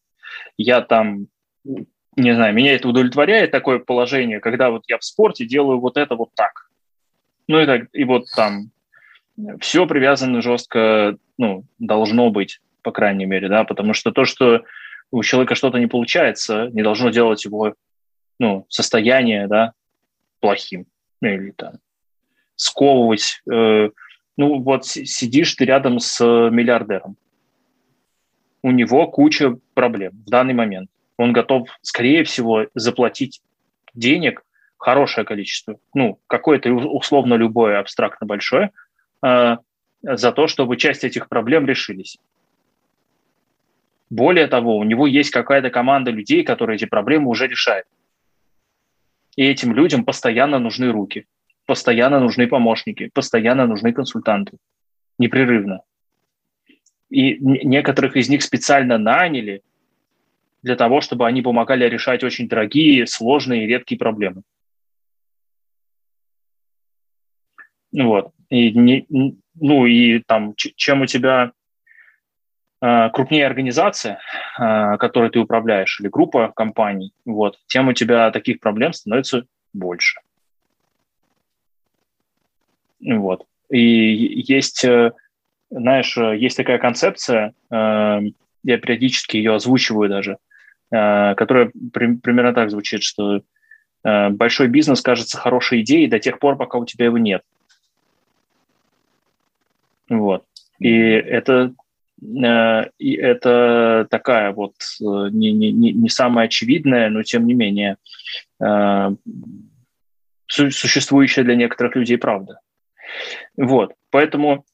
Я 0.57 0.81
там, 0.81 1.27
не 1.65 2.35
знаю, 2.35 2.55
меня 2.55 2.75
это 2.75 2.89
удовлетворяет 2.89 3.51
такое 3.51 3.79
положение, 3.79 4.41
когда 4.41 4.71
вот 4.71 4.85
я 4.89 4.99
в 4.99 5.05
спорте 5.05 5.47
делаю 5.47 5.81
вот 5.81 5.97
это 5.97 6.15
вот 6.15 6.31
так. 6.35 6.69
Ну 7.49 7.61
и 7.61 7.67
так, 7.67 7.89
и 7.93 8.05
вот 8.05 8.27
там 8.35 8.71
все 9.61 9.87
привязано 9.87 10.43
жестко, 10.43 11.17
ну, 11.39 11.65
должно 11.79 12.31
быть, 12.31 12.61
по 12.83 12.93
крайней 12.93 13.27
мере, 13.27 13.49
да, 13.49 13.65
потому 13.65 13.95
что 13.95 14.13
то, 14.13 14.25
что 14.25 14.63
у 15.11 15.23
человека 15.23 15.55
что-то 15.55 15.79
не 15.79 15.87
получается, 15.87 16.69
не 16.73 16.83
должно 16.83 17.11
делать 17.11 17.45
его, 17.45 17.75
ну, 18.39 18.67
состояние, 18.69 19.47
да, 19.49 19.73
плохим 20.41 20.87
или 21.21 21.51
там 21.53 21.75
сковывать 22.57 23.43
э, 23.51 23.91
ну 24.37 24.61
вот 24.61 24.87
сидишь 24.87 25.55
ты 25.55 25.65
рядом 25.65 25.99
с 25.99 26.21
э, 26.21 26.51
миллиардером. 26.51 27.17
У 28.63 28.71
него 28.71 29.09
куча 29.09 29.57
проблем 29.75 30.13
в 30.27 30.31
данный 30.31 30.55
момент. 30.55 30.89
Он 31.17 31.33
готов, 31.33 31.69
скорее 31.83 32.25
всего, 32.25 32.67
заплатить 32.75 33.43
денег 33.95 34.45
хорошее 34.79 35.25
количество, 35.25 35.79
ну, 35.95 36.19
какое-то 36.27 36.73
условно 36.73 37.35
любое, 37.35 37.79
абстрактно 37.79 38.27
большое, 38.27 38.71
э, 39.25 39.57
за 40.03 40.33
то, 40.33 40.49
чтобы 40.49 40.77
часть 40.77 41.05
этих 41.05 41.29
проблем 41.29 41.67
решились. 41.67 42.19
Более 44.11 44.47
того, 44.47 44.77
у 44.77 44.85
него 44.85 45.07
есть 45.07 45.31
какая-то 45.31 45.71
команда 45.71 46.11
людей, 46.11 46.43
которые 46.43 46.77
эти 46.77 46.85
проблемы 46.85 47.29
уже 47.29 47.47
решают. 47.47 47.87
И 49.37 49.45
этим 49.45 49.73
людям 49.73 50.05
постоянно 50.05 50.59
нужны 50.59 50.91
руки 50.91 51.27
постоянно 51.73 52.21
нужны 52.21 52.47
помощники, 52.47 53.11
постоянно 53.15 53.67
нужны 53.67 53.95
консультанты, 53.95 54.59
непрерывно. 55.19 55.81
И 57.09 57.39
некоторых 57.41 58.15
из 58.15 58.29
них 58.29 58.43
специально 58.43 58.99
наняли 58.99 59.63
для 60.63 60.77
того, 60.77 61.01
чтобы 61.01 61.27
они 61.27 61.41
помогали 61.41 61.89
решать 61.89 62.25
очень 62.25 62.47
дорогие, 62.47 63.07
сложные 63.07 63.65
и 63.65 63.67
редкие 63.67 63.99
проблемы. 63.99 64.43
Вот. 67.91 68.33
И 68.51 68.71
не, 68.73 69.07
ну 69.55 69.87
и 69.87 70.19
там, 70.19 70.55
чем 70.57 71.01
у 71.01 71.07
тебя 71.07 71.53
э, 72.83 73.11
крупнее 73.15 73.47
организация, 73.47 74.19
э, 74.59 74.99
которой 74.99 75.31
ты 75.31 75.39
управляешь, 75.39 76.01
или 76.01 76.09
группа 76.09 76.53
компаний, 76.55 77.15
вот, 77.25 77.57
тем 77.67 77.89
у 77.89 77.95
тебя 77.95 78.31
таких 78.31 78.61
проблем 78.61 78.93
становится 78.93 79.47
больше. 79.73 80.21
Вот. 83.03 83.45
И 83.69 84.43
есть, 84.47 84.85
э, 84.85 85.13
знаешь, 85.71 86.17
э, 86.17 86.37
есть 86.37 86.57
такая 86.57 86.79
концепция, 86.79 87.55
э, 87.71 88.21
я 88.65 88.79
периодически 88.79 89.39
ее 89.39 89.55
озвучиваю 89.55 90.09
даже, 90.09 90.39
которая 90.91 91.73
примерно 91.93 92.53
так 92.53 92.71
звучит, 92.71 93.03
что 93.03 93.43
большой 94.05 94.69
бизнес 94.69 95.01
кажется 95.01 95.37
хорошей 95.37 95.81
идеей 95.81 96.07
до 96.07 96.21
тех 96.21 96.39
пор, 96.39 96.57
пока 96.57 96.79
у 96.79 96.85
тебя 96.85 97.07
его 97.07 97.19
нет. 97.19 97.43
Вот. 100.09 100.45
И 100.79 100.93
это, 100.93 101.75
и 102.21 103.15
это 103.15 104.07
такая 104.11 104.53
вот 104.53 104.75
не, 105.01 105.51
не, 105.51 105.73
не 105.73 106.09
самая 106.09 106.47
очевидная, 106.47 107.09
но 107.09 107.23
тем 107.25 107.47
не 107.47 107.55
менее 107.55 107.97
существующая 110.47 111.43
для 111.43 111.57
некоторых 111.57 111.97
людей 111.97 112.19
правда. 112.19 112.61
Вот, 113.57 113.93
поэтому 114.11 114.65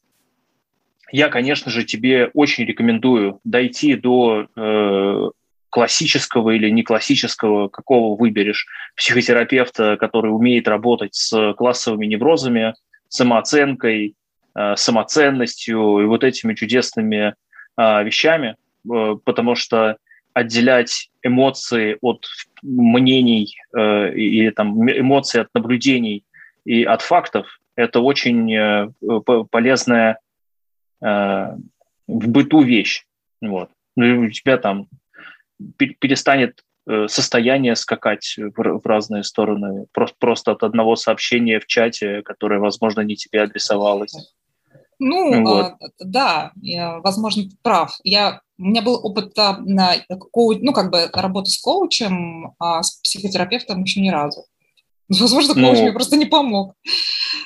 я, 1.11 1.29
конечно 1.29 1.71
же, 1.71 1.85
тебе 1.85 2.31
очень 2.35 2.65
рекомендую 2.65 3.41
дойти 3.45 3.95
до 3.95 4.47
э, 4.55 5.31
классического 5.71 6.51
или 6.51 6.69
не 6.71 6.83
классического, 6.83 7.69
какого 7.69 8.19
выберешь 8.19 8.67
психотерапевта, 8.97 9.97
который 9.97 10.29
умеет 10.29 10.69
работать 10.69 11.15
с 11.15 11.55
классовыми 11.55 12.07
неврозами, 12.07 12.75
самооценкой, 13.09 14.17
э, 14.55 14.77
самоценностью 14.77 16.01
и 16.01 16.05
вот 16.05 16.25
этими 16.25 16.55
чудесными 16.55 17.35
э, 17.77 18.05
вещами, 18.05 18.57
э, 18.91 19.17
потому 19.25 19.55
что 19.55 19.97
отделять 20.35 21.11
эмоции 21.23 21.97
от 22.01 22.27
мнений 22.63 23.57
э, 23.77 24.15
и 24.15 24.51
там 24.51 24.89
эмоции 24.91 25.41
от 25.41 25.49
наблюдений 25.55 26.25
и 26.65 26.85
от 26.85 27.03
фактов 27.03 27.47
это 27.79 28.01
очень 28.01 28.53
э, 28.53 28.91
полезная 29.51 30.19
э, 31.01 31.07
в 31.07 32.29
быту 32.29 32.63
вещь. 32.63 33.07
Вот. 33.41 33.71
Ну, 33.95 34.23
у 34.23 34.31
тебя 34.31 34.59
там 34.59 34.89
перестанет 35.77 36.65
э, 36.89 37.07
состояние 37.09 37.77
скакать 37.77 38.37
в 38.37 38.81
разные 38.85 39.23
стороны 39.23 39.87
просто, 39.93 40.17
просто 40.19 40.53
от 40.53 40.65
одного 40.65 40.97
сообщения 40.97 41.61
в 41.61 41.67
чате, 41.67 42.23
которое, 42.23 42.59
возможно, 42.59 43.03
не 43.03 43.15
тебе 43.15 43.43
адресовалось. 43.43 44.35
Ну, 44.99 45.45
вот. 45.45 45.75
да, 46.01 46.51
я, 46.61 46.99
возможно, 46.99 47.45
ты 47.45 47.57
прав. 47.63 47.97
Я, 48.03 48.41
у 48.59 48.65
меня 48.65 48.83
был 48.83 48.99
опыт 49.01 49.37
на 49.37 49.95
коуч, 50.33 50.59
ну, 50.63 50.73
как 50.73 50.91
бы 50.91 51.09
работы 51.13 51.51
с 51.51 51.61
коучем, 51.61 52.55
а 52.59 52.83
с 52.83 53.01
психотерапевтом 53.03 53.85
еще 53.85 54.01
ни 54.01 54.09
разу. 54.09 54.47
Возможно, 55.21 55.55
коуч 55.55 55.79
ну, 55.79 55.83
мне 55.83 55.93
просто 55.93 56.17
не 56.17 56.27
помог. 56.27 56.75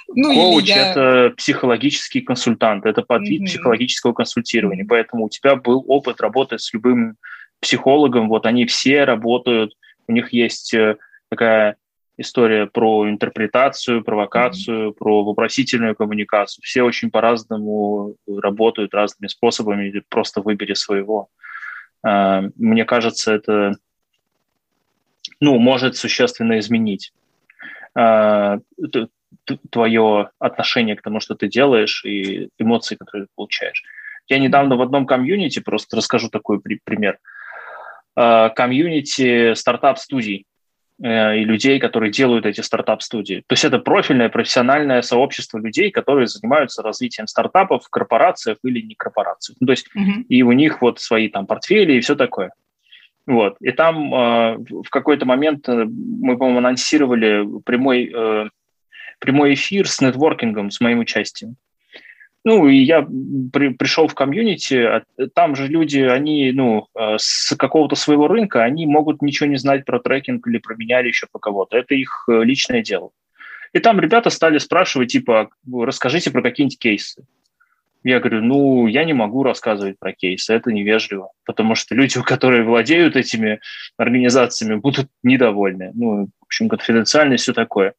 Ну, 0.08 0.34
коуч 0.34 0.68
я...– 0.68 0.90
это 0.92 1.34
психологический 1.36 2.20
консультант, 2.20 2.86
это 2.86 3.02
подвид 3.02 3.42
mm-hmm. 3.42 3.46
психологического 3.46 4.12
консультирования, 4.12 4.84
поэтому 4.88 5.26
у 5.26 5.28
тебя 5.28 5.54
был 5.56 5.84
опыт 5.86 6.20
работы 6.20 6.58
с 6.58 6.72
любым 6.74 7.16
психологом, 7.60 8.28
вот 8.28 8.46
они 8.46 8.66
все 8.66 9.04
работают, 9.04 9.74
у 10.08 10.12
них 10.12 10.32
есть 10.32 10.74
э, 10.74 10.96
такая 11.30 11.76
история 12.18 12.66
про 12.66 13.08
интерпретацию, 13.08 14.02
провокацию, 14.02 14.90
mm-hmm. 14.90 14.94
про 14.94 15.24
вопросительную 15.24 15.94
коммуникацию. 15.94 16.62
Все 16.64 16.82
очень 16.82 17.10
по-разному 17.10 18.16
работают 18.26 18.92
разными 18.92 19.28
способами, 19.28 20.02
просто 20.08 20.40
выбери 20.40 20.74
своего. 20.74 21.28
А, 22.02 22.42
мне 22.56 22.84
кажется, 22.84 23.32
это 23.32 23.76
ну, 25.40 25.58
может 25.58 25.96
существенно 25.96 26.58
изменить 26.58 27.12
твое 29.70 30.30
отношение 30.38 30.96
к 30.96 31.02
тому, 31.02 31.20
что 31.20 31.34
ты 31.34 31.48
делаешь, 31.48 32.04
и 32.04 32.48
эмоции, 32.58 32.96
которые 32.96 33.26
ты 33.26 33.32
получаешь. 33.34 33.82
Я 34.28 34.38
недавно 34.38 34.76
в 34.76 34.82
одном 34.82 35.06
комьюнити, 35.06 35.60
просто 35.60 35.96
расскажу 35.96 36.28
такой 36.28 36.60
пример, 36.60 37.18
а, 38.14 38.50
комьюнити 38.50 39.54
стартап-студий, 39.54 40.46
Э, 41.02 41.36
и 41.36 41.44
людей, 41.44 41.80
которые 41.80 42.12
делают 42.12 42.46
эти 42.46 42.60
стартап-студии. 42.60 43.42
То 43.46 43.54
есть 43.54 43.64
это 43.64 43.78
профильное, 43.80 44.28
профессиональное 44.28 45.02
сообщество 45.02 45.58
людей, 45.58 45.90
которые 45.90 46.28
занимаются 46.28 46.82
развитием 46.82 47.26
стартапов 47.26 47.84
в 47.84 47.90
корпорациях 47.90 48.58
или 48.62 48.80
не 48.80 48.94
корпорациях. 48.94 49.56
Ну, 49.60 49.66
то 49.66 49.72
есть 49.72 49.88
mm-hmm. 49.96 50.22
и 50.28 50.42
у 50.42 50.52
них 50.52 50.80
вот 50.80 51.00
свои 51.00 51.28
там 51.28 51.46
портфели 51.46 51.94
и 51.94 52.00
все 52.00 52.14
такое. 52.14 52.52
Вот. 53.26 53.56
И 53.60 53.70
там 53.70 54.12
э, 54.12 54.56
в 54.58 54.90
какой-то 54.90 55.26
момент 55.26 55.68
э, 55.68 55.84
мы, 55.84 56.36
по-моему, 56.36 56.58
анонсировали 56.58 57.46
прямой, 57.64 58.12
э, 58.12 58.48
прямой 59.20 59.54
эфир 59.54 59.88
с 59.88 60.00
нетворкингом, 60.00 60.70
с 60.70 60.80
моим 60.80 60.98
участием. 60.98 61.56
Ну, 62.44 62.66
и 62.66 62.76
я 62.78 63.06
при, 63.52 63.68
пришел 63.68 64.08
в 64.08 64.14
комьюнити, 64.14 64.74
а 64.74 65.04
там 65.34 65.54
же 65.54 65.68
люди, 65.68 66.00
они, 66.00 66.50
ну, 66.50 66.88
э, 66.98 67.14
с 67.18 67.54
какого-то 67.56 67.94
своего 67.94 68.26
рынка, 68.26 68.64
они 68.64 68.86
могут 68.86 69.22
ничего 69.22 69.48
не 69.48 69.56
знать 69.56 69.84
про 69.84 70.00
трекинг 70.00 70.48
или 70.48 70.58
про 70.58 70.74
меня 70.74 71.00
или 71.00 71.08
еще 71.08 71.28
про 71.30 71.38
кого-то. 71.38 71.76
Это 71.76 71.94
их 71.94 72.24
э, 72.28 72.42
личное 72.42 72.82
дело. 72.82 73.10
И 73.72 73.78
там 73.78 74.00
ребята 74.00 74.30
стали 74.30 74.58
спрашивать, 74.58 75.12
типа, 75.12 75.50
расскажите 75.72 76.32
про 76.32 76.42
какие-нибудь 76.42 76.78
кейсы. 76.78 77.24
Я 78.04 78.18
говорю, 78.18 78.42
ну, 78.42 78.86
я 78.86 79.04
не 79.04 79.12
могу 79.12 79.42
рассказывать 79.42 79.98
про 79.98 80.12
кейсы, 80.12 80.52
это 80.52 80.72
невежливо, 80.72 81.30
потому 81.44 81.74
что 81.74 81.94
люди, 81.94 82.20
которые 82.26 82.64
владеют 82.64 83.16
этими 83.16 83.60
организациями, 83.96 84.76
будут 84.76 85.08
недовольны. 85.22 85.92
Ну, 85.94 86.26
в 86.40 86.44
общем, 86.44 86.68
конфиденциальность, 86.68 87.44
все 87.44 87.52
такое. 87.52 87.94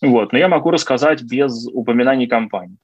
Вот. 0.00 0.32
Но 0.32 0.38
я 0.38 0.48
могу 0.48 0.70
рассказать 0.70 1.22
без 1.22 1.66
упоминаний 1.66 2.26
компании. 2.26 2.76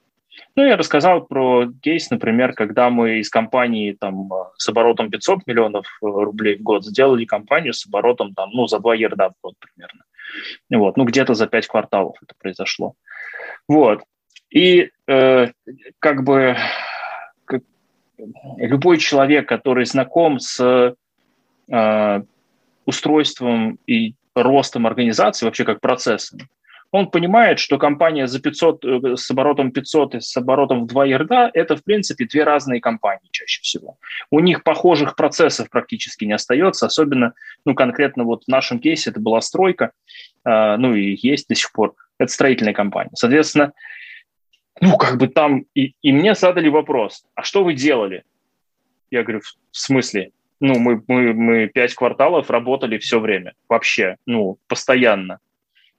Ну, 0.56 0.64
я 0.64 0.76
рассказал 0.76 1.26
про 1.26 1.66
кейс, 1.82 2.10
например, 2.10 2.52
когда 2.52 2.90
мы 2.90 3.18
из 3.18 3.28
компании 3.28 3.92
там, 3.92 4.30
с 4.56 4.68
оборотом 4.68 5.10
500 5.10 5.46
миллионов 5.46 5.86
э, 5.86 6.06
рублей 6.06 6.56
в 6.56 6.62
год 6.62 6.84
сделали 6.84 7.24
компанию 7.24 7.72
с 7.72 7.86
оборотом 7.86 8.34
там, 8.34 8.50
ну, 8.52 8.66
за 8.66 8.78
2 8.78 8.94
ерда 8.94 9.30
в 9.30 9.34
год 9.42 9.54
примерно. 9.58 10.04
Вот, 10.70 10.96
ну, 10.96 11.04
где-то 11.04 11.34
за 11.34 11.46
5 11.46 11.66
кварталов 11.66 12.16
это 12.22 12.34
произошло. 12.38 12.94
Вот. 13.68 14.02
И 14.54 14.90
э, 15.08 15.46
как 15.98 16.22
бы 16.22 16.56
как, 17.44 17.62
любой 18.56 18.98
человек, 18.98 19.48
который 19.48 19.84
знаком 19.84 20.38
с 20.38 20.94
э, 21.68 22.22
устройством 22.86 23.78
и 23.88 24.14
ростом 24.36 24.86
организации, 24.86 25.44
вообще 25.44 25.64
как 25.64 25.80
процессом, 25.80 26.38
он 26.92 27.10
понимает, 27.10 27.58
что 27.58 27.76
компания 27.76 28.28
за 28.28 28.40
500, 28.40 28.84
э, 28.84 29.16
с 29.16 29.28
оборотом 29.28 29.72
500 29.72 30.14
и 30.14 30.20
с 30.20 30.36
оборотом 30.36 30.84
в 30.84 30.86
2 30.86 31.06
ярда– 31.06 31.50
это, 31.52 31.76
в 31.76 31.82
принципе, 31.82 32.24
две 32.24 32.44
разные 32.44 32.80
компании 32.80 33.28
чаще 33.32 33.60
всего. 33.62 33.96
У 34.30 34.38
них 34.38 34.62
похожих 34.62 35.16
процессов 35.16 35.68
практически 35.68 36.24
не 36.24 36.34
остается, 36.34 36.86
особенно, 36.86 37.32
ну, 37.64 37.74
конкретно 37.74 38.22
вот 38.22 38.44
в 38.44 38.48
нашем 38.48 38.78
кейсе 38.78 39.10
это 39.10 39.18
была 39.18 39.40
стройка, 39.40 39.90
э, 40.44 40.76
ну, 40.76 40.94
и 40.94 41.18
есть 41.20 41.48
до 41.48 41.56
сих 41.56 41.72
пор, 41.72 41.94
это 42.18 42.32
строительная 42.32 42.74
компания. 42.74 43.10
Соответственно, 43.14 43.72
ну, 44.80 44.96
как 44.96 45.18
бы 45.18 45.28
там, 45.28 45.64
и, 45.74 45.94
и 46.02 46.12
мне 46.12 46.34
задали 46.34 46.68
вопрос, 46.68 47.24
а 47.34 47.42
что 47.42 47.64
вы 47.64 47.74
делали? 47.74 48.24
Я 49.10 49.22
говорю, 49.22 49.40
в 49.40 49.76
смысле? 49.76 50.32
Ну, 50.60 50.78
мы, 50.78 51.02
мы, 51.06 51.32
мы 51.32 51.66
пять 51.68 51.94
кварталов 51.94 52.50
работали 52.50 52.98
все 52.98 53.20
время, 53.20 53.54
вообще, 53.68 54.16
ну, 54.26 54.58
постоянно 54.66 55.38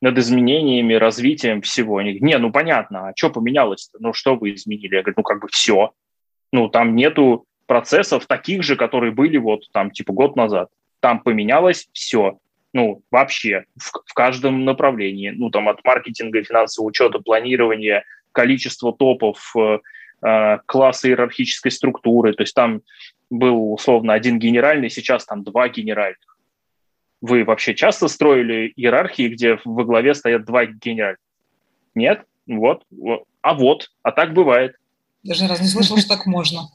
над 0.01 0.17
изменениями, 0.17 0.93
развитием 0.93 1.61
всего. 1.61 1.97
Они 1.97 2.11
говорят, 2.11 2.21
не, 2.21 2.38
ну 2.38 2.51
понятно, 2.51 3.07
а 3.07 3.13
что 3.15 3.30
поменялось 3.30 3.89
-то? 3.93 3.97
Ну 3.99 4.13
что 4.13 4.36
вы 4.36 4.53
изменили? 4.53 4.95
Я 4.95 5.01
говорю, 5.01 5.15
ну 5.17 5.23
как 5.23 5.41
бы 5.41 5.47
все. 5.47 5.91
Ну 6.51 6.69
там 6.69 6.95
нету 6.95 7.45
процессов 7.65 8.26
таких 8.28 8.63
же, 8.63 8.76
которые 8.76 9.11
были 9.11 9.38
вот 9.38 9.61
там 9.71 9.91
типа 9.91 10.13
год 10.13 10.36
назад. 10.36 10.69
Там 10.99 11.19
поменялось 11.21 11.88
все. 11.91 12.38
Ну, 12.73 13.03
вообще, 13.09 13.63
в, 13.78 13.91
в 14.05 14.13
каждом 14.13 14.65
направлении. 14.65 15.30
Ну, 15.30 15.49
там 15.49 15.69
от 15.69 15.84
маркетинга, 15.86 16.43
финансового 16.43 16.89
учета, 16.89 17.19
планирования, 17.19 18.03
количество 18.36 18.93
топов, 18.93 19.53
э, 19.57 19.79
э, 20.21 20.57
класса 20.65 21.07
иерархической 21.07 21.71
структуры. 21.71 22.33
То 22.33 22.43
есть 22.43 22.53
там 22.53 22.81
был 23.29 23.73
условно 23.73 24.13
один 24.13 24.38
генеральный, 24.38 24.89
сейчас 24.89 25.25
там 25.25 25.43
два 25.43 25.69
генеральных 25.69 26.36
вы 27.21 27.43
вообще 27.43 27.73
часто 27.73 28.07
строили 28.07 28.71
иерархии, 28.75 29.29
где 29.29 29.59
во 29.65 29.83
главе 29.83 30.13
стоят 30.13 30.45
два 30.45 30.65
генеральных? 30.65 31.19
Нет? 31.95 32.23
Вот. 32.47 32.83
А 33.41 33.53
вот. 33.53 33.89
А 34.03 34.11
так 34.11 34.33
бывает. 34.33 34.75
Даже 35.23 35.43
ни 35.43 35.47
разу 35.47 35.63
не 35.63 35.69
слышал, 35.69 35.97
что 35.97 36.09
так 36.09 36.25
можно 36.25 36.69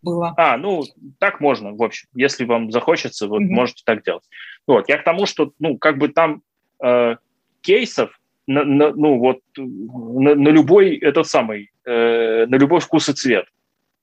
было. 0.00 0.34
А, 0.36 0.56
ну, 0.56 0.82
так 1.18 1.40
можно, 1.40 1.72
в 1.72 1.82
общем. 1.82 2.08
Если 2.14 2.44
вам 2.44 2.70
захочется, 2.70 3.26
mm-hmm. 3.26 3.38
можете 3.40 3.82
так 3.84 4.02
делать. 4.02 4.24
Вот. 4.66 4.88
Я 4.88 4.98
к 4.98 5.04
тому, 5.04 5.26
что, 5.26 5.52
ну, 5.58 5.76
как 5.76 5.98
бы 5.98 6.08
там 6.08 6.42
э, 6.82 7.16
кейсов, 7.60 8.18
на, 8.46 8.64
ну, 8.64 9.18
вот, 9.18 9.40
на, 9.56 10.34
на 10.34 10.48
любой 10.48 10.96
этот 10.96 11.26
самый, 11.26 11.70
э, 11.84 12.46
на 12.46 12.56
любой 12.56 12.80
вкус 12.80 13.08
и 13.08 13.12
цвет. 13.12 13.46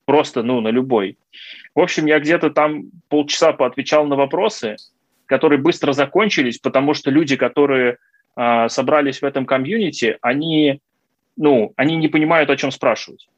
Просто, 0.06 0.42
ну, 0.42 0.60
на 0.60 0.68
любой. 0.68 1.18
В 1.74 1.80
общем, 1.80 2.06
я 2.06 2.18
где-то 2.18 2.50
там 2.50 2.90
полчаса 3.08 3.52
поотвечал 3.52 4.06
на 4.06 4.16
вопросы, 4.16 4.76
которые 5.26 5.60
быстро 5.60 5.92
закончились, 5.92 6.58
потому 6.58 6.94
что 6.94 7.10
люди, 7.10 7.36
которые 7.36 7.98
э, 8.36 8.68
собрались 8.68 9.22
в 9.22 9.24
этом 9.24 9.46
комьюнити, 9.46 10.18
они, 10.20 10.80
ну, 11.36 11.72
они 11.76 11.96
не 11.96 12.08
понимают, 12.08 12.50
о 12.50 12.56
чем 12.56 12.70
спрашивать. 12.70 13.28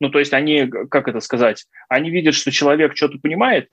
Ну, 0.00 0.10
то 0.10 0.18
есть 0.18 0.32
они, 0.32 0.66
как 0.66 1.08
это 1.08 1.20
сказать, 1.20 1.66
они 1.88 2.10
видят, 2.10 2.34
что 2.34 2.50
человек 2.50 2.96
что-то 2.96 3.18
понимает, 3.18 3.68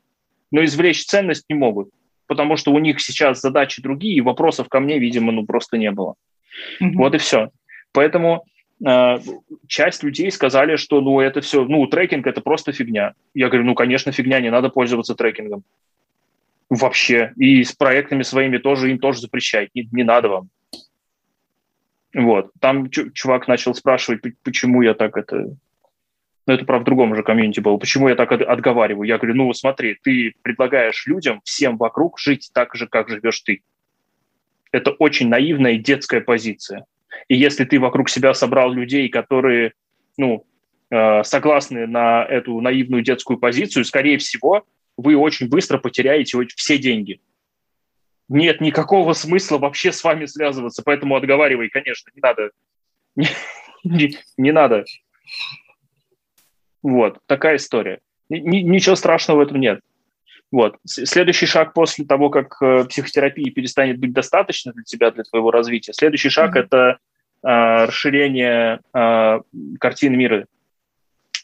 но 0.51 0.63
извлечь 0.63 1.05
ценность 1.05 1.45
не 1.49 1.55
могут, 1.55 1.89
потому 2.27 2.55
что 2.55 2.71
у 2.71 2.79
них 2.79 3.01
сейчас 3.01 3.41
задачи 3.41 3.81
другие, 3.81 4.15
и 4.15 4.21
вопросов 4.21 4.69
ко 4.69 4.79
мне, 4.79 4.99
видимо, 4.99 5.31
ну, 5.31 5.45
просто 5.45 5.77
не 5.77 5.91
было. 5.91 6.15
Mm-hmm. 6.81 6.91
Вот 6.95 7.15
и 7.15 7.17
все. 7.17 7.49
Поэтому 7.91 8.45
э, 8.85 9.17
часть 9.67 10.03
людей 10.03 10.31
сказали, 10.31 10.75
что, 10.75 11.01
ну, 11.01 11.19
это 11.19 11.41
все, 11.41 11.65
ну, 11.65 11.87
трекинг– 11.87 12.27
это 12.27 12.41
просто 12.41 12.71
фигня. 12.71 13.13
Я 13.33 13.47
говорю, 13.47 13.65
ну, 13.65 13.75
конечно, 13.75 14.11
фигня, 14.11 14.39
не 14.39 14.51
надо 14.51 14.69
пользоваться 14.69 15.15
трекингом 15.15 15.63
вообще. 16.69 17.33
И 17.37 17.63
с 17.63 17.73
проектами 17.73 18.23
своими 18.23 18.57
тоже 18.57 18.91
им 18.91 18.99
тоже 18.99 19.21
запрещать. 19.21 19.69
Не, 19.73 19.87
не 19.91 20.03
надо 20.03 20.29
вам. 20.29 20.49
Вот. 22.13 22.51
Там 22.59 22.89
чувак 22.89 23.47
начал 23.47 23.73
спрашивать, 23.73 24.21
почему 24.43 24.81
я 24.81 24.93
так 24.93 25.17
это... 25.17 25.57
Ну, 26.47 26.53
это, 26.53 26.63
правда, 26.63 26.83
в 26.83 26.85
другом 26.85 27.15
же 27.15 27.23
комьюнити 27.23 27.59
было. 27.59 27.77
Почему 27.77 28.07
я 28.07 28.15
так 28.15 28.31
отговариваю? 28.31 29.07
Я 29.07 29.17
говорю, 29.17 29.35
ну, 29.35 29.53
смотри, 29.53 29.97
ты 30.01 30.35
предлагаешь 30.43 31.07
людям, 31.07 31.41
всем 31.43 31.77
вокруг, 31.77 32.19
жить 32.19 32.51
так 32.53 32.75
же, 32.75 32.87
как 32.87 33.09
живешь 33.09 33.41
ты. 33.41 33.61
Это 34.75 34.91
очень 34.91 35.29
наивная 35.29 35.71
и 35.71 35.77
детская 35.77 36.19
позиция. 36.19 36.85
И 37.29 37.35
если 37.35 37.63
ты 37.63 37.79
вокруг 37.79 38.09
себя 38.09 38.33
собрал 38.33 38.73
людей, 38.73 39.07
которые, 39.07 39.71
ну, 40.17 40.45
э, 40.91 41.23
согласны 41.23 41.87
на 41.87 42.25
эту 42.25 42.59
наивную 42.59 43.01
детскую 43.01 43.39
позицию, 43.39 43.85
скорее 43.85 44.17
всего, 44.17 44.65
вы 44.97 45.15
очень 45.15 45.47
быстро 45.47 45.77
потеряете 45.77 46.37
все 46.57 46.77
деньги. 46.77 47.21
Нет 48.27 48.59
никакого 48.59 49.13
смысла 49.13 49.59
вообще 49.59 49.93
с 49.93 50.03
вами 50.03 50.25
связываться, 50.25 50.83
поэтому 50.83 51.15
отговаривай, 51.15 51.69
конечно, 51.69 52.11
не 52.13 52.19
надо. 52.19 52.51
Не, 53.15 53.27
не, 53.85 54.17
не 54.35 54.51
надо. 54.51 54.83
Вот, 56.83 57.19
такая 57.27 57.55
история. 57.55 57.99
Ни, 58.27 58.57
ничего 58.57 58.95
страшного 58.95 59.37
в 59.37 59.41
этом 59.47 59.61
нет. 59.61 59.79
Вот. 60.55 60.77
Следующий 60.85 61.47
шаг 61.47 61.73
после 61.73 62.05
того, 62.05 62.29
как 62.29 62.55
э, 62.61 62.85
психотерапии 62.85 63.49
перестанет 63.49 63.99
быть 63.99 64.13
достаточно 64.13 64.71
для 64.71 64.83
тебя, 64.83 65.11
для 65.11 65.25
твоего 65.25 65.51
развития, 65.51 65.91
следующий 65.91 66.29
шаг 66.29 66.55
mm-hmm.– 66.55 66.59
это 66.61 66.97
э, 67.43 67.85
расширение 67.87 68.79
э, 68.93 69.39
картины 69.81 70.15
мира 70.15 70.45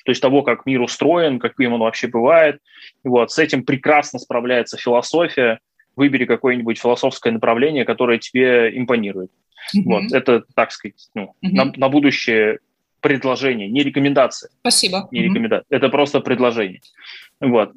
то 0.05 0.11
есть 0.11 0.21
того, 0.21 0.43
как 0.43 0.65
мир 0.65 0.81
устроен, 0.81 1.39
каким 1.39 1.73
он 1.73 1.81
вообще 1.81 2.07
бывает. 2.07 2.59
Вот, 3.03 3.31
с 3.31 3.37
этим 3.37 3.65
прекрасно 3.65 4.17
справляется 4.17 4.77
философия. 4.77 5.59
Выбери 5.97 6.23
какое-нибудь 6.23 6.79
философское 6.79 7.31
направление, 7.31 7.83
которое 7.83 8.17
тебе 8.17 8.75
импонирует. 8.75 9.29
Mm-hmm. 9.75 9.83
Вот, 9.83 10.13
это, 10.13 10.43
так 10.55 10.71
сказать, 10.71 11.09
ну, 11.13 11.35
mm-hmm. 11.43 11.51
на, 11.51 11.65
на 11.75 11.89
будущее 11.89 12.59
предложение, 13.01 13.67
не 13.67 13.83
рекомендация. 13.83 14.51
Спасибо. 14.61 15.09
Не 15.11 15.19
mm-hmm. 15.19 15.23
рекомендация. 15.23 15.77
Это 15.77 15.89
просто 15.89 16.21
предложение. 16.21 16.79
Вот. 17.41 17.73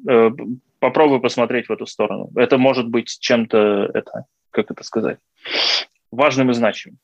Э, 0.85 0.87
попробуй 0.87 1.19
посмотреть 1.19 1.67
в 1.67 1.71
эту 1.71 1.85
сторону. 1.85 2.29
Это 2.35 2.57
может 2.57 2.87
быть 2.87 3.17
чем-то, 3.19 3.89
это, 3.93 4.25
как 4.51 4.71
это 4.71 4.83
сказать, 4.83 5.17
важным 6.11 6.51
и 6.51 6.53
значимым. 6.53 6.99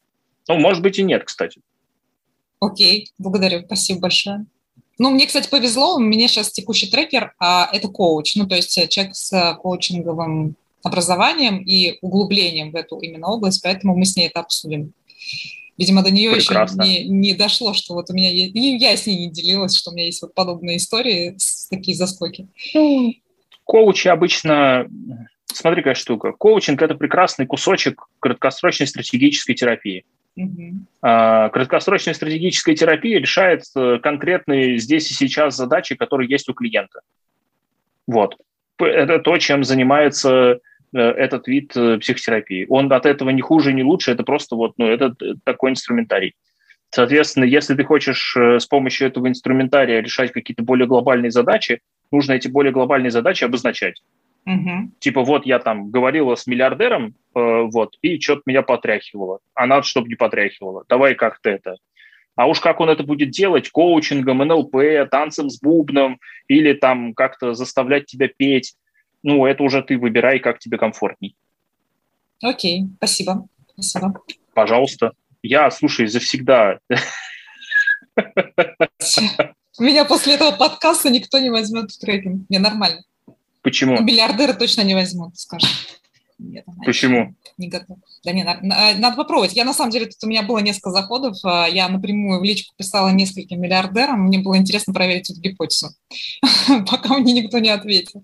Ну, 0.48 0.58
может 0.58 0.82
быть 0.82 1.00
и 1.00 1.04
нет, 1.04 1.24
кстати. 1.24 1.62
Окей, 2.60 3.12
благодарю, 3.18 3.64
спасибо 3.66 4.02
большое. 4.02 4.46
Ну, 4.98 5.10
мне, 5.10 5.26
кстати, 5.26 5.50
повезло, 5.50 5.96
у 5.96 6.00
меня 6.00 6.28
сейчас 6.28 6.52
текущий 6.52 6.90
трекер, 6.90 7.34
а 7.40 7.70
это 7.74 7.88
коуч, 7.88 8.36
ну, 8.36 8.48
то 8.48 8.56
есть 8.56 8.90
человек 8.90 9.16
с 9.16 9.58
коучинговым 9.62 10.56
образованием 10.84 11.60
и 11.60 11.98
углублением 12.02 12.72
в 12.72 12.76
эту 12.76 13.00
именно 13.00 13.28
область, 13.28 13.64
поэтому 13.64 13.96
мы 13.96 14.06
с 14.06 14.16
ней 14.16 14.28
это 14.28 14.42
обсудим. 14.42 14.94
Видимо, 15.78 16.04
до 16.04 16.12
нее 16.12 16.32
Прекрасно. 16.32 16.84
еще 16.84 17.06
не, 17.06 17.10
не 17.10 17.34
дошло, 17.34 17.74
что 17.74 17.96
вот 17.96 18.10
у 18.12 18.14
меня 18.14 18.30
есть... 18.30 18.56
И 18.56 18.78
я 18.78 18.96
с 18.96 19.08
ней 19.08 19.26
не 19.26 19.32
делилась, 19.32 19.76
что 19.76 19.90
у 19.90 19.94
меня 19.94 20.06
есть 20.06 20.22
вот 20.22 20.36
подобные 20.36 20.78
истории, 20.78 21.36
такие 21.72 21.98
заскоки. 21.98 22.48
Коучи 23.72 24.10
обычно... 24.10 24.86
Смотри, 25.46 25.82
какая 25.82 25.96
штука. 25.96 26.34
Коучинг– 26.34 26.82
это 26.82 26.94
прекрасный 26.94 27.46
кусочек 27.46 28.04
краткосрочной 28.20 28.86
стратегической 28.86 29.56
терапии. 29.56 30.04
Угу. 30.36 30.88
Краткосрочная 31.00 32.14
стратегическая 32.14 32.76
терапия 32.76 33.18
решает 33.18 33.64
э, 33.78 34.00
конкретные 34.04 34.78
здесь 34.78 35.10
и 35.10 35.14
сейчас 35.14 35.56
задачи, 35.56 35.96
которые 35.96 36.30
есть 36.30 36.50
у 36.50 36.54
клиента. 36.54 37.00
Вот. 38.08 38.36
Это 38.78 39.20
то, 39.20 39.38
чем 39.38 39.64
занимается 39.64 40.60
э, 40.94 41.00
этот 41.00 41.48
вид 41.48 41.72
э, 41.78 41.98
психотерапии. 42.00 42.66
Он 42.68 42.92
от 42.92 43.06
этого 43.06 43.30
не 43.30 43.42
хуже, 43.42 43.72
не 43.72 43.84
лучше, 43.84 44.12
это 44.12 44.24
просто 44.24 44.58
вот, 44.58 44.74
ну, 44.78 44.88
это 44.88 45.16
такой 45.46 45.72
инструментарий. 45.72 46.36
Соответственно, 46.90 47.46
если 47.46 47.74
ты 47.76 47.86
хочешь 47.86 48.36
с 48.36 48.66
помощью 48.66 49.08
этого 49.08 49.30
инструментария 49.30 50.02
решать 50.02 50.34
какие-то 50.34 50.62
более 50.62 50.88
глобальные 50.88 51.32
задачи, 51.32 51.80
нужно 52.12 52.34
эти 52.34 52.48
более 52.48 52.72
глобальные 52.72 53.12
задачи 53.12 53.44
обозначать. 53.44 54.02
Угу. 54.46 54.92
Типа 55.00 55.24
вот 55.24 55.46
я 55.46 55.60
там 55.60 55.92
говорила 55.92 56.36
с 56.36 56.48
миллиардером, 56.48 57.16
э, 57.36 57.62
вот, 57.72 57.98
и 58.02 58.20
что-то 58.20 58.42
меня 58.46 58.64
потряхивало. 58.64 59.40
А 59.54 59.68
надо, 59.68 59.84
чтобы 59.84 60.08
не 60.08 60.16
потряхивало. 60.16 60.84
Давай 60.90 61.16
как-то 61.16 61.50
это. 61.50 61.78
А 62.36 62.48
уж 62.48 62.60
как 62.60 62.80
он 62.80 62.90
это 62.90 63.04
будет 63.04 63.30
делать, 63.30 63.70
коучингом, 63.70 64.40
НЛП, 64.40 65.10
танцем 65.12 65.50
с 65.50 65.60
бубном, 65.60 66.20
или 66.48 66.74
там 66.74 67.14
как-то 67.14 67.54
заставлять 67.54 68.06
тебя 68.06 68.30
петь, 68.30 68.76
ну, 69.24 69.46
это 69.46 69.64
уже 69.64 69.84
ты 69.84 69.98
выбирай, 69.98 70.40
как 70.40 70.60
тебе 70.60 70.78
комфортней. 70.78 71.36
Окей, 72.42 72.86
спасибо. 72.98 73.48
Спасибо. 73.74 74.14
Пожалуйста. 74.54 75.12
Я, 75.44 75.70
слушай, 75.72 76.08
завсегда... 76.08 76.80
Меня 79.82 80.06
после 80.06 80.36
этого 80.36 80.52
подкаста 80.52 81.10
никто 81.10 81.40
не 81.40 81.50
возьмет 81.50 81.92
в 81.92 82.00
трекинг. 82.00 82.46
Мне 82.50 82.60
нормально. 82.60 83.02
Почему? 83.64 84.00
Миллиардеры 84.00 84.54
точно 84.54 84.82
не 84.82 84.94
возьмут, 84.94 85.38
скажем. 85.40 85.70
Нет, 86.38 86.66
Почему? 86.86 87.36
Не 87.58 87.68
готов. 87.68 87.98
Да 88.24 88.32
не, 88.32 88.44
надо, 88.44 88.62
надо 88.64 89.16
попробовать. 89.16 89.54
Я 89.54 89.64
на 89.66 89.74
самом 89.74 89.92
деле, 89.92 90.06
тут 90.06 90.24
у 90.24 90.28
меня 90.28 90.44
было 90.44 90.60
несколько 90.60 90.92
заходов. 90.92 91.36
А, 91.44 91.68
я 91.68 91.90
напрямую 91.90 92.40
в 92.40 92.44
личку 92.44 92.74
писала 92.78 93.10
нескольким 93.10 93.60
миллиардерам. 93.60 94.22
Мне 94.22 94.40
было 94.40 94.58
интересно 94.58 94.94
проверить 94.94 95.30
эту 95.32 95.40
гипотезу, 95.40 95.90
пока 96.88 97.18
мне 97.18 97.34
никто 97.34 97.58
не 97.58 97.70
ответил. 97.70 98.24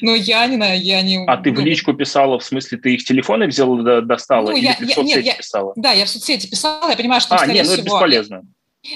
Но 0.00 0.14
я 0.14 0.46
не 0.46 0.56
знаю, 0.56 0.82
я 0.82 1.02
не... 1.02 1.24
А 1.26 1.36
ты 1.36 1.52
в 1.52 1.60
личку 1.60 1.92
писала, 1.92 2.38
в 2.38 2.44
смысле, 2.44 2.78
ты 2.78 2.94
их 2.94 3.04
телефоны 3.04 3.46
взяла, 3.46 4.00
достала? 4.00 4.50
Ну, 4.50 4.56
или 4.56 4.64
я, 4.64 4.74
ты 4.74 4.86
в 4.86 4.90
соцсети 4.90 5.26
я, 5.26 5.34
писала? 5.34 5.72
Да, 5.76 5.92
я 5.92 6.04
в 6.06 6.08
соцсети 6.08 6.46
писала. 6.46 6.90
Я 6.90 6.96
понимаю, 6.96 7.20
что, 7.20 7.36
а, 7.36 7.46
нет, 7.46 7.66
ну 7.66 7.72
это 7.74 7.82
бесполезно. 7.82 8.42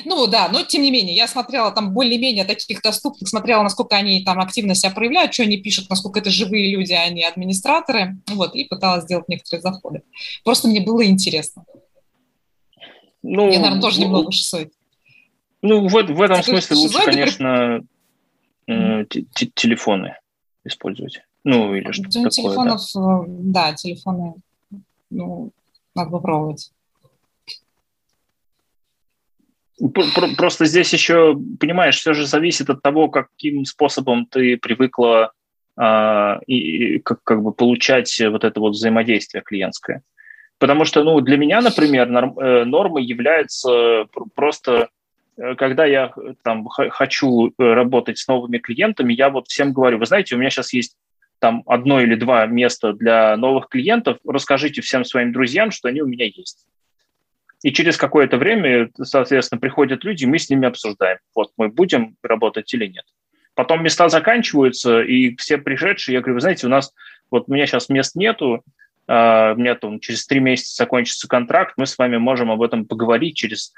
Ну 0.04 0.26
да, 0.26 0.48
но 0.48 0.62
тем 0.64 0.82
не 0.82 0.90
менее, 0.90 1.16
я 1.16 1.26
смотрела 1.26 1.70
там 1.70 1.94
более-менее 1.94 2.44
таких 2.44 2.82
доступных, 2.82 3.28
смотрела, 3.28 3.62
насколько 3.62 3.96
они 3.96 4.22
там 4.22 4.38
активно 4.38 4.74
себя 4.74 4.90
проявляют, 4.90 5.32
что 5.32 5.44
они 5.44 5.56
пишут, 5.56 5.88
насколько 5.88 6.20
это 6.20 6.30
живые 6.30 6.70
люди, 6.70 6.92
а 6.92 7.08
не 7.08 7.24
администраторы, 7.24 8.18
вот, 8.28 8.54
и 8.54 8.64
пыталась 8.64 9.04
сделать 9.04 9.28
некоторые 9.28 9.62
заходы. 9.62 10.02
Просто 10.44 10.68
мне 10.68 10.80
было 10.80 11.04
интересно. 11.06 11.64
Ну, 13.22 13.46
мне, 13.46 13.58
наверное, 13.58 13.82
тоже 13.82 14.00
ну, 14.00 14.06
немного 14.06 14.32
шизоид. 14.32 14.72
Ну, 15.62 15.88
в, 15.88 15.92
в 15.92 16.22
этом 16.22 16.42
Ты 16.42 16.50
смысле 16.50 16.76
лучше, 16.76 17.04
конечно, 17.04 17.80
э, 18.66 19.04
телефоны 19.54 20.16
использовать. 20.64 21.22
Ну, 21.44 21.74
или 21.74 21.90
что-то 21.92 22.10
такое. 22.10 22.30
Телефонов, 22.30 22.80
да. 22.94 23.00
Э, 23.00 23.24
да, 23.26 23.72
телефоны, 23.74 24.34
ну, 25.10 25.50
надо 25.94 26.10
попробовать. 26.10 26.70
Просто 30.36 30.64
здесь 30.64 30.92
еще, 30.92 31.38
понимаешь, 31.60 31.98
все 31.98 32.12
же 32.12 32.26
зависит 32.26 32.68
от 32.70 32.82
того, 32.82 33.08
каким 33.08 33.64
способом 33.64 34.26
ты 34.26 34.56
привыкла 34.56 35.32
а, 35.76 36.40
и 36.46 36.98
как, 36.98 37.22
как 37.22 37.42
бы 37.42 37.52
получать 37.52 38.20
вот 38.20 38.42
это 38.42 38.58
вот 38.58 38.70
взаимодействие 38.70 39.42
клиентское. 39.42 40.02
Потому 40.58 40.84
что, 40.84 41.04
ну, 41.04 41.20
для 41.20 41.36
меня, 41.36 41.60
например, 41.60 42.08
норм, 42.08 42.36
э, 42.38 42.64
нормой 42.64 43.04
является 43.04 44.06
просто, 44.34 44.88
э, 45.36 45.54
когда 45.54 45.86
я 45.86 46.12
там 46.42 46.66
хочу 46.66 47.52
работать 47.58 48.18
с 48.18 48.26
новыми 48.26 48.58
клиентами, 48.58 49.12
я 49.12 49.30
вот 49.30 49.46
всем 49.46 49.72
говорю, 49.72 49.98
вы 49.98 50.06
знаете, 50.06 50.34
у 50.34 50.38
меня 50.38 50.50
сейчас 50.50 50.72
есть 50.72 50.96
там 51.38 51.62
одно 51.66 52.00
или 52.00 52.16
два 52.16 52.46
места 52.46 52.92
для 52.92 53.36
новых 53.36 53.68
клиентов, 53.68 54.18
расскажите 54.26 54.80
всем 54.82 55.04
своим 55.04 55.32
друзьям, 55.32 55.70
что 55.70 55.88
они 55.88 56.02
у 56.02 56.06
меня 56.06 56.24
есть. 56.26 56.66
И 57.62 57.72
через 57.72 57.96
какое-то 57.96 58.36
время, 58.36 58.90
соответственно, 59.02 59.60
приходят 59.60 60.04
люди, 60.04 60.24
мы 60.24 60.38
с 60.38 60.48
ними 60.48 60.68
обсуждаем, 60.68 61.18
вот 61.34 61.50
мы 61.56 61.68
будем 61.68 62.16
работать 62.22 62.72
или 62.72 62.86
нет. 62.86 63.04
Потом 63.54 63.82
места 63.82 64.08
заканчиваются, 64.08 65.02
и 65.02 65.34
все 65.36 65.58
пришедшие, 65.58 66.14
я 66.14 66.20
говорю, 66.20 66.34
вы 66.34 66.40
знаете, 66.40 66.66
у 66.66 66.70
нас, 66.70 66.94
вот 67.30 67.44
у 67.48 67.52
меня 67.52 67.66
сейчас 67.66 67.88
мест 67.88 68.14
нету, 68.14 68.62
uh, 69.08 69.54
у 69.54 69.56
меня 69.56 69.74
там 69.74 69.98
через 69.98 70.24
три 70.26 70.38
месяца 70.38 70.76
закончится 70.76 71.26
контракт, 71.26 71.74
мы 71.76 71.86
с 71.86 71.98
вами 71.98 72.18
можем 72.18 72.52
об 72.52 72.62
этом 72.62 72.84
поговорить 72.84 73.36
через 73.36 73.72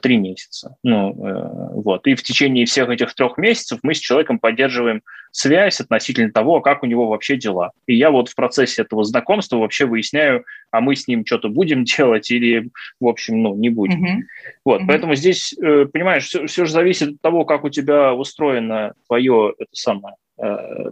три 0.00 0.16
месяца. 0.16 0.76
Ну, 0.82 1.10
э, 1.10 1.72
вот. 1.74 2.06
И 2.06 2.14
в 2.14 2.22
течение 2.22 2.66
всех 2.66 2.88
этих 2.88 3.14
трех 3.14 3.36
месяцев 3.36 3.80
мы 3.82 3.94
с 3.94 3.98
человеком 3.98 4.38
поддерживаем 4.38 5.02
связь 5.30 5.80
относительно 5.80 6.32
того, 6.32 6.60
как 6.60 6.82
у 6.82 6.86
него 6.86 7.08
вообще 7.08 7.36
дела. 7.36 7.72
И 7.86 7.94
я 7.94 8.10
вот 8.10 8.28
в 8.28 8.34
процессе 8.34 8.82
этого 8.82 9.04
знакомства 9.04 9.58
вообще 9.58 9.84
выясняю, 9.86 10.44
а 10.70 10.80
мы 10.80 10.96
с 10.96 11.06
ним 11.06 11.26
что-то 11.26 11.48
будем 11.48 11.84
делать 11.96 12.30
или, 12.30 12.70
в 13.00 13.06
общем, 13.06 13.42
ну, 13.42 13.54
не 13.54 13.68
будем. 13.68 14.04
Mm-hmm. 14.04 14.20
Вот, 14.64 14.80
mm-hmm. 14.80 14.86
поэтому 14.86 15.14
здесь, 15.14 15.54
э, 15.54 15.86
понимаешь, 15.86 16.26
все, 16.26 16.46
все 16.46 16.64
же 16.64 16.72
зависит 16.72 17.14
от 17.14 17.20
того, 17.20 17.44
как 17.44 17.64
у 17.64 17.68
тебя 17.68 18.14
устроено 18.14 18.94
твое, 19.06 19.54
это 19.58 19.70
самое, 19.72 20.16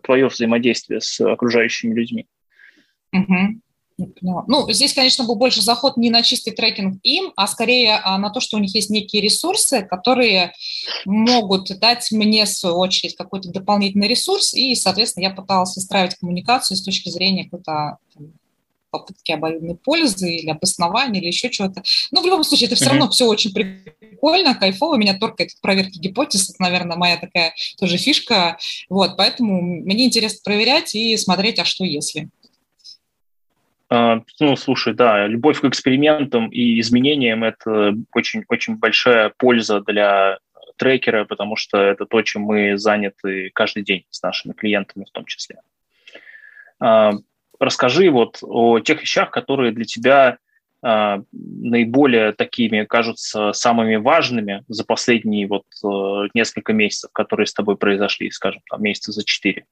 твое 0.03 0.27
взаимодействие 0.27 1.01
с 1.01 1.21
окружающими 1.21 1.95
людьми. 1.95 2.27
Mm-hmm. 3.15 3.61
Ну, 3.99 4.71
здесь, 4.71 4.93
конечно, 4.93 5.25
был 5.25 5.37
больше 5.37 5.63
заход 5.63 5.97
не 5.97 6.11
на 6.11 6.23
чистый 6.23 6.51
трекинг 6.51 7.01
им, 7.03 7.33
а 7.35 7.47
скорее 7.47 8.01
а, 8.05 8.19
на 8.19 8.31
то, 8.31 8.41
что 8.41 8.57
у 8.57 8.61
них 8.61 8.75
есть 8.75 8.91
некие 8.91 9.23
ресурсы, 9.23 9.83
которые 9.83 10.53
могут 11.07 11.79
дать 11.79 12.11
мне, 12.13 12.45
в 12.45 12.49
свою 12.51 12.77
очередь, 12.77 13.17
какой-то 13.17 13.51
дополнительный 13.51 14.09
ресурс, 14.09 14.53
и, 14.53 14.75
соответственно, 14.75 15.25
я 15.25 15.31
пыталась 15.31 15.75
выстраивать 15.77 16.17
коммуникацию 16.17 16.77
с 16.77 16.83
точки 16.83 17.09
зрения 17.09 17.45
какой-то 17.45 17.99
попытки 18.91 19.33
обоюдной 19.33 19.77
пользы 19.77 20.37
или 20.37 20.51
обоснования 20.51 21.21
или 21.21 21.29
еще 21.29 21.51
чего-то. 21.51 21.83
Но 22.11 22.23
в 22.23 22.27
любом 22.27 22.45
случае 22.45 22.69
это 22.69 22.77
все 22.77 22.91
равно 22.91 23.11
все 23.11 23.27
очень 23.27 23.53
прикольно, 23.53 24.55
кайфово. 24.55 24.97
Меня 24.97 25.19
торкает 25.19 25.51
проверки 25.61 25.99
гипотез. 25.99 26.51
Это, 26.51 26.63
наверное, 26.63 26.97
моя 26.97 27.17
такая 27.17 27.55
тоже 27.79 27.99
фишка. 27.99 28.59
Вот, 28.89 29.17
поэтому 29.17 29.61
мне 29.61 30.07
интересно 30.07 30.41
проверять 30.45 30.95
и 30.95 31.17
смотреть, 31.17 31.59
а 31.59 31.65
что 31.65 31.85
если. 31.85 32.31
А, 33.89 34.21
ну, 34.41 34.57
слушай, 34.57 34.95
да, 34.95 35.27
любовь 35.27 35.61
к 35.61 35.65
экспериментам 35.65 36.49
и 36.49 36.81
изменениям– 36.81 37.45
это 37.45 37.95
очень-очень 38.13 38.77
большая 38.77 39.33
польза 39.37 39.81
для 39.81 40.39
трекера, 40.77 41.25
потому 41.25 41.57
что 41.57 41.79
это 41.79 42.05
то, 42.07 42.21
чем 42.23 42.43
мы 42.43 42.77
заняты 42.77 43.51
каждый 43.55 43.83
день 43.83 44.05
с 44.11 44.23
нашими 44.23 44.53
клиентами 44.53 45.05
в 45.05 45.11
том 45.11 45.25
числе. 45.25 45.61
А, 46.81 47.13
расскажи 47.59 48.11
вот 48.11 48.39
о 48.43 48.81
тех 48.81 49.01
вещах, 49.01 49.31
которые 49.31 49.73
для 49.73 49.85
тебя 49.85 50.39
а, 50.83 51.23
наиболее 51.33 52.33
такими 52.33 52.85
кажутся 52.85 53.53
самыми 53.53 53.97
важными 53.97 54.65
за 54.69 54.85
последние 54.85 55.47
вот 55.47 55.65
э, 55.83 56.29
несколько 56.35 56.73
месяцев, 56.73 57.11
которые 57.13 57.47
с 57.47 57.55
тобой 57.55 57.77
произошли, 57.77 58.31
скажем, 58.31 58.63
там 58.71 58.83
месяца 58.83 59.13
за 59.13 59.25
четыре. 59.25 59.65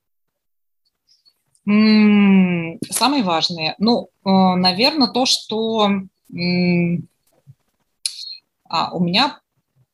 Самые 1.66 3.22
важные. 3.22 3.74
Ну, 3.78 4.08
э, 4.24 4.28
наверное, 4.30 5.08
то, 5.08 5.24
что 5.24 5.90
а, 8.68 8.92
у 8.92 9.02
меня 9.02 9.40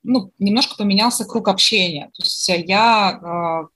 ну, 0.03 0.33
немножко 0.39 0.77
поменялся 0.77 1.25
круг 1.25 1.49
общения. 1.49 2.11
То 2.17 2.23
есть 2.23 2.49
я 2.49 3.69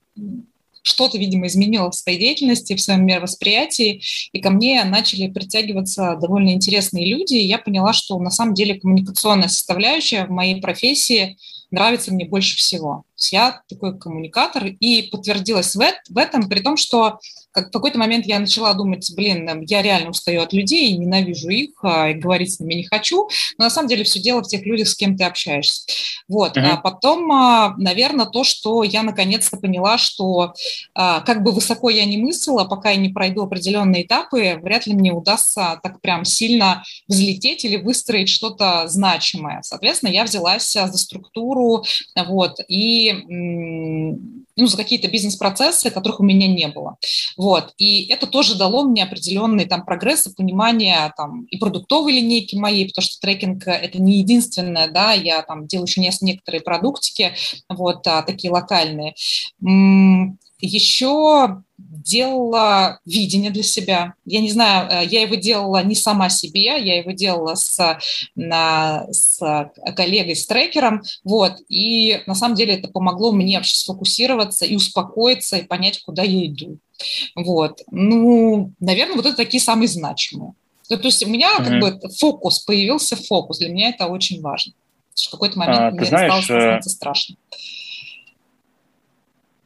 что-то, 0.85 1.17
видимо, 1.17 1.47
изменило 1.47 1.89
в 1.89 1.95
своей 1.95 2.19
деятельности, 2.19 2.75
в 2.75 2.81
своем 2.81 3.05
мировосприятии, 3.07 4.03
и 4.31 4.39
ко 4.39 4.51
мне 4.51 4.83
начали 4.83 5.27
притягиваться 5.27 6.15
довольно 6.21 6.49
интересные 6.49 7.07
люди, 7.07 7.33
и 7.33 7.47
я 7.47 7.57
поняла, 7.57 7.91
что 7.91 8.19
на 8.19 8.29
самом 8.29 8.53
деле 8.53 8.79
коммуникационная 8.79 9.47
составляющая 9.47 10.25
в 10.25 10.29
моей 10.29 10.61
профессии 10.61 11.37
нравится 11.71 12.13
мне 12.13 12.25
больше 12.25 12.55
всего. 12.55 13.03
Я 13.31 13.61
такой 13.69 13.97
коммуникатор, 13.97 14.65
и 14.65 15.03
подтвердилась 15.03 15.75
в, 15.75 15.79
в 16.09 16.17
этом, 16.17 16.49
при 16.49 16.59
том, 16.61 16.77
что 16.77 17.19
как 17.55 17.69
в 17.69 17.71
какой-то 17.71 17.97
момент 17.97 18.25
я 18.25 18.37
начала 18.37 18.73
думать, 18.73 19.09
блин, 19.15 19.61
я 19.61 19.81
реально 19.81 20.09
устаю 20.09 20.41
от 20.41 20.51
людей, 20.51 20.91
ненавижу 20.97 21.47
их, 21.47 21.69
а, 21.83 22.09
и 22.09 22.13
говорить 22.13 22.53
с 22.53 22.59
ними 22.59 22.73
не 22.73 22.83
хочу. 22.83 23.29
Но 23.57 23.63
на 23.63 23.69
самом 23.69 23.87
деле 23.87 24.03
все 24.03 24.19
дело 24.19 24.43
в 24.43 24.47
тех 24.47 24.65
людях, 24.65 24.89
с 24.89 24.95
кем 24.95 25.15
ты 25.15 25.23
общаешься. 25.23 25.83
Вот. 26.27 26.57
Mm-hmm. 26.57 26.69
А 26.69 26.77
потом, 26.77 27.31
а, 27.31 27.73
наверное, 27.77 28.25
то, 28.25 28.43
что 28.43 28.83
я 28.83 29.03
наконец-то 29.03 29.55
поняла, 29.55 29.97
что 29.97 30.53
а, 30.93 31.21
как 31.21 31.43
бы 31.43 31.53
высоко 31.53 31.89
я 31.89 32.03
не 32.03 32.17
мыслила, 32.17 32.65
пока 32.65 32.89
я 32.89 32.97
не 32.97 33.09
пройду 33.09 33.43
определенные 33.43 34.03
этапы, 34.03 34.59
вряд 34.61 34.85
ли 34.85 34.93
мне 34.93 35.13
удастся 35.13 35.79
так 35.81 36.01
прям 36.01 36.25
сильно 36.25 36.83
взлететь 37.07 37.63
или 37.63 37.77
выстроить 37.77 38.27
что-то 38.27 38.89
значимое. 38.89 39.61
Соответственно, 39.61 40.09
я 40.09 40.25
взялась 40.25 40.73
за 40.73 40.97
структуру, 40.97 41.85
вот, 42.27 42.57
и 42.67 43.04
ну, 43.13 44.67
за 44.67 44.77
какие-то 44.77 45.09
бизнес-процессы, 45.09 45.91
которых 45.91 46.19
у 46.19 46.23
меня 46.23 46.47
не 46.47 46.67
было. 46.67 46.97
Вот. 47.37 47.73
И 47.77 48.05
это 48.05 48.25
тоже 48.27 48.57
дало 48.57 48.83
мне 48.83 49.03
определенный 49.03 49.65
там 49.65 49.85
прогресс 49.85 50.27
и 50.27 50.33
понимание 50.33 51.11
там 51.17 51.45
и 51.45 51.57
продуктовой 51.57 52.13
линейки 52.13 52.55
моей, 52.55 52.87
потому 52.87 53.03
что 53.03 53.19
трекинг– 53.19 53.63
это 53.67 54.01
не 54.01 54.19
единственное, 54.19 54.87
да, 54.89 55.11
я 55.13 55.41
там 55.41 55.67
делаю 55.67 55.87
еще 55.87 56.01
некоторые 56.21 56.61
продуктики, 56.61 57.33
вот, 57.69 58.07
а, 58.07 58.21
такие 58.21 58.51
локальные. 58.51 59.15
Еще 60.61 61.63
делала 61.77 62.99
видение 63.05 63.51
для 63.51 63.63
себя. 63.63 64.13
Я 64.25 64.39
не 64.39 64.51
знаю, 64.51 64.89
э, 64.89 65.05
я 65.07 65.21
его 65.21 65.35
делала 65.35 65.83
не 65.83 65.95
сама 65.95 66.29
себе, 66.29 66.61
я 66.61 66.97
его 66.99 67.11
делала 67.11 67.55
с, 67.55 67.99
на, 68.35 69.05
с 69.11 69.39
коллегой, 69.95 70.35
с 70.35 70.45
трекером, 70.45 71.03
вот, 71.23 71.57
и 71.67 72.21
на 72.27 72.35
самом 72.35 72.55
деле 72.55 72.75
это 72.75 72.87
помогло 72.87 73.31
мне 73.31 73.57
вообще 73.57 73.75
сфокусироваться 73.75 74.65
и 74.65 74.75
успокоиться, 74.75 75.57
и 75.57 75.65
понять, 75.65 76.01
куда 76.03 76.23
я 76.23 76.45
иду. 76.45 76.77
Вот, 77.35 77.81
ну, 77.91 78.71
наверное, 78.79 79.15
вот 79.15 79.25
это 79.25 79.35
такие 79.35 79.61
самые 79.61 79.87
значимые. 79.87 80.53
То, 80.87 80.97
то 80.97 81.07
есть 81.07 81.25
у 81.25 81.29
меня 81.29 81.49
mm-hmm. 81.57 81.65
как 81.65 81.79
бы 81.79 82.09
фокус, 82.17 82.59
появился 82.59 83.15
фокус, 83.15 83.57
для 83.57 83.69
меня 83.69 83.89
это 83.89 84.07
очень 84.07 84.41
важно. 84.41 84.73
В 85.13 85.31
какой-то 85.31 85.57
момент 85.57 85.79
а, 85.79 85.91
мне 85.91 86.05
знаешь, 86.05 86.27
стало 86.27 86.41
становиться 86.41 86.89
страшно 86.89 87.35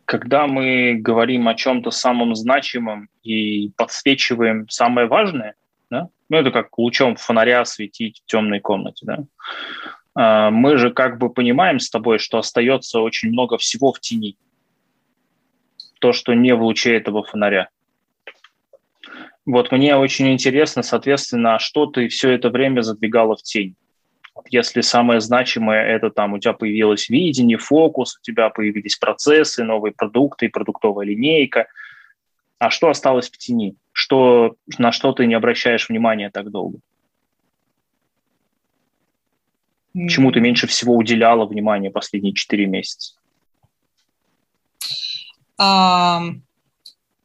когда 0.10 0.48
мы 0.48 0.96
говорим 0.96 1.48
о 1.48 1.54
чем-то 1.54 1.92
самом 1.92 2.34
значимом 2.34 3.10
и 3.22 3.70
подсвечиваем 3.78 4.68
самое 4.68 5.06
важное, 5.06 5.54
да, 5.92 6.10
ну, 6.30 6.38
это 6.38 6.50
как 6.50 6.76
лучом 6.80 7.16
фонаря 7.16 7.64
светить 7.64 8.24
в 8.26 8.26
темной 8.26 8.60
комнате, 8.60 9.06
да, 9.06 9.20
а, 10.16 10.50
мы 10.50 10.78
же 10.78 10.90
как 10.90 11.20
бы 11.20 11.32
понимаем 11.32 11.78
с 11.78 11.92
тобой, 11.92 12.18
что 12.18 12.40
остается 12.40 13.02
очень 13.02 13.30
много 13.30 13.60
всего 13.60 13.94
в 13.94 14.00
тени. 14.00 14.36
То, 16.00 16.12
что 16.12 16.34
не 16.34 16.56
в 16.56 16.64
луче 16.64 16.96
этого 16.96 17.24
фонаря. 17.24 17.70
Вот 19.46 19.72
мне 19.72 19.96
очень 19.96 20.34
интересно, 20.34 20.82
соответственно, 20.82 21.54
а 21.54 21.60
что 21.60 21.86
ты 21.86 22.08
все 22.08 22.32
это 22.32 22.50
время 22.50 22.82
задвигала 22.82 23.36
в 23.36 23.44
тень? 23.44 23.76
Если 24.50 24.82
самое 24.82 25.20
значимое– 25.22 25.84
это 25.96 26.10
там 26.10 26.34
у 26.34 26.40
тебя 26.40 26.54
появилось 26.54 27.10
видение, 27.10 27.58
фокус, 27.58 28.18
у 28.18 28.22
тебя 28.22 28.50
появились 28.50 28.98
процессы, 28.98 29.64
новые 29.64 29.94
продукты, 29.94 30.50
продуктовая 30.50 31.06
линейка. 31.06 31.68
А 32.58 32.70
что 32.70 32.90
осталось 32.90 33.30
в 33.30 33.38
тени? 33.38 33.76
Что, 33.92 34.56
на 34.78 34.92
что 34.92 35.12
ты 35.14 35.26
не 35.26 35.34
обращаешь 35.34 35.90
внимания 35.90 36.30
так 36.30 36.52
долго? 36.52 36.80
Чему 40.08 40.32
ты 40.32 40.40
меньше 40.40 40.68
всего 40.68 40.96
уделяла 40.96 41.46
внимания 41.46 41.90
последние 41.90 42.34
четыре 42.34 42.68
месяца? 42.68 43.16
А, 45.58 46.22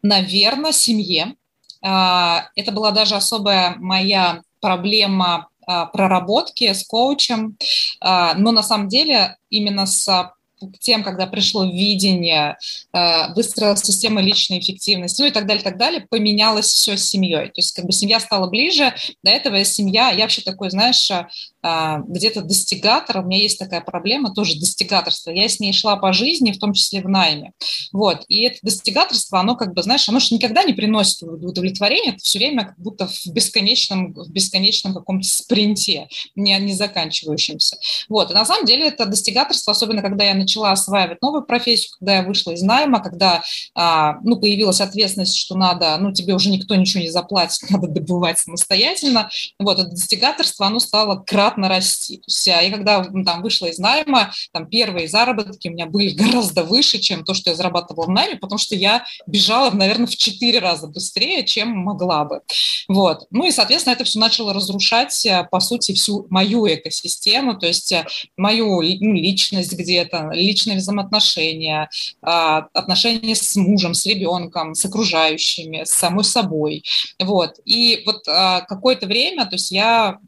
наверное, 0.03 0.73
семье. 0.73 1.37
А, 1.83 2.49
это 2.57 2.73
была 2.73 2.91
даже 2.91 3.15
особая 3.15 3.77
моя 3.79 4.43
проблема 4.61 5.49
проработки 5.93 6.73
с 6.73 6.85
коучем, 6.85 7.57
а, 8.01 8.35
но 8.35 8.53
на 8.53 8.63
самом 8.63 8.89
деле 8.89 9.37
именно 9.51 9.87
с 9.87 10.33
тем, 10.81 11.03
когда 11.03 11.27
пришло 11.27 11.65
видение, 11.65 12.57
а, 12.93 13.33
выстроилась 13.35 13.83
система 13.83 14.21
личной 14.21 14.61
эффективности, 14.61 15.21
ну 15.21 15.29
и 15.29 15.31
так 15.31 15.47
далее, 15.47 15.63
так 15.63 15.77
далее, 15.77 16.07
поменялось 16.09 16.67
все 16.67 16.97
с 16.97 17.05
семьей. 17.05 17.47
То 17.47 17.57
есть 17.57 17.75
как 17.75 17.85
бы 17.85 17.93
семья 17.93 18.21
стала 18.21 18.49
ближе, 18.49 18.95
до 19.23 19.31
этого 19.31 19.65
семья, 19.65 20.11
я 20.11 20.23
вообще 20.23 20.43
такой, 20.43 20.71
знаешь, 20.71 21.11
а, 21.11 21.29
где-то 21.65 22.43
достигатор, 22.43 23.19
у 23.19 23.23
меня 23.23 23.39
есть 23.39 23.59
такая 23.59 23.81
проблема, 23.81 24.35
тоже 24.35 24.59
достигаторство, 24.59 25.31
я 25.31 25.49
с 25.49 25.61
ней 25.61 25.73
шла 25.73 25.97
по 25.97 26.13
жизни, 26.13 26.53
в 26.53 26.59
том 26.59 26.75
числе 26.75 27.01
в 27.01 27.09
найме, 27.09 27.53
вот, 27.93 28.25
и 28.29 28.43
это 28.43 28.59
достигаторство, 28.63 29.41
оно 29.41 29.57
как 29.57 29.73
бы, 29.73 29.83
знаешь, 29.83 30.09
оно 30.09 30.21
же 30.21 30.35
никогда 30.35 30.63
не 30.65 30.75
приносит 30.75 31.23
удовлетворения, 31.23 32.11
это 32.11 32.19
все 32.19 32.39
время 32.39 32.67
как 32.67 32.79
будто 32.79 33.07
в 33.07 33.27
бесконечном, 33.29 34.13
в 34.13 34.31
бесконечном 34.31 34.93
каком-то 34.93 35.27
спринте, 35.27 36.09
не, 36.35 36.55
не 36.59 36.75
заканчивающемся, 36.75 37.79
вот, 38.11 38.31
и 38.31 38.35
на 38.35 38.45
самом 38.45 38.67
деле 38.67 38.89
это 38.89 39.07
достигаторство, 39.07 39.73
особенно 39.73 40.03
когда 40.03 40.25
я 40.25 40.35
начала 40.35 40.73
осваивать 40.73 41.23
новую 41.23 41.45
профессию, 41.45 41.93
когда 41.99 42.17
я 42.17 42.23
вышла 42.25 42.51
из 42.51 42.63
найма, 42.63 43.03
когда, 43.03 43.43
а, 43.75 44.19
ну, 44.23 44.37
появилась 44.39 44.83
ответственность, 44.83 45.37
что 45.37 45.57
надо, 45.57 45.97
ну, 45.97 46.13
тебе 46.13 46.35
уже 46.35 46.51
никто 46.51 46.75
ничего 46.75 47.03
не 47.03 47.11
заплатит, 47.11 47.59
надо 47.71 47.89
добывать 47.89 48.39
самостоятельно, 48.39 49.31
вот, 49.59 49.79
это 49.79 49.89
достигаторство, 49.89 50.67
оно 50.67 50.79
стало 50.79 51.23
кратно 51.25 51.54
кратно 51.55 51.69
расти. 51.69 52.17
То 52.19 52.25
есть 52.29 52.49
а, 52.49 52.61
я 52.61 52.71
когда 52.71 53.05
там 53.05 53.43
вышла 53.43 53.67
из 53.67 53.79
найма, 53.79 54.33
там 54.53 54.67
первые 54.67 55.09
заработки 55.09 55.69
у 55.69 55.73
меня 55.73 55.87
были 55.87 56.11
гораздо 56.15 56.65
выше, 56.65 56.99
чем 56.99 57.25
то, 57.25 57.35
что 57.35 57.51
я 57.51 57.57
зарабатывала 57.57 58.07
в 58.07 58.11
найме, 58.11 58.37
потому 58.37 58.59
что 58.59 58.75
я 58.75 59.05
бежала, 59.27 59.71
наверное, 59.71 60.07
в 60.07 60.17
четыре 60.17 60.59
раза 60.59 60.87
быстрее, 60.87 61.45
чем 61.45 61.71
могла 61.71 62.25
бы. 62.25 62.41
Вот. 62.89 63.27
Ну 63.31 63.47
и, 63.47 63.51
соответственно, 63.51 63.95
это 63.95 64.05
все 64.05 64.19
начало 64.19 64.53
разрушать, 64.53 65.27
а, 65.27 65.45
по 65.45 65.61
сути, 65.61 65.93
всю 65.93 66.27
мою 66.31 66.67
экосистему, 66.67 67.55
то 67.59 67.67
есть 67.67 67.93
а, 67.93 68.07
мою 68.37 68.83
ну, 68.83 69.15
личность 69.15 69.73
где-то, 69.73 70.31
личные 70.33 70.79
взаимоотношения, 70.79 71.89
отношения 72.21 73.35
с 73.35 73.57
мужем, 73.57 73.95
с 73.95 74.07
ребенком, 74.07 74.75
с 74.75 74.85
окружающими, 74.85 75.85
с 75.85 75.91
самой 75.91 76.25
собой. 76.25 76.85
Вот. 77.21 77.59
И 77.65 78.03
вот 78.07 78.25
какое-то 78.25 79.07
время, 79.07 79.47
то 79.47 79.57
есть 79.57 79.71
я 79.71 80.19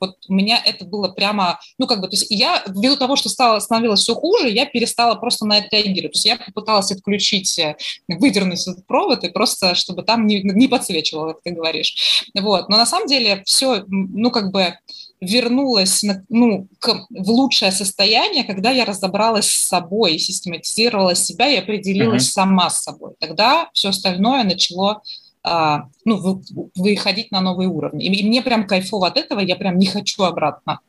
вот 0.00 0.16
у 0.28 0.32
меня 0.32 0.60
это 0.64 0.84
было 0.84 1.08
прямо, 1.08 1.60
ну, 1.78 1.86
как 1.86 2.00
бы, 2.00 2.08
то 2.08 2.14
есть 2.14 2.26
я, 2.30 2.62
ввиду 2.66 2.96
того, 2.96 3.16
что 3.16 3.28
стало, 3.28 3.58
становилось 3.60 4.00
все 4.00 4.14
хуже, 4.14 4.48
я 4.50 4.66
перестала 4.66 5.14
просто 5.14 5.46
на 5.46 5.58
это 5.58 5.68
реагировать. 5.76 6.12
То 6.12 6.16
есть 6.16 6.26
я 6.26 6.36
попыталась 6.36 6.90
отключить, 6.92 7.58
э, 7.58 7.76
выдернуть 8.08 8.66
этот 8.66 8.86
провод, 8.86 9.24
и 9.24 9.28
просто, 9.28 9.74
чтобы 9.74 10.02
там 10.02 10.26
не, 10.26 10.42
не 10.42 10.68
подсвечивало, 10.68 11.32
как 11.32 11.42
ты 11.42 11.50
говоришь. 11.50 12.24
Вот. 12.34 12.68
Но 12.68 12.76
на 12.76 12.86
самом 12.86 13.06
деле 13.06 13.42
все, 13.44 13.84
ну, 13.88 14.30
как 14.30 14.52
бы, 14.52 14.74
вернулась 15.20 16.04
ну, 16.28 16.68
к, 16.78 17.06
в 17.10 17.30
лучшее 17.30 17.72
состояние, 17.72 18.44
когда 18.44 18.70
я 18.70 18.84
разобралась 18.84 19.50
с 19.50 19.66
собой, 19.68 20.18
систематизировала 20.18 21.14
себя 21.14 21.48
и 21.48 21.56
определилась 21.56 22.28
mm-hmm. 22.28 22.32
сама 22.32 22.70
с 22.70 22.82
собой. 22.82 23.14
Тогда 23.18 23.68
все 23.72 23.88
остальное 23.88 24.44
начало 24.44 25.02
ну, 25.44 26.42
выходить 26.74 27.30
на 27.30 27.40
новые 27.40 27.68
уровни. 27.68 28.04
И 28.04 28.26
мне 28.26 28.42
прям 28.42 28.66
кайфово 28.66 29.08
от 29.08 29.16
этого, 29.16 29.40
я 29.40 29.56
прям 29.56 29.78
не 29.78 29.86
хочу 29.86 30.22
обратно. 30.24 30.80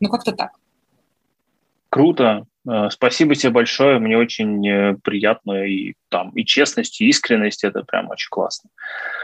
Ну, 0.00 0.08
как-то 0.08 0.32
так. 0.32 0.52
Круто. 1.90 2.46
Э, 2.68 2.88
спасибо 2.90 3.34
тебе 3.34 3.50
большое. 3.52 3.98
Мне 3.98 4.16
очень 4.16 4.66
э, 4.66 4.96
приятно 5.02 5.64
и 5.64 5.94
там 6.08 6.30
и 6.30 6.44
честность, 6.44 7.00
и 7.00 7.08
искренность. 7.08 7.64
Это 7.64 7.82
прям 7.82 8.08
очень 8.10 8.28
классно. 8.30 8.70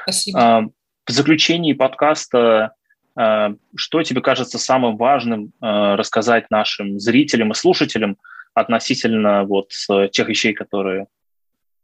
Спасибо. 0.02 0.40
А, 0.40 0.62
в 1.06 1.10
заключении 1.10 1.72
подкаста 1.72 2.72
э, 3.18 3.48
что 3.76 4.02
тебе 4.02 4.20
кажется 4.20 4.58
самым 4.58 4.96
важным 4.96 5.52
рассказать 5.60 6.50
нашим 6.50 6.98
зрителям 6.98 7.52
и 7.52 7.54
слушателям 7.54 8.16
относительно 8.54 9.44
вот 9.44 9.70
тех 10.12 10.28
вещей, 10.28 10.54
которые, 10.54 11.06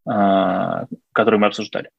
которые 0.04 1.38
мы 1.38 1.46
обсуждали? 1.46 1.90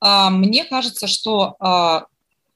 Мне 0.00 0.64
кажется, 0.64 1.06
что 1.06 1.56
а, 1.60 2.06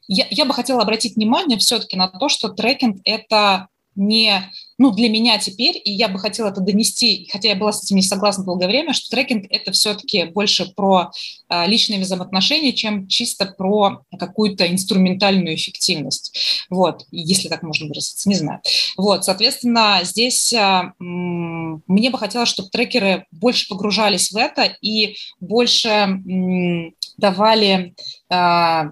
я, 0.09 0.27
я 0.31 0.45
бы 0.45 0.55
хотела 0.55 0.83
обратить 0.83 1.17
внимание 1.17 1.59
все-таки 1.59 1.97
на 1.97 2.09
то, 2.09 2.29
что 2.29 2.49
трекинг– 2.49 3.01
это 3.05 3.69
не, 3.97 4.51
ну, 4.79 4.91
для 4.93 5.09
меня 5.09 5.39
теперь, 5.39 5.81
и 5.83 5.91
я 5.91 6.09
бы 6.09 6.19
хотела 6.19 6.49
это 6.49 6.61
донести, 6.61 7.29
хотя 7.33 7.49
я 7.49 7.57
была 7.57 7.73
с 7.73 7.83
этим 7.83 7.97
не 7.97 8.03
согласна 8.03 8.45
долгое 8.45 8.69
время, 8.69 8.93
что 8.93 9.11
трекинг– 9.11 9.47
это 9.51 9.73
все-таки 9.73 10.25
больше 10.25 10.73
про 10.75 11.11
а, 11.49 11.67
личные 11.67 12.01
взаимоотношения, 12.01 12.73
чем 12.73 13.09
чисто 13.09 13.47
про 13.47 14.03
какую-то 14.19 14.71
инструментальную 14.71 15.55
эффективность. 15.55 16.67
Вот, 16.71 17.05
если 17.11 17.49
так 17.49 17.63
можно 17.63 17.89
выразиться, 17.89 18.29
не 18.29 18.35
знаю. 18.35 18.61
Вот, 18.97 19.25
соответственно, 19.25 20.01
здесь 20.03 20.53
а, 20.53 20.93
мне 20.99 22.11
бы 22.11 22.19
хотелось, 22.19 22.49
чтобы 22.49 22.69
трекеры 22.69 23.27
больше 23.31 23.69
погружались 23.69 24.31
в 24.31 24.37
это 24.37 24.77
и 24.81 25.17
больше 25.41 25.89
м, 25.89 26.95
давали 27.17 27.95
а, 28.29 28.91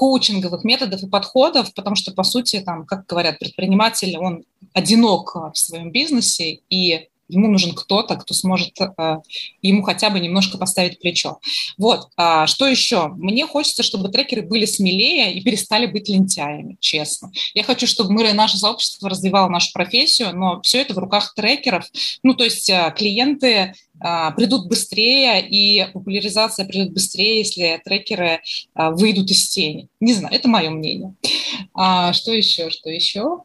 коучинговых 0.00 0.64
методов 0.64 1.02
и 1.02 1.08
подходов, 1.08 1.74
потому 1.74 1.94
что, 1.94 2.10
по 2.12 2.22
сути, 2.22 2.60
там, 2.60 2.86
как 2.86 3.04
говорят, 3.04 3.38
предприниматель, 3.38 4.16
он 4.16 4.44
одинок 4.72 5.34
в 5.34 5.52
своем 5.58 5.92
бизнесе, 5.92 6.60
и 6.70 7.09
ему 7.30 7.48
нужен 7.48 7.74
кто-то, 7.74 8.16
кто 8.16 8.34
сможет 8.34 8.78
э, 8.80 9.16
ему 9.62 9.82
хотя 9.82 10.10
бы 10.10 10.20
немножко 10.20 10.58
поставить 10.58 10.98
плечо. 11.00 11.38
Вот, 11.78 12.08
а, 12.16 12.46
что 12.46 12.66
еще? 12.66 13.08
Мне 13.08 13.46
хочется, 13.46 13.82
чтобы 13.82 14.08
трекеры 14.08 14.42
были 14.42 14.64
смелее 14.64 15.32
и 15.32 15.42
перестали 15.42 15.86
быть 15.86 16.08
лентяями, 16.08 16.76
честно. 16.80 17.30
Я 17.54 17.62
хочу, 17.62 17.86
чтобы 17.86 18.12
мы, 18.12 18.32
наше 18.32 18.58
сообщество 18.58 19.08
развивало 19.08 19.48
нашу 19.48 19.72
профессию, 19.72 20.34
но 20.34 20.60
все 20.62 20.80
это 20.80 20.94
в 20.94 20.98
руках 20.98 21.34
трекеров. 21.34 21.86
Ну, 22.22 22.34
то 22.34 22.44
есть 22.44 22.68
э, 22.68 22.92
клиенты 22.96 23.74
а, 24.02 24.30
придут 24.30 24.68
быстрее, 24.68 25.46
и 25.46 25.86
популяризация 25.92 26.66
придет 26.66 26.92
быстрее, 26.92 27.38
если 27.38 27.80
трекеры 27.84 28.40
а, 28.74 28.90
выйдут 28.90 29.30
из 29.30 29.48
тени. 29.48 29.88
Не 30.00 30.14
знаю, 30.14 30.34
это 30.34 30.48
мое 30.48 30.70
мнение. 30.70 31.14
А, 31.74 32.12
что 32.12 32.32
еще? 32.32 32.70
Что 32.70 32.90
еще? 32.90 33.42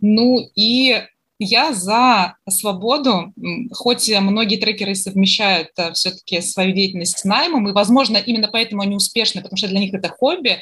Ну 0.00 0.50
и 0.54 1.02
я 1.42 1.72
за 1.72 2.36
свободу, 2.48 3.32
хоть 3.72 4.10
многие 4.20 4.56
трекеры 4.56 4.94
совмещают 4.94 5.70
э, 5.78 5.92
все-таки 5.94 6.42
свою 6.42 6.72
деятельность 6.72 7.18
с 7.18 7.24
наймом, 7.24 7.66
и, 7.66 7.72
возможно, 7.72 8.18
именно 8.18 8.48
поэтому 8.48 8.82
они 8.82 8.94
успешны, 8.94 9.40
потому 9.40 9.56
что 9.56 9.68
для 9.68 9.80
них 9.80 9.94
это 9.94 10.10
хобби. 10.10 10.58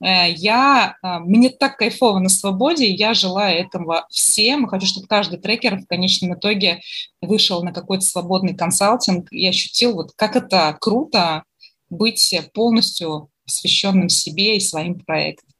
Э, 0.00 0.30
я, 0.30 0.96
э, 1.02 1.18
мне 1.18 1.50
так 1.50 1.76
кайфово 1.76 2.20
на 2.20 2.28
свободе, 2.28 2.86
я 2.86 3.12
желаю 3.12 3.58
этого 3.58 4.06
всем. 4.08 4.68
Хочу, 4.68 4.86
чтобы 4.86 5.08
каждый 5.08 5.40
трекер 5.40 5.80
в 5.80 5.86
конечном 5.86 6.34
итоге 6.34 6.80
вышел 7.20 7.64
на 7.64 7.72
какой-то 7.72 8.04
свободный 8.04 8.56
консалтинг 8.56 9.32
и 9.32 9.48
ощутил, 9.48 9.94
вот 9.94 10.12
как 10.14 10.36
это 10.36 10.76
круто 10.80 11.42
быть 11.90 12.34
полностью 12.54 13.30
посвященным 13.44 14.08
себе 14.08 14.56
и 14.56 14.60
своим 14.60 15.00
проектам. 15.00 15.53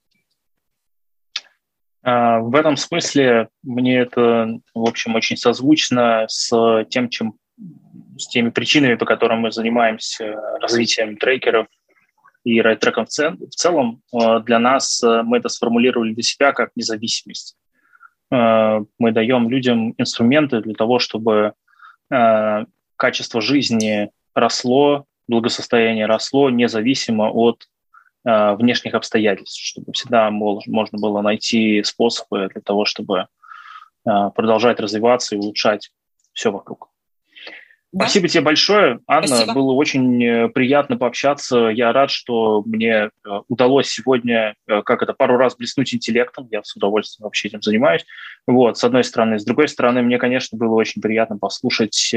А, 2.04 2.40
в 2.40 2.54
этом 2.54 2.76
смысле 2.76 3.48
мне 3.62 3.98
это, 4.00 4.60
в 4.74 4.86
общем, 4.86 5.14
очень 5.14 5.38
созвучно 5.38 6.26
с 6.28 6.84
тем, 6.90 7.08
чем 7.08 7.34
с 8.18 8.28
теми 8.28 8.50
причинами, 8.50 8.94
по 8.94 9.06
которым 9.06 9.40
мы 9.40 9.50
занимаемся 9.50 10.34
развитием 10.60 11.16
трекеров 11.16 11.66
и 12.44 12.60
райтреком 12.60 13.06
в 13.06 13.54
целом. 13.54 14.02
А, 14.12 14.40
для 14.40 14.58
нас 14.58 15.02
а, 15.02 15.22
мы 15.22 15.38
это 15.38 15.48
сформулировали 15.48 16.12
для 16.12 16.22
себя 16.22 16.52
как 16.52 16.70
независимость. 16.76 17.56
Мы 18.30 19.12
даем 19.12 19.48
людям 19.48 19.94
инструменты 19.96 20.60
для 20.60 20.74
того, 20.74 20.98
чтобы 20.98 21.52
качество 22.96 23.40
жизни 23.40 24.10
росло, 24.34 25.04
благосостояние 25.28 26.06
росло 26.06 26.50
независимо 26.50 27.30
от 27.30 27.68
внешних 28.24 28.94
обстоятельств, 28.94 29.60
чтобы 29.62 29.92
всегда 29.92 30.30
можно 30.30 30.98
было 30.98 31.20
найти 31.20 31.82
способы 31.82 32.48
для 32.52 32.62
того, 32.62 32.84
чтобы 32.86 33.26
э, 34.06 34.10
продолжать 34.34 34.80
развиваться 34.80 35.34
и 35.34 35.38
улучшать 35.38 35.90
все 36.32 36.50
вокруг. 36.50 36.88
Да? 37.92 38.06
Спасибо 38.06 38.26
тебе 38.26 38.40
большое, 38.40 39.00
Анна. 39.06 39.26
Спасибо. 39.28 39.52
Было 39.52 39.72
очень 39.72 40.24
э, 40.24 40.48
приятно 40.48 40.96
пообщаться. 40.96 41.68
Я 41.68 41.92
рад, 41.92 42.10
что 42.10 42.62
мне 42.66 43.10
удалось 43.48 43.88
сегодня, 43.88 44.54
как 44.66 45.02
это, 45.02 45.12
пару 45.12 45.36
раз 45.36 45.54
блеснуть 45.54 45.94
интеллектом. 45.94 46.48
Я 46.50 46.64
с 46.64 46.74
удовольствием 46.74 47.24
вообще 47.24 47.48
этим 47.48 47.62
занимаюсь. 47.62 48.04
Вот, 48.46 48.78
с 48.78 48.84
одной 48.84 49.04
стороны. 49.04 49.38
С 49.38 49.44
другой 49.44 49.68
стороны, 49.68 50.02
мне, 50.02 50.18
конечно, 50.18 50.58
было 50.58 50.74
очень 50.74 51.02
приятно 51.02 51.38
послушать 51.38 52.14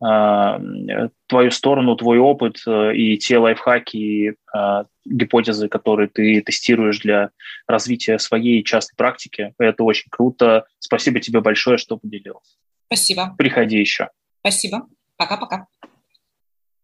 твою 0.00 1.50
сторону, 1.50 1.94
твой 1.94 2.18
опыт 2.18 2.56
э, 2.66 2.94
и 2.94 3.18
те 3.18 3.36
лайфхаки 3.36 3.96
и 3.96 4.34
а, 4.52 4.86
гипотезы, 5.04 5.68
которые 5.68 6.08
ты 6.08 6.40
тестируешь 6.40 7.00
для 7.00 7.30
развития 7.66 8.18
своей 8.18 8.64
частной 8.64 8.96
практики. 8.96 9.52
Это 9.58 9.84
очень 9.84 10.08
круто. 10.10 10.64
Спасибо 10.78 11.20
тебе 11.20 11.40
большое, 11.40 11.76
что 11.76 11.98
поделилась. 11.98 12.56
Спасибо. 12.86 13.34
Приходи 13.36 13.78
еще. 13.78 14.08
Спасибо. 14.40 14.86
Пока-пока. 15.16 15.66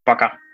Пока. 0.05 0.27
-пока. 0.27 0.31
Пока. 0.37 0.46